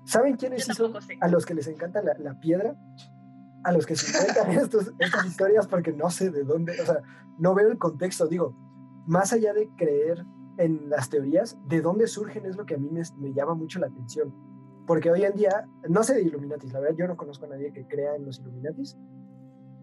¿saben 0.05 0.36
quiénes 0.36 0.64
son 0.64 0.93
a 1.20 1.28
los 1.28 1.47
que 1.47 1.55
les 1.55 1.66
encanta 1.66 2.03
la, 2.03 2.14
la 2.18 2.38
piedra? 2.38 2.76
A 3.64 3.72
los 3.72 3.86
que 3.86 3.97
se 3.97 4.18
inventan 4.18 4.51
estos, 4.62 4.93
estas 4.99 5.26
historias 5.26 5.66
porque 5.66 5.93
no 5.93 6.11
sé 6.11 6.30
de 6.30 6.45
dónde, 6.45 6.78
o 6.80 6.84
sea, 6.84 7.03
no 7.38 7.55
veo 7.55 7.70
el 7.70 7.78
contexto, 7.78 8.26
digo, 8.26 8.55
más 9.07 9.32
allá 9.32 9.55
de 9.55 9.68
creer 9.76 10.24
en 10.59 10.90
las 10.90 11.09
teorías, 11.09 11.57
de 11.68 11.80
dónde 11.80 12.07
surgen 12.07 12.45
es 12.45 12.57
lo 12.57 12.66
que 12.66 12.74
a 12.74 12.78
mí 12.78 12.90
me, 12.90 13.03
me 13.18 13.32
llama 13.32 13.55
mucho 13.55 13.78
la 13.78 13.86
atención. 13.86 14.34
Porque 14.86 15.11
hoy 15.11 15.24
en 15.24 15.34
día, 15.34 15.64
no 15.88 16.03
sé 16.03 16.14
de 16.14 16.22
Illuminatis, 16.22 16.72
la 16.72 16.80
verdad 16.80 16.97
yo 16.99 17.07
no 17.07 17.16
conozco 17.16 17.47
a 17.47 17.49
nadie 17.49 17.72
que 17.72 17.86
crea 17.86 18.14
en 18.16 18.26
los 18.26 18.40
Illuminatis, 18.40 18.99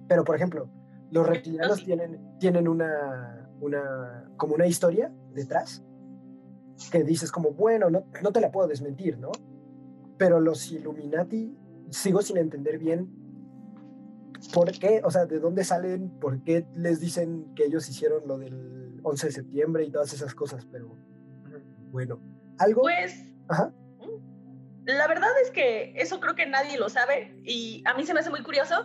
pero 0.08 0.24
por 0.24 0.36
ejemplo, 0.36 0.70
los 1.12 1.28
reptilianos 1.28 1.84
tienen, 1.84 2.38
tienen 2.40 2.68
una, 2.68 3.39
una, 3.62 4.32
como 4.38 4.56
una 4.56 4.68
historia 4.68 5.12
detrás 5.34 5.84
que 6.92 7.04
dices 7.04 7.32
como, 7.32 7.52
bueno, 7.52 7.90
no, 7.90 8.06
no 8.22 8.32
te 8.32 8.42
la 8.42 8.52
puedo 8.52 8.68
desmentir, 8.68 9.18
¿no? 9.18 9.32
Pero 10.18 10.40
los 10.40 10.72
Illuminati, 10.72 11.58
sigo 11.90 12.22
sin 12.22 12.38
entender 12.38 12.78
bien 12.78 13.10
por 14.54 14.72
qué, 14.72 15.02
o 15.04 15.12
sea, 15.12 15.26
de 15.26 15.40
dónde 15.40 15.64
salen, 15.64 16.10
por 16.20 16.44
qué 16.44 16.66
les 16.76 17.00
dicen 17.00 17.54
que 17.56 17.66
ellos 17.66 17.88
hicieron 17.90 18.28
lo 18.28 18.38
del 18.38 19.00
11 19.04 19.28
de 19.28 19.34
septiembre 19.34 19.84
y 19.84 19.92
todas 19.92 20.14
esas 20.14 20.34
cosas, 20.34 20.66
pero 20.72 20.96
bueno, 21.92 22.22
algo... 22.58 22.82
Pues, 22.82 23.14
Ajá. 23.48 23.74
la 24.86 25.08
verdad 25.08 25.30
es 25.44 25.52
que 25.52 25.94
eso 25.96 26.20
creo 26.20 26.36
que 26.36 26.46
nadie 26.46 26.78
lo 26.78 26.90
sabe 26.90 27.42
y 27.44 27.84
a 27.86 27.94
mí 27.96 28.06
se 28.06 28.14
me 28.14 28.22
hace 28.22 28.30
muy 28.30 28.44
curioso 28.44 28.76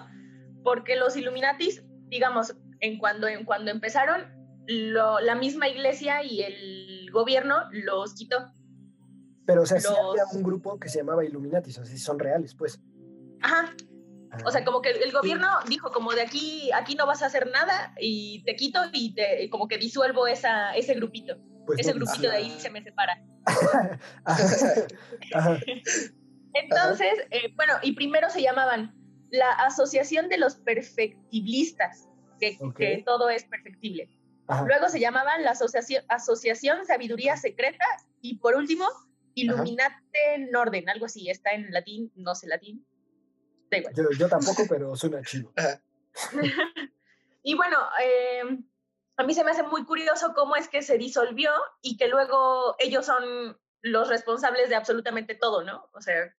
porque 0.63 0.97
los 0.97 1.17
Illuminatis, 1.17 1.85
digamos, 2.09 2.57
en 2.81 2.99
cuando, 2.99 3.29
en 3.29 3.45
cuando 3.45 3.71
empezaron, 3.71 4.23
lo- 4.67 5.21
la 5.21 5.35
misma 5.35 5.69
iglesia 5.69 6.23
y 6.23 6.43
el 6.43 7.11
gobierno 7.11 7.57
los 7.71 8.15
quitó. 8.15 8.53
Pero, 9.47 9.63
o 9.63 9.67
sea, 9.67 9.79
sí 9.81 9.89
los- 9.89 9.99
había 9.99 10.25
un 10.33 10.43
grupo 10.43 10.79
que 10.79 10.89
se 10.89 10.99
llamaba 10.99 11.25
Illuminati, 11.25 11.71
o 11.71 11.73
sea, 11.73 11.85
sí 11.85 11.99
son 11.99 12.19
reales, 12.19 12.55
pues. 12.55 12.81
Ajá, 13.43 13.75
o 14.45 14.51
sea, 14.51 14.65
como 14.65 14.81
que 14.81 14.91
el 14.91 15.13
gobierno 15.13 15.47
dijo 15.69 15.91
como 15.93 16.13
de 16.13 16.23
aquí, 16.23 16.71
aquí 16.73 16.95
no 16.95 17.07
vas 17.07 17.23
a 17.23 17.27
hacer 17.27 17.51
nada 17.51 17.95
y 18.01 18.43
te 18.45 18.57
quito 18.57 18.81
y 18.93 19.15
te, 19.15 19.49
como 19.51 19.69
que 19.69 19.79
disuelvo 19.79 20.27
esa, 20.27 20.75
ese 20.75 20.95
grupito. 20.95 21.37
Pues 21.67 21.81
ese 21.81 21.91
no, 21.91 21.97
grupito 21.97 22.23
sí. 22.23 22.27
de 22.27 22.33
ahí 22.33 22.51
se 22.59 22.71
me 22.71 22.83
separa. 22.83 23.23
Ajá. 23.45 23.99
Ajá. 25.35 25.59
Entonces, 26.55 27.13
eh, 27.31 27.53
bueno, 27.57 27.75
y 27.83 27.93
primero 27.93 28.29
se 28.31 28.43
llamaban 28.43 28.95
la 29.31 29.51
Asociación 29.53 30.29
de 30.29 30.39
los 30.39 30.57
Perfectiblistas, 30.57 32.09
que 32.39 33.03
todo 33.07 33.29
es 33.31 33.45
perfectible. 33.45 34.11
Ajá. 34.47 34.65
Luego 34.65 34.89
se 34.89 35.01
llamaban 35.01 35.43
la 35.43 35.53
Asociación, 35.53 36.05
Asociación 36.09 36.85
Sabiduría 36.85 37.37
Secreta 37.37 37.85
y 38.21 38.39
por 38.39 38.57
último, 38.57 38.87
Illuminate 39.35 40.49
Norden, 40.51 40.89
algo 40.89 41.07
así, 41.07 41.31
está 41.31 41.53
en 41.53 41.71
latín, 41.73 42.13
no 42.15 42.35
sé 42.35 42.47
latín. 42.47 42.87
Da 43.71 43.79
igual. 43.79 43.95
Yo, 43.95 44.11
yo 44.19 44.29
tampoco, 44.29 44.65
pero 44.69 44.95
suena 44.97 45.23
chido. 45.23 45.53
Y 47.47 47.55
bueno, 47.55 47.77
eh, 48.03 48.59
a 49.19 49.23
mí 49.23 49.35
se 49.35 49.45
me 49.45 49.51
hace 49.51 49.63
muy 49.63 49.85
curioso 49.85 50.33
cómo 50.35 50.57
es 50.57 50.67
que 50.67 50.83
se 50.83 50.97
disolvió 50.97 51.53
y 51.83 51.99
que 51.99 52.09
luego 52.09 52.75
ellos 52.79 53.05
son 53.05 53.57
los 53.83 54.09
responsables 54.09 54.71
de 54.71 54.77
absolutamente 54.77 55.35
todo, 55.35 55.63
¿no? 55.63 55.89
O 55.93 56.01
sea, 56.01 56.35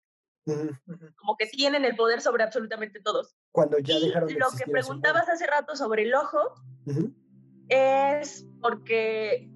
como 1.17 1.37
que 1.37 1.47
tienen 1.47 1.85
el 1.85 1.95
poder 1.95 2.23
sobre 2.23 2.43
absolutamente 2.43 3.01
todos. 3.01 3.37
Cuando 3.53 3.79
ya 3.79 3.97
y 3.97 4.09
dejaron 4.09 4.29
de 4.29 4.35
lo 4.35 4.47
que 4.47 4.55
existir 4.55 4.73
preguntabas 4.73 5.29
hace 5.29 5.47
rato 5.47 5.77
sobre 5.77 6.05
el 6.05 6.15
ojo 6.15 6.39
monos. 6.87 6.87
Ujú. 6.87 7.15
Es 7.69 8.47
porque 8.61 9.49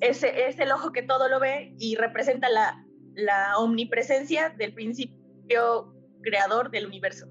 ese 0.00 0.48
es 0.48 0.58
el 0.58 0.72
ojo 0.72 0.92
que 0.92 1.02
todo 1.02 1.28
lo 1.28 1.40
ve 1.40 1.74
y 1.78 1.96
representa 1.96 2.48
la, 2.48 2.84
la 3.14 3.58
omnipresencia 3.58 4.50
del 4.50 4.72
principio 4.74 5.94
creador 6.22 6.70
del 6.70 6.86
universo. 6.86 7.26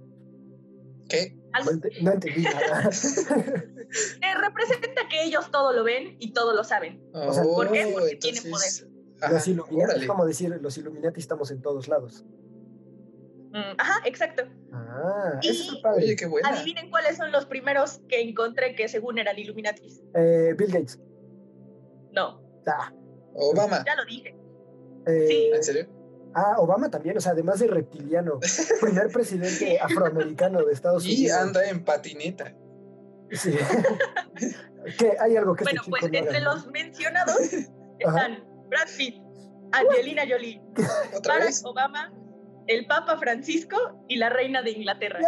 ¿Qué? 1.07 1.35
Algo 1.53 1.71
No, 1.71 1.77
ente- 1.77 2.01
no 2.03 2.11
entendí 2.11 2.41
nada. 2.43 2.89
que 2.89 4.33
representa 4.41 5.07
que 5.09 5.23
ellos 5.23 5.49
todo 5.51 5.73
lo 5.73 5.83
ven 5.83 6.15
y 6.19 6.33
todo 6.33 6.53
lo 6.55 6.63
saben. 6.63 7.01
O 7.13 7.33
sea, 7.33 7.43
¿por 7.43 7.71
qué? 7.71 7.85
Oh, 7.85 7.93
Porque 7.93 8.15
tienen 8.17 8.43
entonces- 8.45 8.81
los 8.83 8.89
Ajá, 9.21 9.41
Illuminati, 9.49 9.75
órale. 9.83 9.99
es 10.01 10.07
como 10.07 10.25
decir, 10.25 10.57
los 10.61 10.77
Illuminati 10.77 11.19
estamos 11.19 11.51
en 11.51 11.61
todos 11.61 11.87
lados. 11.87 12.23
Mm, 13.51 13.75
ajá, 13.77 14.01
exacto. 14.05 14.43
Ah, 14.73 15.39
eso 15.41 15.63
Y- 15.63 15.67
está 15.77 15.81
padre. 15.89 16.03
Oye, 16.05 16.15
qué 16.15 16.25
buena. 16.27 16.49
Adivinen 16.49 16.89
cuáles 16.91 17.17
son 17.17 17.31
los 17.31 17.45
primeros 17.45 18.01
que 18.07 18.21
encontré 18.21 18.75
que 18.75 18.87
según 18.87 19.17
eran 19.17 19.37
Illuminatis. 19.39 20.01
Eh, 20.15 20.53
Bill 20.57 20.71
Gates. 20.71 20.99
No, 22.11 22.41
Ah, 22.67 22.91
Obama. 23.33 23.83
ya 23.85 23.95
lo 23.95 24.05
dije. 24.05 24.35
eh, 25.07 25.25
Sí. 25.27 25.49
¿En 25.53 25.63
serio? 25.63 25.87
Ah, 26.35 26.55
Obama 26.59 26.89
también, 26.91 27.17
o 27.17 27.21
sea, 27.21 27.31
además 27.31 27.59
de 27.59 27.67
reptiliano, 27.67 28.39
primer 28.81 29.07
presidente 29.11 29.79
afroamericano 29.79 30.63
de 30.63 30.73
Estados 30.73 31.05
Y 31.05 31.15
Unidos. 31.15 31.37
anda 31.39 31.67
en 31.69 31.83
patineta. 31.83 32.53
Sí. 33.31 33.53
que 34.97 35.13
hay 35.19 35.35
algo 35.37 35.55
que 35.55 35.63
Bueno, 35.63 35.81
este 35.81 35.89
pues 35.91 36.11
no 36.11 36.17
entre 36.17 36.39
los 36.41 36.67
mencionados 36.67 37.37
están 37.99 38.43
Brad 38.69 38.87
Pitt, 38.97 39.21
Angelina 39.71 40.23
Jolie, 40.27 40.61
¿Otra 41.15 41.33
Barack 41.33 41.47
vez? 41.49 41.61
Obama, 41.65 42.11
el 42.69 42.85
Papa 42.85 43.17
Francisco 43.17 43.75
y 44.07 44.17
la 44.17 44.29
Reina 44.29 44.61
de 44.61 44.69
Inglaterra. 44.71 45.19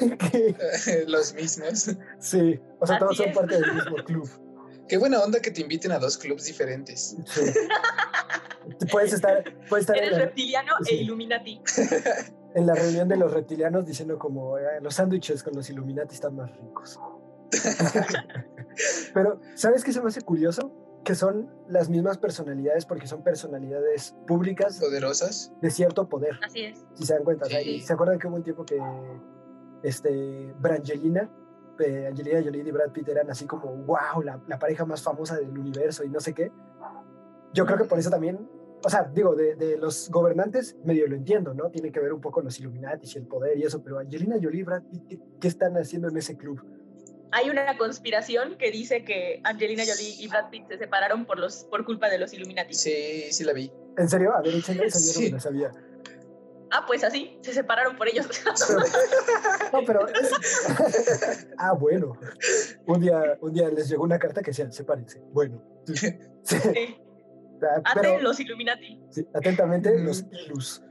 Los 1.06 1.34
mismos. 1.34 1.96
Sí, 2.18 2.60
o 2.78 2.86
sea, 2.86 2.98
todos 2.98 3.12
Así 3.12 3.22
son 3.22 3.30
es. 3.30 3.36
parte 3.38 3.58
del 3.60 3.74
mismo 3.74 3.96
club. 4.04 4.28
Qué 4.86 4.98
buena 4.98 5.20
onda 5.20 5.40
que 5.40 5.50
te 5.50 5.62
inviten 5.62 5.92
a 5.92 5.98
dos 5.98 6.18
clubs 6.18 6.44
diferentes. 6.44 7.16
Sí. 7.24 7.40
Puedes 8.92 9.14
estar, 9.14 9.42
puedes 9.68 9.84
estar 9.84 9.96
en, 9.96 10.04
Eres 10.04 10.18
la, 10.18 10.24
reptiliano 10.26 10.74
Sí. 10.82 10.94
e 10.94 11.02
Illuminati. 11.02 11.62
en 12.54 12.66
la 12.66 12.74
reunión 12.74 13.08
de 13.08 13.16
los 13.16 13.32
reptilianos 13.32 13.86
diciendo 13.86 14.18
como 14.18 14.58
"Eh, 14.58 14.62
los 14.82 14.94
sándwiches 14.94 15.42
con 15.42 15.54
los 15.54 15.70
Illuminati 15.70 16.14
están 16.14 16.36
más 16.36 16.50
ricos. 16.60 17.00
Pero, 19.14 19.40
¿sabes 19.54 19.82
qué 19.84 19.92
se 19.92 20.02
me 20.02 20.08
hace 20.08 20.20
curioso? 20.20 20.70
Que 21.04 21.14
son 21.14 21.48
las 21.68 21.88
mismas 21.88 22.18
personalidades 22.18 22.84
porque 22.86 23.06
son 23.06 23.22
personalidades 23.22 24.14
públicas 24.26 24.78
Poderosas. 24.78 25.52
de 25.60 25.70
cierto 25.70 26.08
poder. 26.08 26.38
Así 26.44 26.64
es. 26.64 26.84
si 26.94 27.04
se 27.06 27.14
dan 27.14 27.24
cuenta. 27.24 27.46
o 27.46 27.48
sea, 27.48 27.60
Sí. 27.62 27.80
¿Se 27.80 27.92
acuerdan 27.92 28.18
que 28.18 28.28
hubo 28.28 28.36
un 28.36 28.42
tiempo 28.42 28.64
que 28.64 28.78
este, 29.82 30.52
Brangelina, 30.58 31.30
eh, 31.78 32.06
Angelina 32.08 32.42
Jolie 32.42 32.62
y 32.62 32.70
Brad 32.70 32.90
Pitt 32.90 33.08
eran 33.08 33.30
así 33.30 33.46
como, 33.46 33.74
wow, 33.84 34.22
la, 34.22 34.40
la 34.46 34.58
pareja 34.58 34.84
más 34.84 35.02
famosa 35.02 35.36
del 35.36 35.56
universo 35.58 36.04
y 36.04 36.10
no 36.10 36.20
sé 36.20 36.34
qué? 36.34 36.52
Yo 37.52 37.64
creo 37.66 37.78
que 37.78 37.84
por 37.84 37.98
eso 37.98 38.10
también, 38.10 38.48
o 38.84 38.88
sea, 38.90 39.04
digo, 39.04 39.34
de, 39.34 39.56
de 39.56 39.78
los 39.78 40.10
gobernantes 40.10 40.76
medio 40.84 41.06
lo 41.08 41.16
entiendo, 41.16 41.54
¿no? 41.54 41.70
Tiene 41.70 41.90
que 41.90 42.00
ver 42.00 42.12
un 42.12 42.20
poco 42.20 42.42
los 42.42 42.58
Illuminati 42.60 43.08
y 43.12 43.18
el 43.18 43.26
poder 43.26 43.56
y 43.58 43.62
eso, 43.62 43.82
pero 43.82 43.98
Angelina 43.98 44.36
Jolie 44.40 44.60
y 44.60 44.62
Brad 44.64 44.82
Pitt, 44.82 45.06
¿qué, 45.08 45.20
qué 45.40 45.48
están 45.48 45.76
haciendo 45.76 46.08
en 46.08 46.16
ese 46.18 46.36
club? 46.36 46.62
Hay 47.32 47.48
una 47.50 47.76
conspiración 47.78 48.56
que 48.58 48.70
dice 48.70 49.04
que 49.04 49.40
Angelina 49.44 49.84
Jolie 49.86 50.16
y 50.18 50.26
Brad 50.28 50.50
Pitt 50.50 50.66
se 50.68 50.78
separaron 50.78 51.24
por, 51.26 51.38
los, 51.38 51.64
por 51.70 51.84
culpa 51.84 52.08
de 52.08 52.18
los 52.18 52.32
Illuminati. 52.32 52.74
Sí, 52.74 53.30
sí 53.30 53.44
la 53.44 53.52
vi. 53.52 53.72
¿En 53.98 54.08
serio? 54.08 54.34
A 54.34 54.42
ver, 54.42 54.54
échale, 54.56 54.86
esa 54.86 54.98
yo 54.98 55.06
no 55.06 55.12
Sí. 55.12 55.24
me 55.26 55.30
la 55.32 55.40
sabía. 55.40 55.70
Ah, 56.72 56.84
pues 56.86 57.02
así, 57.04 57.36
se 57.42 57.52
separaron 57.52 57.96
por 57.96 58.08
ellos. 58.08 58.26
No, 59.72 59.78
pero... 59.86 60.06
es- 60.08 61.46
ah, 61.58 61.72
bueno. 61.72 62.12
Un 62.86 63.00
día, 63.00 63.36
un 63.40 63.52
día 63.52 63.68
les 63.70 63.88
llegó 63.88 64.02
una 64.04 64.18
carta 64.18 64.42
que 64.42 64.50
decía, 64.50 64.70
sepárense. 64.70 65.20
Bueno. 65.32 65.62
Sí. 65.86 66.08
Sí. 66.44 66.96
Ah, 67.62 67.80
Aten 67.84 68.02
pero- 68.02 68.20
los 68.22 68.40
Illuminati. 68.40 69.00
Sí, 69.10 69.26
atentamente, 69.34 69.94
Ujú. 69.94 70.04
los 70.04 70.24
ilus. 70.46 70.82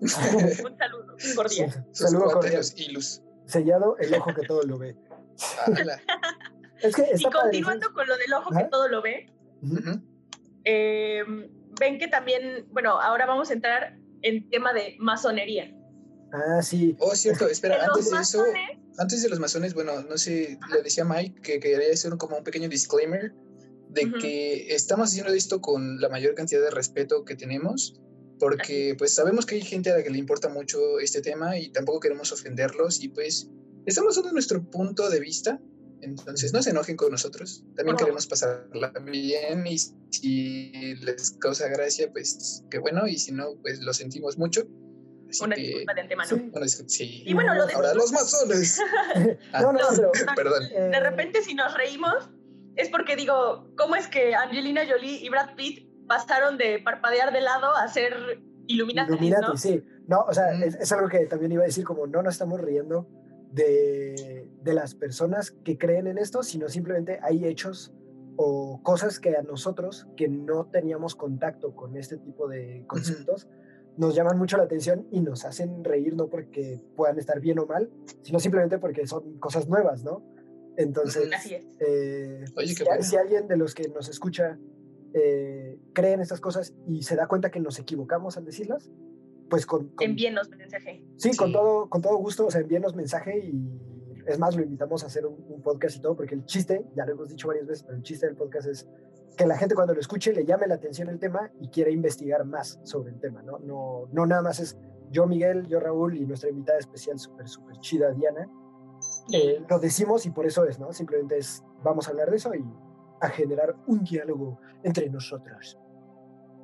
Un 0.00 0.08
saludo 0.08 1.16
cordial. 1.36 1.86
Saludo 1.92 2.24
cordial. 2.32 2.56
los 2.56 2.78
ilus. 2.80 3.22
Sellado, 3.46 3.96
el 3.98 4.14
ojo 4.14 4.32
que 4.34 4.46
todo 4.46 4.62
lo 4.62 4.78
ve. 4.78 4.96
Es 6.82 6.94
que 6.94 7.02
Y 7.02 7.14
está 7.14 7.30
padre, 7.30 7.42
continuando 7.42 7.92
con 7.92 8.06
lo 8.06 8.16
del 8.16 8.32
ojo 8.34 8.50
que 8.50 8.58
Ajá. 8.58 8.68
todo 8.70 8.88
lo 8.88 9.02
ve. 9.02 9.32
Ujú. 9.62 9.76
Ujú. 9.78 10.00
eh, 10.64 11.22
ven 11.78 11.98
que 11.98 12.08
también, 12.08 12.66
bueno, 12.70 13.00
ahora 13.00 13.26
vamos 13.26 13.50
a 13.50 13.52
entrar 13.52 13.98
en 14.22 14.48
tema 14.50 14.72
de 14.72 14.96
masonería. 14.98 15.72
Ah, 16.32 16.60
sí. 16.62 16.96
Oh, 16.98 17.14
cierto, 17.14 17.46
espera, 17.48 17.76
antes 17.84 18.10
de 18.10 18.16
eso, 18.20 18.38
masones, 18.38 18.70
antes 18.98 19.22
de 19.22 19.28
los 19.28 19.38
masones, 19.38 19.74
bueno, 19.74 20.02
no 20.02 20.18
sé, 20.18 20.58
le 20.72 20.82
decía 20.82 21.04
a 21.04 21.06
Mike 21.06 21.40
que 21.42 21.60
quería 21.60 21.92
hacer 21.92 22.16
como 22.16 22.36
un 22.38 22.44
pequeño 22.44 22.68
disclaimer 22.68 23.32
de 23.90 24.06
Ujú. 24.06 24.18
que 24.18 24.74
estamos 24.74 25.10
haciendo 25.10 25.32
esto 25.32 25.60
con 25.60 26.00
la 26.00 26.08
mayor 26.08 26.34
cantidad 26.34 26.60
de 26.62 26.70
respeto 26.70 27.24
que 27.24 27.36
tenemos, 27.36 28.00
porque 28.40 28.94
pues 28.98 29.14
sabemos 29.14 29.46
que 29.46 29.54
hay 29.54 29.62
gente 29.62 29.90
a 29.90 29.96
la 29.98 30.02
que 30.02 30.10
le 30.10 30.18
importa 30.18 30.48
mucho 30.48 30.98
este 30.98 31.20
tema 31.22 31.56
y 31.58 31.70
tampoco 31.70 32.00
queremos 32.00 32.32
ofenderlos 32.32 33.02
y 33.02 33.08
pues 33.08 33.48
estamos 33.86 34.16
dando 34.16 34.32
nuestro 34.32 34.62
punto 34.62 35.08
de 35.08 35.20
vista 35.20 35.60
Entonces, 36.02 36.52
no 36.52 36.62
se 36.62 36.70
enojen 36.70 36.96
con 36.96 37.10
nosotros. 37.10 37.64
También 37.74 37.96
queremos 37.96 38.26
pasarla 38.26 38.92
bien 39.04 39.66
y 39.66 39.78
si 39.78 40.94
les 40.96 41.30
causa 41.38 41.68
gracia, 41.68 42.10
pues 42.12 42.64
qué 42.70 42.78
bueno. 42.78 43.06
Y 43.06 43.18
si 43.18 43.32
no, 43.32 43.54
pues 43.62 43.80
lo 43.80 43.92
sentimos 43.94 44.36
mucho. 44.36 44.66
una 45.40 45.56
disculpa 45.56 45.94
de 45.94 46.00
antemano. 46.02 46.30
Sí. 46.86 47.22
Y 47.24 47.32
bueno, 47.32 47.54
lo 47.54 47.66
de... 47.66 47.72
Ahora 47.72 47.94
los 47.94 48.12
masones. 48.12 48.80
Ah, 49.52 49.62
no, 49.62 49.72
no, 49.72 49.80
pero, 49.96 50.10
perdón. 50.36 50.68
De 50.68 51.00
repente, 51.00 51.42
si 51.42 51.54
nos 51.54 51.74
reímos, 51.74 52.28
es 52.76 52.88
porque 52.90 53.16
digo, 53.16 53.66
¿cómo 53.76 53.96
es 53.96 54.06
que 54.06 54.34
Angelina 54.34 54.82
Jolie 54.86 55.24
y 55.24 55.28
Brad 55.30 55.54
Pitt 55.56 55.88
pasaron 56.06 56.58
de 56.58 56.78
parpadear 56.78 57.32
de 57.32 57.40
lado 57.40 57.74
a 57.74 57.88
ser 57.88 58.42
Illuminati? 58.66 59.12
Illuminati, 59.12 59.46
¿no? 59.46 59.56
sí. 59.56 59.82
No, 60.06 60.20
o 60.20 60.32
sea, 60.32 60.52
es, 60.52 60.76
es, 60.76 60.92
algo 60.92 61.08
que 61.08 61.26
también 61.26 61.50
iba 61.50 61.62
a 61.64 61.66
decir, 61.66 61.84
como 61.84 62.06
no 62.06 62.22
nos 62.22 62.34
estamos 62.34 62.60
riendo 62.60 63.08
de, 63.52 64.48
de, 64.62 64.74
las 64.74 64.94
personas 64.94 65.50
que 65.50 65.78
creen 65.78 66.06
en 66.06 66.18
esto, 66.18 66.42
sino 66.42 66.68
simplemente 66.68 67.18
hay 67.22 67.44
hechos 67.44 67.92
o 68.36 68.80
cosas 68.82 69.18
que 69.18 69.36
a 69.36 69.42
nosotros, 69.42 70.06
que 70.16 70.28
no 70.28 70.66
teníamos 70.66 71.14
contacto 71.14 71.74
con 71.74 71.96
este 71.96 72.18
tipo 72.18 72.48
de 72.48 72.84
conceptos, 72.86 73.44
uh 73.44 73.48
-huh. 73.48 73.98
nos 73.98 74.14
llaman 74.14 74.38
mucho 74.38 74.56
la 74.56 74.64
atención 74.64 75.06
y 75.10 75.20
nos 75.20 75.44
hacen 75.44 75.82
reír, 75.84 76.14
no 76.14 76.28
porque 76.28 76.80
puedan 76.96 77.18
estar 77.18 77.40
bien 77.40 77.58
o 77.58 77.66
mal, 77.66 77.90
sino 78.22 78.38
simplemente 78.38 78.78
porque 78.78 79.06
son 79.06 79.38
cosas 79.38 79.68
nuevas, 79.68 80.04
¿no? 80.04 80.22
Entonces, 80.76 81.30
eh, 81.80 82.44
Oye, 82.56 82.74
si, 82.74 82.84
bueno. 82.84 83.02
si, 83.02 83.16
alguien 83.16 83.48
de 83.48 83.56
los 83.56 83.74
que 83.74 83.88
nos 83.88 84.10
escucha 84.10 84.58
eh, 85.14 85.78
cree 85.94 86.12
en 86.12 86.20
estas 86.20 86.40
cosas 86.40 86.74
y 86.86 87.02
se 87.02 87.16
da 87.16 87.26
cuenta 87.26 87.50
que 87.50 87.60
nos 87.60 87.78
equivocamos 87.78 88.36
al 88.36 88.44
decirlas, 88.44 88.90
pues 89.48 89.66
con... 89.66 89.88
con 89.88 90.06
envíenos 90.06 90.48
mensaje. 90.50 91.04
Sí, 91.16 91.32
sí, 91.32 91.36
Con, 91.36 91.52
todo, 91.52 91.88
con 91.88 92.02
todo 92.02 92.16
gusto, 92.16 92.46
o 92.46 92.50
sea, 92.50 92.60
envíenos 92.60 92.94
mensaje 92.94 93.38
y 93.38 93.80
es 94.26 94.38
más, 94.38 94.56
lo 94.56 94.62
invitamos 94.62 95.04
a 95.04 95.06
hacer 95.06 95.24
un, 95.24 95.44
un, 95.48 95.62
podcast 95.62 95.96
y 95.96 96.00
todo, 96.00 96.16
porque 96.16 96.34
el 96.34 96.44
chiste, 96.44 96.84
ya 96.96 97.06
lo 97.06 97.12
hemos 97.12 97.28
dicho 97.28 97.46
varias 97.46 97.66
veces, 97.66 97.84
pero 97.84 97.96
el 97.96 98.02
chiste 98.02 98.26
del 98.26 98.34
podcast 98.34 98.66
es 98.66 98.88
que 99.36 99.46
la 99.46 99.56
gente 99.56 99.74
cuando 99.74 99.94
lo 99.94 100.00
escuche 100.00 100.32
le 100.32 100.44
llame 100.44 100.66
la 100.66 100.74
atención 100.74 101.08
el 101.08 101.18
tema 101.18 101.50
y 101.60 101.68
quiera 101.68 101.90
investigar 101.90 102.44
más 102.44 102.80
sobre 102.84 103.10
el 103.10 103.20
tema, 103.20 103.42
¿no? 103.42 103.58
No, 103.58 104.08
no 104.12 104.26
nada 104.26 104.42
más 104.42 104.58
es 104.60 104.78
yo, 105.10 105.26
Miguel, 105.26 105.66
yo, 105.68 105.78
Raúl 105.78 106.16
y 106.16 106.26
nuestra 106.26 106.50
invitada 106.50 106.78
especial 106.78 107.18
súper, 107.18 107.48
súper 107.48 107.78
chida, 107.80 108.10
Diana. 108.12 108.48
Eh, 109.32 109.62
lo 109.68 109.78
decimos 109.78 110.26
y 110.26 110.30
por 110.30 110.46
eso 110.46 110.64
es, 110.64 110.78
¿no? 110.78 110.92
Simplemente 110.92 111.38
es, 111.38 111.62
vamos 111.82 112.08
a 112.08 112.10
hablar 112.10 112.30
de 112.30 112.36
eso 112.36 112.54
y 112.54 112.64
a 113.20 113.28
generar 113.28 113.76
un 113.86 114.02
diálogo 114.02 114.58
entre 114.82 115.08
nosotros. 115.08 115.78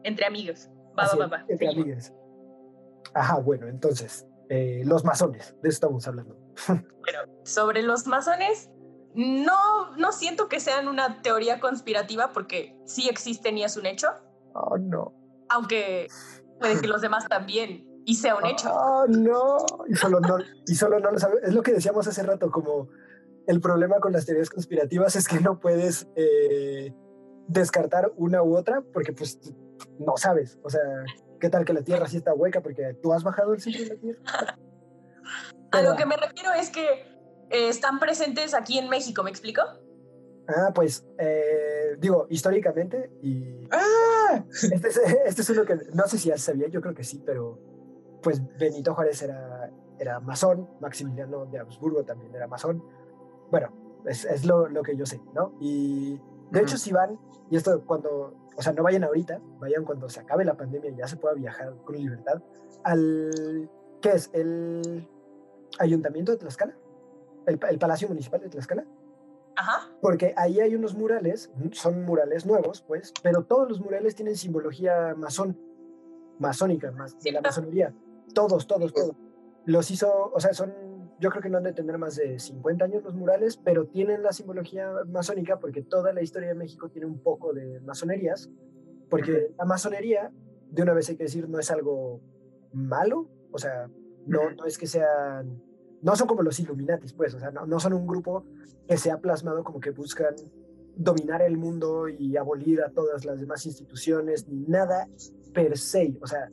Entre 0.03 0.27
amigos. 0.27 0.71
Va, 0.99 1.07
va, 1.07 1.17
va, 1.17 1.27
va. 1.27 1.45
Entre 1.49 1.69
amigos. 1.69 2.13
Ajá, 3.15 3.39
bueno, 3.39 3.69
entonces, 3.69 4.27
eh, 4.49 4.83
los 4.85 5.05
masones, 5.05 5.55
de 5.63 5.69
eso 5.69 5.77
estamos 5.77 6.07
hablando. 6.07 6.37
bueno, 6.69 7.19
sobre 7.45 7.83
los 7.83 8.07
masones, 8.07 8.71
no, 9.15 9.95
no 9.97 10.13
siento 10.13 10.49
que 10.49 10.61
sean 10.61 10.89
una 10.89 11.23
teoría 11.23 11.61
conspirativa 11.61 12.33
porque 12.33 12.77
sí 12.87 13.09
existen 13.09 13.59
y 13.59 13.65
es 13.65 13.77
un 13.77 13.87
hecho. 13.87 14.09
Oh, 14.55 14.77
no. 14.79 15.15
Aunque 15.49 16.09
puede 16.59 16.81
que 16.81 16.87
los 16.87 17.03
demás 17.03 17.29
también 17.29 17.87
y 18.05 18.15
sea 18.15 18.37
un 18.37 18.47
hecho. 18.47 18.73
Oh, 18.73 19.07
no. 19.07 19.59
Y 19.89 19.95
solo 19.95 20.21
no, 20.21 20.39
y 20.67 20.75
solo 20.75 20.99
no 20.99 21.11
lo 21.11 21.19
sabes. 21.19 21.41
Es 21.43 21.55
lo 21.55 21.63
que 21.63 21.73
decíamos 21.73 22.07
hace 22.07 22.23
rato, 22.23 22.51
como 22.51 22.89
el 23.47 23.61
problema 23.61 24.01
con 24.01 24.13
las 24.13 24.27
teorías 24.27 24.51
conspirativas 24.51 25.17
es 25.17 25.29
que 25.29 25.41
no 25.41 25.61
puedes 25.61 26.09
eh, 26.17 26.95
descartar 27.49 28.13
una 28.17 28.43
u 28.43 28.57
otra 28.57 28.83
porque 28.93 29.13
pues 29.13 29.39
no 29.99 30.17
sabes. 30.17 30.59
O 30.63 30.71
sea, 30.71 30.81
¿qué 31.43 31.51
tal 31.51 31.65
que 31.65 31.73
la 31.73 31.83
Tierra 31.83 32.07
sí 32.07 32.19
está 32.19 32.33
hueca 32.33 32.61
porque 32.61 32.95
tú 33.03 33.13
has 33.13 33.25
bajado 33.25 33.53
el 33.53 33.61
centro 33.61 33.83
de 33.83 33.89
la 33.89 33.97
Tierra? 33.97 34.23
A 35.73 35.83
lo 35.83 35.97
que 35.97 36.07
me 36.07 36.17
refiero 36.17 36.53
es 36.53 36.71
que 36.71 36.85
eh, 37.51 37.69
están 37.69 37.99
presentes 37.99 38.55
aquí 38.55 38.79
en 38.79 38.89
México, 38.89 39.25
¿me 39.25 39.31
explico? 39.31 39.61
Ah, 40.47 40.71
pues, 40.73 41.05
eh, 41.19 41.97
digo, 41.99 42.29
históricamente, 42.31 43.11
y 43.23 43.67
¡Ah! 43.73 44.45
este, 44.51 44.89
es, 44.89 44.97
este 45.27 45.43
es 45.43 45.51
uno 45.51 45.65
que 45.65 45.79
no 45.93 46.07
sé 46.07 46.19
si 46.19 46.29
ya 46.29 46.39
sabía, 46.39 46.69
yo 46.69 46.81
creo 46.81 46.95
que 46.95 47.03
sí, 47.03 47.21
pero 47.27 47.59
pues 48.23 48.41
Benito 48.57 48.95
Juárez 48.95 49.21
era, 49.23 49.69
era 49.99 50.21
masón, 50.21 50.69
Maximiliano 50.81 51.47
de 51.47 51.59
Habsburgo 51.59 52.05
también 52.05 52.33
era 52.33 52.47
masón. 52.47 52.85
Bueno, 53.51 54.01
es, 54.07 54.25
es 54.27 54.45
lo, 54.45 54.69
lo, 54.69 54.83
que 54.85 54.97
yo 54.97 55.07
sé, 55.07 55.21
¿no? 55.35 55.57
Y 55.61 56.13
de 56.13 56.21
uh 56.21 56.53
-huh. 56.53 56.63
hecho, 56.63 56.77
si 56.77 56.93
van, 56.93 57.19
y 57.51 57.57
esto 57.57 57.85
cuando, 57.85 58.42
o 58.57 58.63
sea, 58.63 58.73
no 58.73 58.83
vayan 58.83 59.05
ahorita, 59.05 59.41
vayan 59.59 59.85
cuando 59.85 60.09
se 60.09 60.21
acabe 60.21 60.45
la 60.45 60.57
pandemia 60.57 60.91
y 60.91 60.97
ya 60.97 61.07
se 61.07 61.17
pueda 61.17 61.35
viajar 61.35 61.75
con 61.85 61.97
libertad, 61.97 62.43
al, 62.85 63.71
¿qué 64.01 64.11
es? 64.11 64.31
El 64.33 65.09
Ayuntamiento 65.79 66.33
de 66.33 66.39
Tlaxcala, 66.39 66.77
el, 67.47 67.59
el 67.71 67.79
Palacio 67.79 68.09
Municipal 68.09 68.41
de 68.41 68.49
Tlaxcala. 68.49 68.85
Ajá. 69.57 69.91
Porque 70.01 70.35
ahí 70.37 70.61
hay 70.61 70.75
unos 70.75 70.95
murales, 70.95 71.51
son 71.73 72.05
murales 72.05 72.47
nuevos, 72.47 72.83
pues, 72.83 73.13
pero 73.23 73.45
todos 73.45 73.69
los 73.69 73.81
murales 73.81 74.15
tienen 74.15 74.37
simbología 74.37 75.15
masón, 75.17 75.59
masónica, 76.39 76.91
más 76.93 77.19
de 77.21 77.33
la 77.33 77.41
masonería. 77.41 77.95
Todos, 78.35 78.67
todos, 78.67 78.93
todos. 78.93 79.15
Los 79.65 79.91
hizo, 79.91 80.31
o 80.33 80.41
sea, 80.41 80.55
son, 80.55 80.73
yo 81.23 81.31
creo 81.31 81.41
que 81.41 81.49
no 81.49 81.59
han 81.59 81.65
de 81.65 81.73
tener 81.73 81.99
más 81.99 82.17
de 82.17 82.41
50 82.41 82.85
años 82.85 83.05
los 83.05 83.15
murales, 83.15 83.57
pero 83.57 83.87
tienen 83.87 84.25
la 84.25 84.33
simbología 84.33 84.91
masónica 85.07 85.61
porque 85.61 85.81
toda 85.81 86.13
la 86.13 86.21
historia 86.21 86.49
de 86.49 86.57
México 86.57 86.89
tiene 86.89 87.07
un 87.07 87.21
poco 87.21 87.53
de 87.53 87.79
masonerías, 87.81 88.51
porque 89.09 89.55
la 89.57 89.65
masonería, 89.65 90.33
de 90.69 90.83
una 90.83 90.95
vez 90.95 91.09
hay 91.11 91.17
que 91.17 91.23
decir, 91.23 91.49
no 91.49 91.61
es 91.61 91.71
algo 91.71 92.21
malo, 92.73 93.31
o 93.53 93.59
sea, 93.59 93.89
no, 94.27 94.51
no 94.51 94.67
es 94.67 94.77
que 94.79 94.89
sean 94.89 95.63
no 96.01 96.17
son 96.17 96.27
como 96.27 96.43
los 96.43 96.59
Illuminatis, 96.59 97.13
pues, 97.13 97.33
o 97.35 97.39
sea, 97.39 97.53
no, 97.53 97.65
no, 97.67 97.79
son 97.79 97.93
un 97.93 98.09
grupo 98.09 98.45
que 98.89 98.97
se 98.97 99.13
ha 99.13 99.21
plasmado 99.21 99.63
como 99.63 99.79
que 99.79 99.91
buscan 99.91 100.35
dominar 100.97 101.41
el 101.43 101.57
mundo 101.57 102.09
y 102.09 102.37
abolir 102.37 102.83
a 102.83 102.91
todas 102.91 103.25
las 103.25 103.39
demás 103.39 103.65
instituciones, 103.65 104.49
ni 104.49 104.67
nada 104.67 105.09
per 105.55 105.79
se, 105.79 106.19
o 106.21 106.27
sea, 106.27 106.51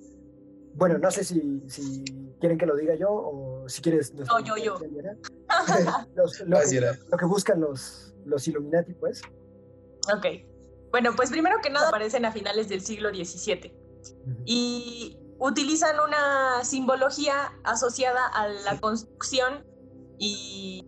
bueno, 0.79 0.97
no 0.97 1.11
sé 1.11 1.23
si, 1.23 1.61
si 1.67 2.03
quieren 2.39 2.57
que 2.57 2.65
lo 2.65 2.75
diga 2.75 2.95
yo 2.95 3.09
o 3.11 3.67
si 3.67 3.81
quieres... 3.81 4.13
No, 4.13 4.39
yo, 4.39 4.55
yo. 4.55 4.79
Los, 6.15 6.39
lo, 6.41 6.59
que, 6.59 6.81
lo, 7.11 7.17
que, 7.17 7.25
buscan 7.25 7.59
los, 7.59 8.13
los 8.25 8.47
Illuminati, 8.47 8.93
pues. 8.93 9.21
Ok. 10.15 10.25
Bueno, 10.91 11.11
pues 11.15 11.29
primero 11.31 11.57
que 11.61 11.69
nada 11.69 11.89
aparecen 11.89 12.23
a 12.25 12.31
finales 12.31 12.69
del 12.69 12.81
siglo 12.81 13.09
XVII. 13.09 13.73
Uh 13.73 14.29
-huh. 14.29 14.43
Y 14.45 15.19
utilizan 15.39 15.95
una 15.99 16.63
simbología 16.63 17.51
asociada 17.63 18.27
a 18.27 18.47
la 18.47 18.79
construcción 18.79 19.65
y, 20.17 20.87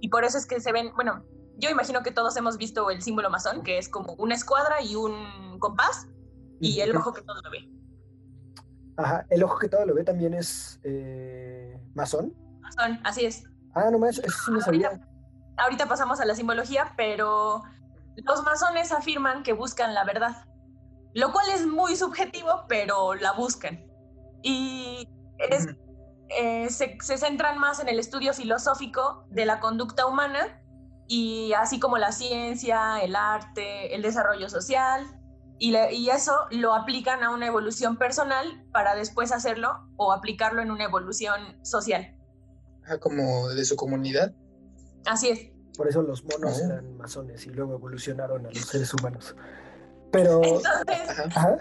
y, 0.00 0.08
por 0.08 0.24
eso 0.24 0.38
es 0.38 0.46
que 0.46 0.60
se 0.60 0.72
ven, 0.72 0.92
bueno, 0.94 1.24
yo 1.56 1.70
imagino 1.70 2.02
que 2.02 2.10
todos 2.12 2.36
hemos 2.36 2.58
visto 2.58 2.90
el 2.90 3.02
símbolo 3.02 3.30
masón, 3.30 3.62
que 3.62 3.78
es 3.78 3.88
como 3.88 4.14
una 4.14 4.34
escuadra 4.34 4.82
y 4.82 4.94
un 4.94 5.58
compás 5.58 6.06
y 6.60 6.80
el 6.80 6.94
ojo 6.96 7.12
que 7.12 7.22
todo 7.22 7.40
lo 7.42 7.50
ve. 7.50 7.68
Ajá, 8.96 9.26
el 9.30 9.42
ojo 9.42 9.58
que 9.58 9.68
todo 9.68 9.86
lo 9.86 9.94
ve 9.94 10.04
también 10.04 10.34
es 10.34 10.80
eh, 10.84 11.80
masón. 11.94 12.34
Masón, 12.60 13.00
así 13.04 13.24
es. 13.24 13.44
Ah, 13.74 13.90
no 13.90 13.98
más, 13.98 14.18
eso 14.18 14.54
sí 14.54 14.60
sabía. 14.60 14.88
Ahorita, 14.88 15.08
ahorita 15.56 15.86
pasamos 15.86 16.20
a 16.20 16.24
la 16.24 16.34
simbología, 16.34 16.92
pero 16.96 17.62
los 18.16 18.42
masones 18.42 18.92
afirman 18.92 19.42
que 19.42 19.54
buscan 19.54 19.94
la 19.94 20.04
verdad, 20.04 20.44
lo 21.14 21.32
cual 21.32 21.46
es 21.54 21.66
muy 21.66 21.96
subjetivo, 21.96 22.64
pero 22.68 23.14
la 23.14 23.32
buscan 23.32 23.86
y 24.42 25.08
es, 25.38 25.68
eh, 26.28 26.68
se, 26.68 26.98
se, 27.00 27.16
centran 27.16 27.58
más 27.58 27.80
en 27.80 27.88
el 27.88 27.98
estudio 27.98 28.34
filosófico 28.34 29.24
de 29.30 29.46
la 29.46 29.60
conducta 29.60 30.06
humana 30.06 30.60
y 31.06 31.52
así 31.54 31.80
como 31.80 31.96
la 31.98 32.12
ciencia, 32.12 33.00
el 33.02 33.16
arte, 33.16 33.94
el 33.94 34.02
desarrollo 34.02 34.48
social 34.48 35.06
y, 35.62 35.70
le, 35.70 35.94
y 35.94 36.10
eso 36.10 36.32
lo 36.50 36.74
aplican 36.74 37.22
a 37.22 37.30
una 37.30 37.46
evolución 37.46 37.96
personal 37.96 38.66
para 38.72 38.96
después 38.96 39.30
hacerlo 39.30 39.88
o 39.96 40.12
aplicarlo 40.12 40.60
en 40.60 40.72
una 40.72 40.82
evolución 40.82 41.56
social. 41.62 42.16
Ah, 42.84 42.98
como 42.98 43.48
de 43.48 43.64
su 43.64 43.76
comunidad. 43.76 44.34
Así 45.06 45.28
es. 45.28 45.52
Por 45.76 45.86
eso 45.86 46.02
los 46.02 46.24
monos 46.24 46.60
oh. 46.60 46.64
eran 46.64 46.96
masones 46.96 47.46
y 47.46 47.50
luego 47.50 47.74
evolucionaron 47.74 48.44
a 48.44 48.48
los 48.48 48.58
seres 48.58 48.92
humanos. 48.92 49.36
Pero... 50.10 50.40
Entonces, 50.42 51.36
Ajá. 51.36 51.58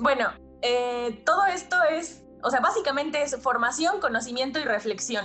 bueno, 0.00 0.28
eh, 0.60 1.22
todo 1.24 1.46
esto 1.46 1.76
es, 1.90 2.22
o 2.42 2.50
sea, 2.50 2.60
básicamente 2.60 3.22
es 3.22 3.34
formación, 3.40 4.02
conocimiento 4.02 4.58
y 4.58 4.64
reflexión. 4.64 5.24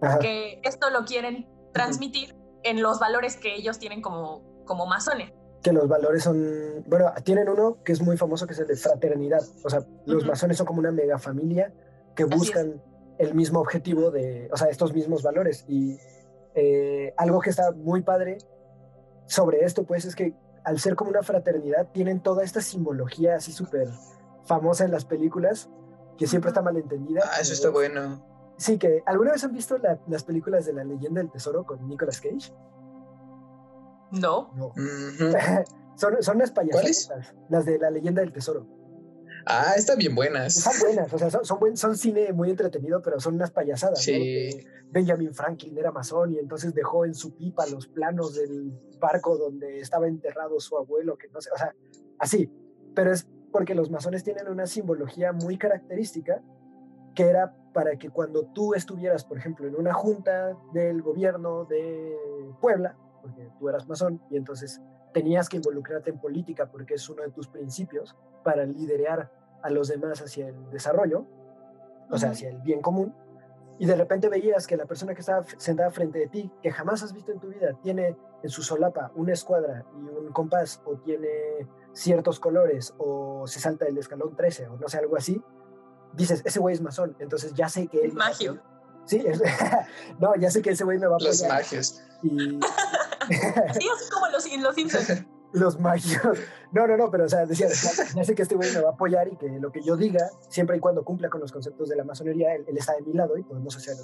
Ajá. 0.00 0.20
Que 0.20 0.60
esto 0.62 0.90
lo 0.90 1.04
quieren 1.04 1.50
transmitir 1.74 2.36
en 2.62 2.82
los 2.82 3.00
valores 3.00 3.36
que 3.36 3.56
ellos 3.56 3.80
tienen 3.80 4.00
como, 4.00 4.64
como 4.64 4.86
masones. 4.86 5.32
Que 5.62 5.72
los 5.72 5.88
valores 5.88 6.22
son, 6.22 6.84
bueno, 6.86 7.12
tienen 7.24 7.48
uno 7.48 7.78
que 7.84 7.92
es 7.92 8.00
muy 8.00 8.16
famoso 8.16 8.46
que 8.46 8.52
es 8.52 8.58
el 8.60 8.66
de 8.66 8.76
fraternidad. 8.76 9.42
O 9.64 9.70
sea, 9.70 9.80
los 10.06 10.22
uh 10.22 10.26
-huh. 10.26 10.28
masones 10.28 10.56
son 10.56 10.66
como 10.66 10.78
una 10.80 10.92
mega 10.92 11.18
familia 11.18 11.72
que 12.14 12.24
buscan 12.24 12.80
el 13.18 13.34
mismo 13.34 13.60
objetivo 13.60 14.10
de, 14.10 14.48
o 14.52 14.56
sea, 14.56 14.68
estos 14.68 14.92
mismos 14.92 15.22
valores. 15.22 15.64
Y 15.68 15.98
eh, 16.54 17.12
algo 17.16 17.40
que 17.40 17.50
está 17.50 17.72
muy 17.72 18.02
padre 18.02 18.38
sobre 19.26 19.64
esto, 19.64 19.84
pues, 19.84 20.04
es 20.04 20.14
que 20.14 20.34
al 20.64 20.78
ser 20.78 20.96
como 20.96 21.10
una 21.10 21.22
fraternidad, 21.22 21.88
tienen 21.92 22.20
toda 22.20 22.44
esta 22.44 22.60
simbología 22.60 23.36
así 23.36 23.52
súper 23.52 23.88
famosa 24.44 24.84
en 24.84 24.90
las 24.90 25.04
películas, 25.04 25.70
que 26.16 26.26
siempre 26.26 26.50
está 26.50 26.62
malentendida. 26.62 27.22
Ah, 27.24 27.40
eso 27.40 27.52
está 27.52 27.70
bueno. 27.70 28.22
Sí, 28.58 28.76
que 28.76 29.02
¿alguna 29.06 29.32
vez 29.32 29.44
han 29.44 29.52
visto 29.52 29.78
la, 29.78 29.98
las 30.08 30.24
películas 30.24 30.66
de 30.66 30.72
la 30.72 30.84
leyenda 30.84 31.20
del 31.20 31.30
tesoro 31.30 31.64
con 31.64 31.86
Nicolas 31.88 32.20
Cage? 32.20 32.52
No. 34.12 34.52
No. 34.56 34.72
Son, 35.96 36.22
son 36.22 36.36
unas 36.36 36.52
¿Cuáles? 36.52 37.08
payasadas, 37.08 37.34
las 37.48 37.64
de 37.66 37.76
la 37.76 37.90
leyenda 37.90 38.20
del 38.22 38.32
tesoro. 38.32 38.68
Ah, 39.46 39.72
están 39.76 39.98
bien 39.98 40.14
buenas. 40.14 40.56
Están 40.56 40.74
buenas, 40.80 41.12
o 41.12 41.18
sea, 41.18 41.28
son, 41.28 41.44
son, 41.44 41.58
buen- 41.58 41.76
son 41.76 41.96
cine 41.96 42.32
muy 42.32 42.50
entretenido, 42.50 43.02
pero 43.02 43.18
son 43.18 43.34
unas 43.34 43.50
payasadas. 43.50 44.00
Sí. 44.00 44.50
Benjamin 44.92 45.34
Franklin 45.34 45.76
era 45.76 45.90
masón 45.90 46.32
y 46.34 46.38
entonces 46.38 46.72
dejó 46.72 47.04
en 47.04 47.14
su 47.14 47.34
pipa 47.34 47.66
los 47.66 47.88
planos 47.88 48.36
del 48.36 48.72
barco 49.00 49.36
donde 49.36 49.80
estaba 49.80 50.06
enterrado 50.06 50.60
su 50.60 50.76
abuelo, 50.78 51.16
que 51.18 51.26
no 51.30 51.40
sé, 51.40 51.50
o 51.52 51.58
sea, 51.58 51.74
así. 52.20 52.48
Pero 52.94 53.10
es 53.12 53.26
porque 53.50 53.74
los 53.74 53.90
masones 53.90 54.22
tienen 54.22 54.46
una 54.48 54.68
simbología 54.68 55.32
muy 55.32 55.58
característica 55.58 56.40
que 57.16 57.24
era 57.24 57.56
para 57.74 57.96
que 57.98 58.08
cuando 58.10 58.44
tú 58.52 58.74
estuvieras, 58.74 59.24
por 59.24 59.36
ejemplo, 59.38 59.66
en 59.66 59.74
una 59.74 59.92
junta 59.94 60.56
del 60.72 61.02
gobierno 61.02 61.64
de 61.64 62.14
Puebla, 62.60 62.96
porque 63.34 63.50
tú 63.58 63.68
eras 63.68 63.86
masón 63.88 64.20
y 64.30 64.36
entonces 64.36 64.80
tenías 65.12 65.48
que 65.48 65.56
involucrarte 65.56 66.10
en 66.10 66.18
política 66.20 66.66
porque 66.70 66.94
es 66.94 67.08
uno 67.08 67.22
de 67.22 67.30
tus 67.30 67.48
principios 67.48 68.16
para 68.44 68.64
liderar 68.64 69.30
a 69.62 69.70
los 69.70 69.88
demás 69.88 70.20
hacia 70.20 70.48
el 70.48 70.70
desarrollo, 70.70 71.26
o 72.10 72.18
sea, 72.18 72.30
hacia 72.30 72.50
el 72.50 72.58
bien 72.60 72.80
común, 72.80 73.14
y 73.78 73.86
de 73.86 73.94
repente 73.94 74.28
veías 74.28 74.66
que 74.66 74.76
la 74.76 74.86
persona 74.86 75.14
que 75.14 75.20
estaba 75.20 75.44
sentada 75.56 75.90
frente 75.90 76.18
de 76.18 76.26
ti, 76.28 76.52
que 76.62 76.70
jamás 76.70 77.02
has 77.02 77.12
visto 77.12 77.32
en 77.32 77.38
tu 77.38 77.48
vida, 77.48 77.72
tiene 77.82 78.16
en 78.42 78.50
su 78.50 78.62
solapa 78.62 79.12
una 79.14 79.32
escuadra 79.32 79.84
y 79.94 79.98
un 80.00 80.32
compás, 80.32 80.80
o 80.84 80.96
tiene 80.96 81.28
ciertos 81.92 82.38
colores, 82.40 82.94
o 82.98 83.46
se 83.46 83.60
salta 83.60 83.86
el 83.86 83.96
escalón 83.98 84.34
13, 84.36 84.68
o 84.68 84.76
no 84.76 84.88
sé, 84.88 84.98
algo 84.98 85.16
así, 85.16 85.40
dices, 86.12 86.42
ese 86.44 86.60
güey 86.60 86.74
es 86.74 86.80
masón, 86.80 87.16
entonces 87.18 87.54
ya 87.54 87.68
sé 87.68 87.88
que. 87.88 88.04
Es 88.06 88.14
magio. 88.14 88.60
Sí, 89.04 89.22
es- 89.26 89.40
no, 90.20 90.34
ya 90.36 90.50
sé 90.50 90.60
que 90.62 90.70
ese 90.70 90.84
güey 90.84 90.98
me 90.98 91.06
va 91.06 91.16
a 91.16 91.18
Los 91.22 91.42
magios. 91.48 92.02
Y 92.22 92.58
Sí, 93.28 93.88
así 93.94 94.10
como 94.12 94.28
los, 94.28 94.46
en 94.46 94.62
los 94.62 94.74
Simpsons. 94.74 95.24
los 95.52 95.78
magios. 95.80 96.20
No, 96.72 96.86
no, 96.86 96.96
no, 96.96 97.10
pero 97.10 97.24
o 97.24 97.28
sea, 97.28 97.46
decía, 97.46 97.68
sé 97.70 98.34
que 98.34 98.42
este 98.42 98.54
güey 98.54 98.70
me 98.72 98.80
va 98.80 98.90
a 98.90 98.92
apoyar 98.92 99.28
y 99.28 99.36
que 99.36 99.48
lo 99.60 99.70
que 99.72 99.82
yo 99.82 99.96
diga, 99.96 100.28
siempre 100.50 100.76
y 100.76 100.80
cuando 100.80 101.04
cumpla 101.04 101.30
con 101.30 101.40
los 101.40 101.50
conceptos 101.52 101.88
de 101.88 101.96
la 101.96 102.04
masonería, 102.04 102.54
él, 102.54 102.64
él 102.68 102.76
está 102.76 102.94
de 102.94 103.02
mi 103.02 103.12
lado 103.14 103.36
y 103.38 103.42
podemos 103.42 103.74
hacer 103.76 103.96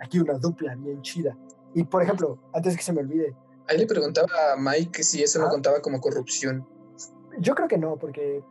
aquí 0.00 0.18
una 0.18 0.34
dupla 0.34 0.74
bien 0.76 1.00
chida. 1.02 1.36
Y 1.74 1.84
por 1.84 2.02
ejemplo, 2.02 2.38
antes 2.52 2.76
que 2.76 2.82
se 2.82 2.92
me 2.92 3.00
olvide, 3.00 3.34
Ahí 3.70 3.76
le 3.76 3.86
preguntaba 3.86 4.28
a 4.54 4.56
Mike 4.56 5.02
si 5.02 5.22
eso 5.22 5.38
no 5.40 5.46
Ah. 5.46 5.50
contaba 5.50 5.82
como 5.82 6.00
corrupción. 6.00 6.66
yo 7.38 7.54
creo 7.54 7.68
que 7.68 7.76
no, 7.78 7.96
porque, 7.96 8.42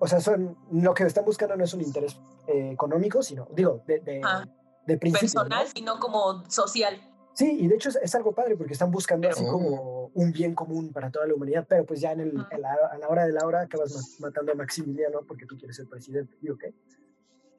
o 0.00 0.06
sea, 0.08 0.20
son, 0.20 0.56
lo 0.72 0.92
que 0.94 1.04
están 1.04 1.24
buscando 1.24 1.56
no 1.56 1.62
es 1.64 1.72
un 1.74 1.80
interés 1.80 2.18
eh, 2.48 2.70
económico, 2.72 3.22
sino, 3.22 3.46
digo, 3.54 3.82
de, 3.86 4.00
de, 4.00 4.20
Ah, 4.24 4.44
de 4.86 4.98
principio. 4.98 5.28
¿no? 5.28 5.48
Personal, 5.48 5.66
sino 5.72 5.98
como 6.00 6.44
social. 6.50 7.00
Sí, 7.34 7.58
y 7.60 7.66
de 7.66 7.74
hecho 7.74 7.88
es, 7.88 7.96
es 7.96 8.14
algo 8.14 8.32
padre 8.32 8.56
porque 8.56 8.72
están 8.74 8.90
buscando 8.92 9.28
así 9.28 9.42
Oh. 9.46 9.52
como 9.52 10.06
un 10.14 10.32
bien 10.32 10.54
común 10.54 10.92
para 10.92 11.10
toda 11.10 11.26
la 11.26 11.34
humanidad, 11.34 11.66
pero 11.68 11.84
pues 11.84 12.00
ya 12.00 12.12
en 12.12 12.20
el, 12.20 12.28
en 12.50 12.60
la, 12.62 12.74
a 12.92 12.96
la 12.98 13.08
hora 13.08 13.26
de 13.26 13.32
la 13.32 13.44
hora 13.44 13.62
acabas 13.62 13.92
ma- 14.20 14.28
matando 14.28 14.52
a 14.52 14.54
Maximiliano 14.54 15.20
porque 15.26 15.44
tú 15.46 15.56
quieres 15.58 15.76
ser 15.76 15.86
presidente. 15.88 16.36
Digo, 16.40 16.56
¿qué? 16.56 16.72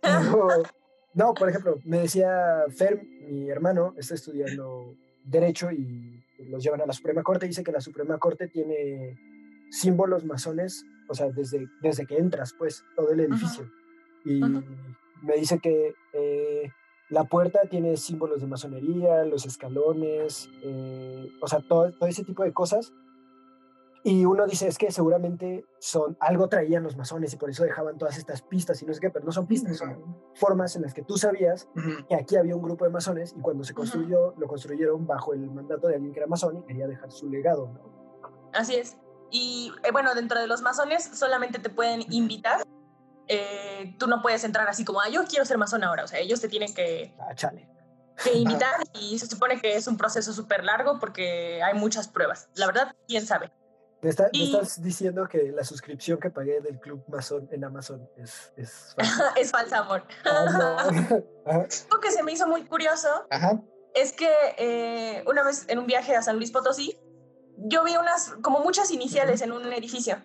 No, 0.04 0.48
no, 1.14 1.34
por 1.34 1.50
ejemplo, 1.50 1.78
me 1.84 2.00
decía 2.00 2.64
Fer, 2.70 3.04
mi 3.28 3.50
hermano, 3.50 3.94
está 3.98 4.16
estudiando 4.16 4.96
Derecho 5.24 5.72
y 5.72 6.24
los 6.50 6.64
llevan 6.64 6.82
a 6.82 6.86
la 6.86 6.94
Suprema 6.94 7.24
Corte. 7.24 7.48
Dice 7.48 7.64
que 7.64 7.72
la 7.72 7.82
Suprema 7.82 8.18
Corte 8.18 8.48
tiene 8.48 9.18
símbolos 9.72 10.24
masones, 10.26 10.86
o 11.10 11.16
sea, 11.16 11.30
desde, 11.32 11.68
desde 11.82 12.06
que 12.06 12.18
entras, 12.18 12.54
pues, 12.58 12.84
todo 12.96 13.12
el 13.12 13.20
edificio. 13.22 13.70
Y 14.24 14.40
me 14.42 15.36
dice 15.38 15.60
que 15.60 15.94
eh, 16.14 16.70
la 17.10 17.24
puerta 17.26 17.62
tiene 17.70 17.98
símbolos 17.98 18.42
de 18.42 18.48
masonería, 18.48 19.24
los 19.26 19.46
escalones, 19.46 20.50
eh, 20.64 21.32
o 21.42 21.48
sea, 21.48 21.60
todo, 21.60 21.92
todo 21.92 22.10
ese 22.10 22.24
tipo 22.24 22.44
de 22.44 22.54
cosas. 22.54 22.94
Y 24.04 24.24
uno 24.26 24.46
dice, 24.46 24.68
es 24.68 24.78
que 24.78 24.92
seguramente 24.92 25.66
son, 25.80 26.16
algo 26.20 26.48
traían 26.48 26.84
los 26.84 26.96
masones 26.96 27.34
y 27.34 27.38
por 27.38 27.50
eso 27.50 27.64
dejaban 27.64 27.98
todas 27.98 28.20
estas 28.20 28.44
pistas 28.44 28.80
y 28.84 28.86
no 28.86 28.94
sé 28.94 29.00
qué, 29.00 29.10
pero 29.10 29.26
no 29.26 29.32
son 29.32 29.48
pistas, 29.48 29.78
son 29.78 30.16
formas 30.36 30.76
en 30.76 30.84
las 30.84 30.94
que 30.94 31.02
tú 31.02 31.18
sabías 31.18 31.68
que 32.08 32.14
aquí 32.14 32.36
había 32.36 32.56
un 32.56 32.62
grupo 32.62 32.86
de 32.86 32.92
masones 32.92 33.34
y 33.36 33.42
cuando 33.42 33.64
se 33.64 33.74
construyó, 33.74 34.36
lo 34.38 34.48
construyeron 34.48 35.08
bajo 35.08 35.34
el 35.34 35.50
mandato 35.50 35.88
de 35.88 35.96
alguien 35.96 36.14
que 36.14 36.20
era 36.20 36.28
masón 36.28 36.60
y 36.60 36.64
quería 36.68 36.88
dejar 36.88 37.12
su 37.12 37.28
legado, 37.32 37.68
¿no? 37.68 37.96
Así 38.54 38.76
es. 38.76 38.96
Y 39.32 39.74
eh, 39.84 39.92
bueno, 39.92 40.14
dentro 40.14 40.40
de 40.40 40.46
los 40.46 40.62
masones 40.62 41.04
solamente 41.04 41.58
te 41.58 41.72
pueden 41.72 42.04
invitar. 42.12 42.62
Eh, 43.28 43.96
tú 43.98 44.08
no 44.08 44.22
puedes 44.22 44.44
entrar 44.44 44.68
así 44.68 44.86
como, 44.86 45.02
ah, 45.02 45.10
yo 45.10 45.24
quiero 45.26 45.46
ser 45.46 45.58
masón 45.58 45.84
ahora. 45.84 46.04
O 46.04 46.08
sea, 46.08 46.20
ellos 46.20 46.40
te 46.42 46.48
tienen 46.48 46.74
que, 46.74 47.16
Ah, 47.20 47.34
chale. 47.36 47.68
que 48.24 48.34
invitar 48.34 48.76
y 49.00 49.18
se 49.20 49.28
supone 49.28 49.60
que 49.60 49.76
es 49.76 49.88
un 49.88 49.98
proceso 49.98 50.32
súper 50.34 50.64
largo 50.64 51.00
porque 51.00 51.62
hay 51.64 51.74
muchas 51.74 52.08
pruebas. 52.08 52.50
La 52.56 52.66
verdad, 52.68 52.96
quién 53.08 53.26
sabe. 53.26 53.52
Me, 54.02 54.10
está- 54.12 54.24
me 54.26 54.30
Y- 54.34 54.54
estás 54.54 54.82
diciendo 54.84 55.28
que 55.28 55.52
la 55.52 55.64
suscripción 55.64 56.20
que 56.20 56.30
pagué 56.30 56.62
del 56.62 56.80
club 56.80 57.04
masón 57.08 57.48
en 57.52 57.64
Amazon 57.64 58.08
es... 58.18 58.54
es 58.56 58.94
falsa. 58.96 59.34
es 59.38 59.52
falsa 59.52 59.78
amor. 59.80 60.04
Ah. 60.26 60.88
Lo 61.92 62.00
que 62.02 62.12
se 62.12 62.22
me 62.24 62.32
hizo 62.32 62.48
muy 62.48 62.66
curioso 62.66 63.08
Ajá. 63.32 63.60
es 63.96 64.12
que 64.14 64.30
eh, 64.58 65.24
una 65.28 65.44
vez 65.44 65.66
en 65.70 65.80
un 65.80 65.88
viaje 65.88 66.16
a 66.16 66.22
San 66.22 66.36
Luis 66.38 66.52
Potosí, 66.52 67.00
yo 67.58 67.84
vi 67.84 67.96
unas, 67.98 68.34
como 68.44 68.60
muchas 68.60 68.92
iniciales 68.92 69.42
en 69.42 69.52
un 69.54 69.72
edificio. 69.74 70.18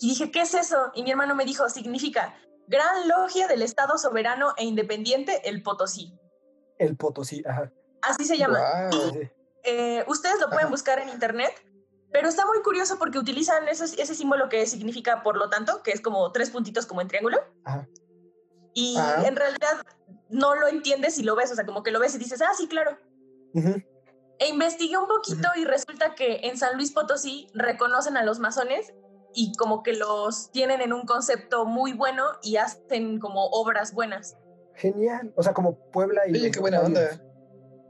Y 0.00 0.10
dije, 0.10 0.30
¿qué 0.30 0.42
es 0.42 0.54
eso? 0.54 0.90
Y 0.94 1.02
mi 1.02 1.10
hermano 1.10 1.34
me 1.34 1.44
dijo, 1.44 1.68
significa 1.68 2.34
Gran 2.68 3.08
Logia 3.08 3.46
del 3.48 3.62
Estado 3.62 3.96
Soberano 3.98 4.52
e 4.56 4.64
Independiente, 4.64 5.48
el 5.48 5.62
Potosí. 5.62 6.12
El 6.78 6.96
Potosí, 6.96 7.42
ajá. 7.46 7.72
Así 8.02 8.24
se 8.24 8.36
llama. 8.36 8.60
Sí, 8.90 8.98
sí. 9.12 9.30
Eh, 9.64 10.04
ustedes 10.06 10.38
lo 10.40 10.46
pueden 10.46 10.66
Ajá. 10.66 10.70
buscar 10.70 10.98
en 10.98 11.08
internet, 11.08 11.52
pero 12.12 12.28
está 12.28 12.46
muy 12.46 12.62
curioso 12.62 12.98
porque 12.98 13.18
utilizan 13.18 13.66
ese, 13.68 13.84
ese 14.00 14.14
símbolo 14.14 14.48
que 14.48 14.64
significa 14.66 15.22
por 15.22 15.36
lo 15.36 15.50
tanto, 15.50 15.82
que 15.82 15.90
es 15.90 16.00
como 16.00 16.30
tres 16.32 16.50
puntitos 16.50 16.86
como 16.86 17.00
en 17.00 17.08
triángulo. 17.08 17.38
Ajá. 17.64 17.88
Y 18.74 18.96
Ajá. 18.98 19.26
en 19.26 19.34
realidad 19.36 19.82
no 20.28 20.54
lo 20.54 20.68
entiendes 20.68 21.14
si 21.14 21.22
lo 21.22 21.34
ves, 21.34 21.50
o 21.50 21.54
sea, 21.54 21.64
como 21.64 21.82
que 21.82 21.90
lo 21.90 21.98
ves 21.98 22.14
y 22.14 22.18
dices, 22.18 22.42
ah, 22.42 22.52
sí, 22.56 22.68
claro. 22.68 22.98
Ujú. 23.54 23.82
E 24.38 24.48
investigué 24.48 24.98
un 24.98 25.08
poquito 25.08 25.48
y 25.56 25.64
resulta 25.64 26.14
que 26.14 26.40
en 26.42 26.58
San 26.58 26.76
Luis 26.76 26.92
Potosí 26.92 27.48
reconocen 27.54 28.16
a 28.18 28.22
los 28.22 28.38
masones 28.38 28.92
y 29.36 29.52
como 29.52 29.82
que 29.82 29.92
los 29.92 30.50
tienen 30.50 30.80
en 30.80 30.92
un 30.92 31.04
concepto 31.04 31.66
muy 31.66 31.92
bueno 31.92 32.24
y 32.42 32.56
hacen 32.56 33.20
como 33.20 33.46
obras 33.50 33.92
buenas. 33.92 34.38
Genial. 34.74 35.32
O 35.36 35.42
sea, 35.42 35.52
como 35.52 35.76
Puebla 35.90 36.22
y... 36.26 36.32
Oye, 36.32 36.50
qué 36.50 36.58
buena 36.58 36.80
Rotarios, 36.80 37.20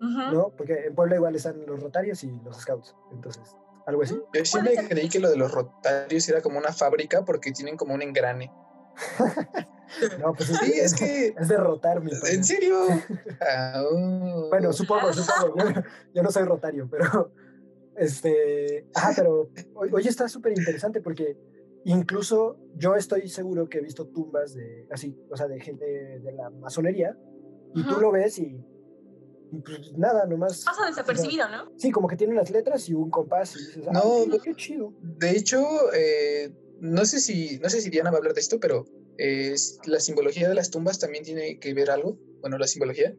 onda. 0.00 0.32
¿No? 0.32 0.50
Porque 0.50 0.86
en 0.86 0.94
Puebla 0.94 1.14
igual 1.14 1.36
están 1.36 1.64
los 1.64 1.80
Rotarios 1.80 2.24
y 2.24 2.40
los 2.44 2.56
Scouts. 2.58 2.96
Entonces, 3.12 3.56
algo 3.86 4.02
así. 4.02 4.20
Yo 4.34 4.44
siempre 4.44 4.76
creí 4.88 5.08
que 5.08 5.20
lo 5.20 5.30
de 5.30 5.36
los 5.36 5.52
rotarios 5.52 6.28
era 6.28 6.42
como 6.42 6.58
una 6.58 6.72
fábrica 6.72 7.24
porque 7.24 7.52
tienen 7.52 7.76
como 7.76 7.94
un 7.94 8.02
engrane. 8.02 8.52
No, 10.18 10.34
pues 10.34 10.50
es, 10.50 10.58
Sí, 10.58 10.72
es 10.72 10.94
que. 10.94 11.28
es 11.38 11.46
derrotar 11.46 12.02
mi 12.02 12.10
¿En 12.10 12.42
serio? 12.44 12.76
Ah, 13.40 13.84
oh. 13.88 14.48
Bueno, 14.48 14.72
supongo, 14.72 15.12
supongo. 15.12 15.56
Yo, 15.58 15.82
yo 16.12 16.22
no 16.24 16.30
soy 16.32 16.42
rotario, 16.42 16.88
pero. 16.90 17.30
Este. 17.98 18.86
Ah, 18.94 19.12
pero 19.14 19.50
hoy, 19.74 19.90
hoy 19.92 20.06
está 20.06 20.28
súper 20.28 20.52
interesante 20.56 21.00
porque 21.00 21.36
incluso 21.84 22.58
yo 22.74 22.94
estoy 22.94 23.28
seguro 23.28 23.68
que 23.68 23.78
he 23.78 23.80
visto 23.82 24.06
tumbas 24.06 24.54
de. 24.54 24.86
Así, 24.90 25.16
o 25.30 25.36
sea, 25.36 25.46
de 25.46 25.60
gente 25.60 25.84
de 25.84 26.32
la 26.32 26.50
masonería. 26.50 27.16
Y 27.74 27.82
tú 27.84 28.00
lo 28.00 28.10
ves 28.10 28.38
y. 28.38 28.58
pues 29.64 29.92
nada, 29.96 30.26
nomás. 30.26 30.64
Pasa 30.64 30.86
desapercibido, 30.86 31.48
¿no? 31.48 31.72
Sí, 31.76 31.90
como 31.90 32.08
que 32.08 32.16
tiene 32.16 32.34
las 32.34 32.50
letras 32.50 32.88
y 32.88 32.94
un 32.94 33.10
compás 33.10 33.54
y 33.56 33.58
dices, 33.58 33.84
No, 33.92 34.24
qué 34.42 34.54
chido. 34.54 34.94
De 35.00 35.30
hecho, 35.30 35.62
eh, 35.94 36.52
no 36.80 37.04
sé 37.04 37.20
si 37.20 37.58
no 37.58 37.68
sé 37.68 37.80
si 37.80 37.90
Diana 37.90 38.10
va 38.10 38.16
a 38.16 38.18
hablar 38.18 38.34
de 38.34 38.40
esto, 38.40 38.58
pero 38.60 38.84
eh, 39.18 39.54
la 39.86 40.00
simbología 40.00 40.48
de 40.48 40.54
las 40.54 40.70
tumbas 40.70 40.98
también 40.98 41.24
tiene 41.24 41.58
que 41.58 41.74
ver 41.74 41.90
algo. 41.90 42.18
Bueno, 42.40 42.58
la 42.58 42.66
simbología. 42.66 43.14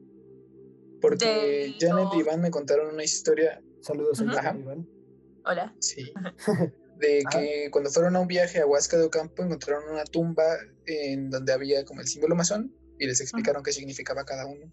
Porque 1.01 1.25
De 1.25 1.75
Janet 1.79 2.09
y 2.15 2.19
Iván 2.19 2.41
me 2.41 2.51
contaron 2.51 2.93
una 2.93 3.03
historia, 3.03 3.61
Saludos 3.81 4.19
Ujú. 4.19 4.31
a 4.31 4.39
Ajá. 4.39 4.55
Iván. 4.57 4.87
Hola. 5.45 5.73
sí, 5.79 6.11
de 6.97 7.23
Ah. 7.25 7.29
que 7.31 7.69
cuando 7.71 7.89
fueron 7.89 8.15
a 8.15 8.19
un 8.19 8.27
viaje 8.27 8.59
a 8.59 8.65
Huasca 8.65 8.97
de 8.97 9.05
Ocampo 9.05 9.43
encontraron 9.43 9.89
una 9.91 10.03
tumba 10.03 10.43
en 10.85 11.29
donde 11.29 11.53
había 11.53 11.85
como 11.85 12.01
el 12.01 12.07
símbolo 12.07 12.35
masón 12.35 12.73
y 12.99 13.05
les 13.07 13.21
explicaron 13.21 13.63
qué 13.63 13.71
significaba 13.71 14.25
cada 14.25 14.45
uno. 14.45 14.65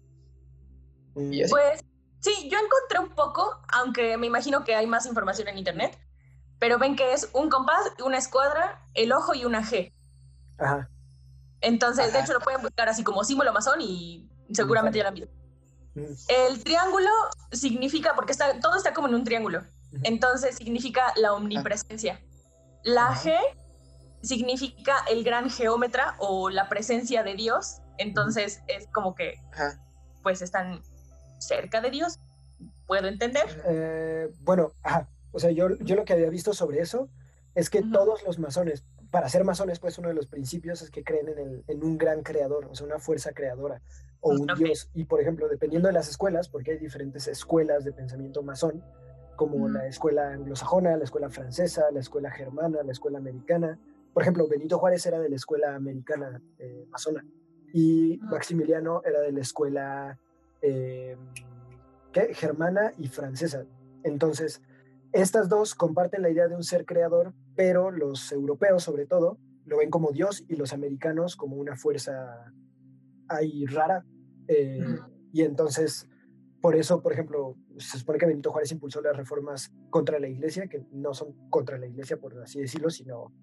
Mm, 1.15 1.31
Y 1.33 1.43
así. 1.43 1.51
Pues 1.51 1.79
sí, 2.19 2.49
yo 2.49 2.57
encontré 2.57 2.99
un 2.99 3.15
poco, 3.15 3.61
aunque 3.71 4.17
me 4.17 4.27
imagino 4.27 4.63
que 4.63 4.75
hay 4.75 4.87
más 4.87 5.05
información 5.05 5.47
en 5.47 5.57
internet, 5.59 5.97
pero 6.59 6.77
ven 6.79 6.95
que 6.95 7.13
es 7.13 7.29
un 7.33 7.49
compás, 7.49 7.93
una 8.03 8.17
escuadra, 8.17 8.85
el 8.95 9.11
ojo 9.13 9.33
y 9.35 9.45
una 9.45 9.63
G. 9.63 9.93
Ajá. 10.57 10.89
Entonces, 11.61 12.07
de 12.11 12.17
Ajá. 12.17 12.23
hecho, 12.25 12.33
lo 12.33 12.39
pueden 12.41 12.61
buscar 12.61 12.89
así 12.89 13.03
como 13.03 13.23
símbolo 13.23 13.53
masón 13.53 13.79
y 13.81 14.29
seguramente 14.51 14.97
ya 14.97 15.03
lo 15.03 15.09
han 15.09 15.15
visto. 15.15 15.29
El 15.95 16.63
triángulo 16.63 17.09
significa, 17.51 18.13
porque 18.15 18.33
está, 18.33 18.59
todo 18.59 18.75
está 18.75 18.93
como 18.93 19.07
en 19.07 19.15
un 19.15 19.23
triángulo, 19.23 19.61
entonces 20.03 20.55
significa 20.55 21.13
la 21.15 21.33
omnipresencia. 21.33 22.21
La. 22.83 23.15
G 23.15 23.33
significa 24.21 25.05
el 25.09 25.23
gran 25.23 25.49
geómetra 25.49 26.15
o 26.19 26.49
la 26.49 26.67
presencia 26.67 27.23
de 27.23 27.35
Dios, 27.35 27.77
entonces 27.97 28.61
es 28.67 28.87
como 28.91 29.15
que 29.15 29.35
pues 30.23 30.41
están 30.41 30.81
cerca 31.37 31.81
de 31.81 31.91
Dios, 31.91 32.19
puedo 32.87 33.07
entender. 33.07 33.45
Eh, 33.67 34.31
bueno, 34.41 34.71
ajá. 34.83 35.07
o 35.31 35.39
sea, 35.39 35.51
yo, 35.51 35.69
yo 35.79 35.95
lo 35.95 36.05
que 36.05 36.13
había 36.13 36.29
visto 36.29 36.53
sobre 36.53 36.81
eso 36.81 37.09
es 37.53 37.69
que 37.69 37.83
todos 37.83 38.23
los 38.23 38.39
masones, 38.39 38.83
para 39.11 39.29
ser 39.29 39.43
masones, 39.43 39.79
pues 39.79 39.97
uno 39.97 40.09
de 40.09 40.15
los 40.15 40.27
principios 40.27 40.81
es 40.81 40.89
que 40.89 41.03
creen 41.03 41.29
en, 41.29 41.37
el, 41.37 41.63
en 41.67 41.83
un 41.83 41.97
gran 41.97 42.23
creador, 42.23 42.65
o 42.65 42.75
sea, 42.75 42.87
una 42.87 42.99
fuerza 42.99 43.31
creadora 43.31 43.81
o 44.25 44.31
un 44.31 44.47
dios. 44.57 44.89
Y 44.93 45.05
por 45.05 45.21
ejemplo, 45.21 45.47
dependiendo 45.47 45.87
de 45.87 45.93
las 45.93 46.09
escuelas, 46.09 46.49
porque 46.49 46.71
hay 46.71 46.77
diferentes 46.79 47.27
escuelas 47.27 47.83
de 47.83 47.91
pensamiento 47.91 48.41
masón, 48.41 48.83
como 49.35 49.69
la 49.69 49.85
escuela 49.85 50.31
anglosajona, 50.31 50.97
la 50.97 51.03
escuela 51.03 51.29
francesa, 51.29 51.91
la 51.91 51.99
escuela 51.99 52.31
germana, 52.31 52.81
la 52.83 52.91
escuela 52.91 53.19
americana. 53.19 53.77
Por 54.13 54.23
ejemplo, 54.23 54.47
Benito 54.47 54.79
Juárez 54.79 55.05
era 55.05 55.19
de 55.19 55.29
la 55.29 55.35
escuela 55.35 55.75
americana 55.75 56.41
eh, 56.57 56.87
masona 56.89 57.23
y 57.73 58.17
Maximiliano 58.23 59.01
era 59.03 59.19
de 59.19 59.31
la 59.33 59.41
escuela 59.41 60.17
eh, 60.61 61.17
¿qué? 62.11 62.33
germana 62.33 62.93
y 62.97 63.09
francesa. 63.09 63.65
Entonces, 64.03 64.61
estas 65.11 65.49
dos 65.49 65.75
comparten 65.75 66.21
la 66.21 66.29
idea 66.29 66.47
de 66.47 66.55
un 66.55 66.63
ser 66.63 66.85
creador, 66.85 67.33
pero 67.55 67.91
los 67.91 68.31
europeos 68.31 68.83
sobre 68.83 69.05
todo 69.05 69.37
lo 69.65 69.77
ven 69.77 69.89
como 69.89 70.11
Dios 70.11 70.45
y 70.47 70.55
los 70.55 70.73
americanos 70.73 71.35
como 71.35 71.57
una 71.57 71.75
fuerza 71.75 72.51
ahí 73.27 73.65
rara. 73.65 74.05
Eh, 74.47 74.83
y 75.31 75.41
entonces, 75.41 76.07
por 76.61 76.75
eso, 76.75 77.01
por 77.01 77.13
ejemplo, 77.13 77.55
se 77.77 77.99
supone 77.99 78.19
que 78.19 78.25
Benito 78.25 78.51
Juárez 78.51 78.71
impulsó 78.71 79.01
las 79.01 79.15
reformas 79.15 79.71
contra 79.89 80.19
la 80.19 80.27
iglesia, 80.27 80.67
que 80.67 80.85
no 80.91 81.13
son 81.13 81.33
contra 81.49 81.77
la 81.77 81.87
iglesia, 81.87 82.17
por 82.17 82.39
así 82.41 82.59
decirlo, 82.59 82.89
sino 82.89 83.33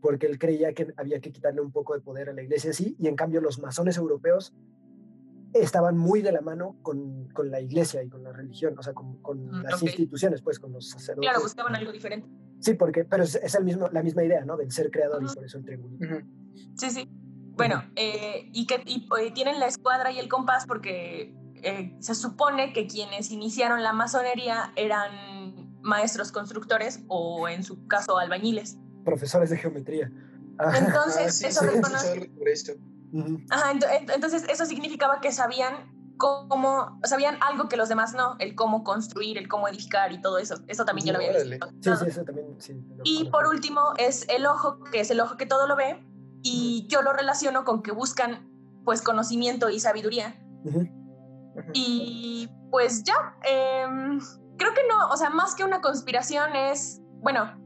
porque 0.00 0.26
él 0.26 0.38
creía 0.38 0.72
que 0.72 0.92
había 0.96 1.20
que 1.20 1.30
quitarle 1.30 1.60
un 1.60 1.70
poco 1.70 1.94
de 1.94 2.00
poder 2.00 2.28
a 2.28 2.32
la 2.32 2.42
iglesia, 2.42 2.72
sí, 2.72 2.96
y 2.98 3.06
en 3.08 3.14
cambio 3.14 3.40
los 3.40 3.60
masones 3.60 3.96
europeos 3.96 4.52
estaban 5.52 5.96
muy 5.96 6.22
de 6.22 6.32
la 6.32 6.40
mano 6.40 6.76
con, 6.82 7.28
con 7.28 7.50
la 7.50 7.60
iglesia 7.60 8.02
y 8.02 8.08
con 8.08 8.22
la 8.22 8.32
religión, 8.32 8.74
o 8.78 8.82
sea, 8.82 8.94
con, 8.94 9.20
con 9.20 9.46
mm, 9.46 9.62
las 9.62 9.82
instituciones, 9.82 10.40
pues, 10.42 10.58
con 10.58 10.72
los 10.72 10.88
sacerdotes. 10.88 11.28
Claro, 11.28 11.42
buscaban 11.42 11.74
algo 11.76 11.92
diferente. 11.92 12.28
Sí, 12.58 12.74
porque, 12.74 13.04
pero 13.04 13.24
es, 13.24 13.34
es 13.34 13.54
el 13.54 13.64
mismo, 13.64 13.88
la 13.92 14.02
misma 14.02 14.24
idea, 14.24 14.44
¿no? 14.44 14.56
Del 14.56 14.70
ser 14.70 14.90
creador 14.90 15.22
y 15.22 15.34
por 15.34 15.44
eso 15.44 15.58
el 15.58 15.64
triángulo. 15.64 15.96
Sí, 16.74 16.90
sí. 16.90 17.08
Bueno, 17.56 17.84
eh, 17.96 18.48
y 18.52 18.66
que 18.66 18.82
y, 18.86 19.06
eh, 19.20 19.30
tienen 19.32 19.60
la 19.60 19.66
escuadra 19.66 20.10
y 20.10 20.18
el 20.18 20.28
compás 20.28 20.66
porque 20.66 21.34
eh, 21.56 21.94
se 22.00 22.14
supone 22.14 22.72
que 22.72 22.86
quienes 22.86 23.30
iniciaron 23.30 23.82
la 23.82 23.92
masonería 23.92 24.72
eran 24.76 25.80
maestros 25.82 26.32
constructores 26.32 27.00
o 27.08 27.48
en 27.48 27.62
su 27.62 27.86
caso 27.86 28.18
albañiles. 28.18 28.78
Profesores 29.04 29.50
de 29.50 29.58
geometría. 29.58 30.10
Entonces, 30.74 31.42
ah, 31.44 31.48
eso 31.48 31.64
reconoce... 31.64 32.30
Ajá, 33.50 33.72
entonces 34.14 34.44
eso 34.48 34.64
significaba 34.64 35.20
que 35.20 35.32
sabían 35.32 35.92
cómo, 36.16 36.98
sabían 37.04 37.36
algo 37.42 37.68
que 37.68 37.76
los 37.76 37.88
demás 37.88 38.14
no, 38.14 38.36
el 38.38 38.54
cómo 38.54 38.84
construir, 38.84 39.36
el 39.36 39.48
cómo 39.48 39.68
edificar 39.68 40.12
y 40.12 40.20
todo 40.20 40.38
eso. 40.38 40.56
Eso 40.68 40.84
también 40.84 41.08
yo 41.08 41.12
lo 41.12 41.18
había 41.18 41.32
visto. 41.32 41.68
Sí, 41.80 41.90
sí, 41.98 42.04
eso 42.06 42.24
también, 42.24 42.46
sí. 42.58 42.74
Y 43.04 43.28
por 43.30 43.46
último 43.46 43.92
es 43.98 44.26
el 44.28 44.46
ojo, 44.46 44.78
que 44.90 45.00
es 45.00 45.10
el 45.10 45.20
ojo 45.20 45.36
que 45.36 45.46
todo 45.46 45.66
lo 45.66 45.76
ve, 45.76 46.02
y 46.42 46.86
yo 46.88 47.02
lo 47.02 47.12
relaciono 47.12 47.64
con 47.64 47.82
que 47.82 47.92
buscan 47.92 48.48
pues 48.84 49.02
conocimiento 49.02 49.70
y 49.70 49.80
sabiduría. 49.80 50.42
Y 51.72 52.48
pues 52.70 53.04
ya, 53.04 53.36
em, 53.44 54.20
creo 54.56 54.74
que 54.74 54.80
no, 54.88 55.08
o 55.10 55.16
sea, 55.16 55.30
más 55.30 55.54
que 55.54 55.64
una 55.64 55.80
conspiración 55.80 56.54
es, 56.56 57.00
bueno, 57.20 57.58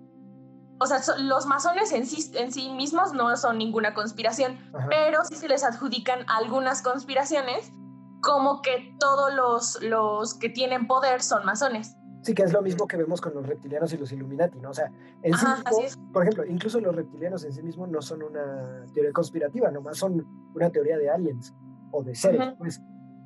o 0.78 0.86
sea, 0.86 1.00
los 1.18 1.46
masones 1.46 1.92
en 1.92 2.06
sí, 2.06 2.30
en 2.34 2.52
sí 2.52 2.68
mismos 2.70 3.12
no 3.12 3.34
son 3.36 3.58
ninguna 3.58 3.94
conspiración, 3.94 4.58
pero 4.90 5.24
sí 5.24 5.36
se 5.36 5.48
les 5.48 5.64
adjudican 5.64 6.26
algunas 6.28 6.82
conspiraciones, 6.82 7.72
como 8.20 8.60
que 8.60 8.94
todos 9.00 9.32
los, 9.32 9.82
los 9.82 10.34
que 10.34 10.50
tienen 10.50 10.86
poder 10.86 11.22
son 11.22 11.46
masones. 11.46 11.95
Sí, 12.26 12.34
que 12.34 12.42
es 12.42 12.52
lo 12.52 12.60
mismo 12.60 12.88
que 12.88 12.96
vemos 12.96 13.20
con 13.20 13.34
los 13.34 13.46
reptilianos 13.46 13.92
y 13.92 13.98
los 13.98 14.10
Illuminati, 14.10 14.58
¿no? 14.58 14.70
O 14.70 14.74
sea, 14.74 14.90
en 15.22 15.32
sí 15.32 15.46
mismo, 15.46 16.12
por 16.12 16.24
ejemplo, 16.24 16.44
incluso 16.44 16.80
los 16.80 16.92
reptilianos 16.92 17.44
en 17.44 17.52
sí 17.52 17.62
mismos 17.62 17.88
no 17.88 18.02
son 18.02 18.24
una 18.24 18.84
teoría 18.92 19.12
conspirativa, 19.12 19.70
nomás 19.70 19.98
son 19.98 20.26
una 20.52 20.68
teoría 20.70 20.98
de 20.98 21.08
aliens 21.08 21.54
o 21.92 22.02
de 22.02 22.16
seres, 22.16 22.52
pues 22.58 22.82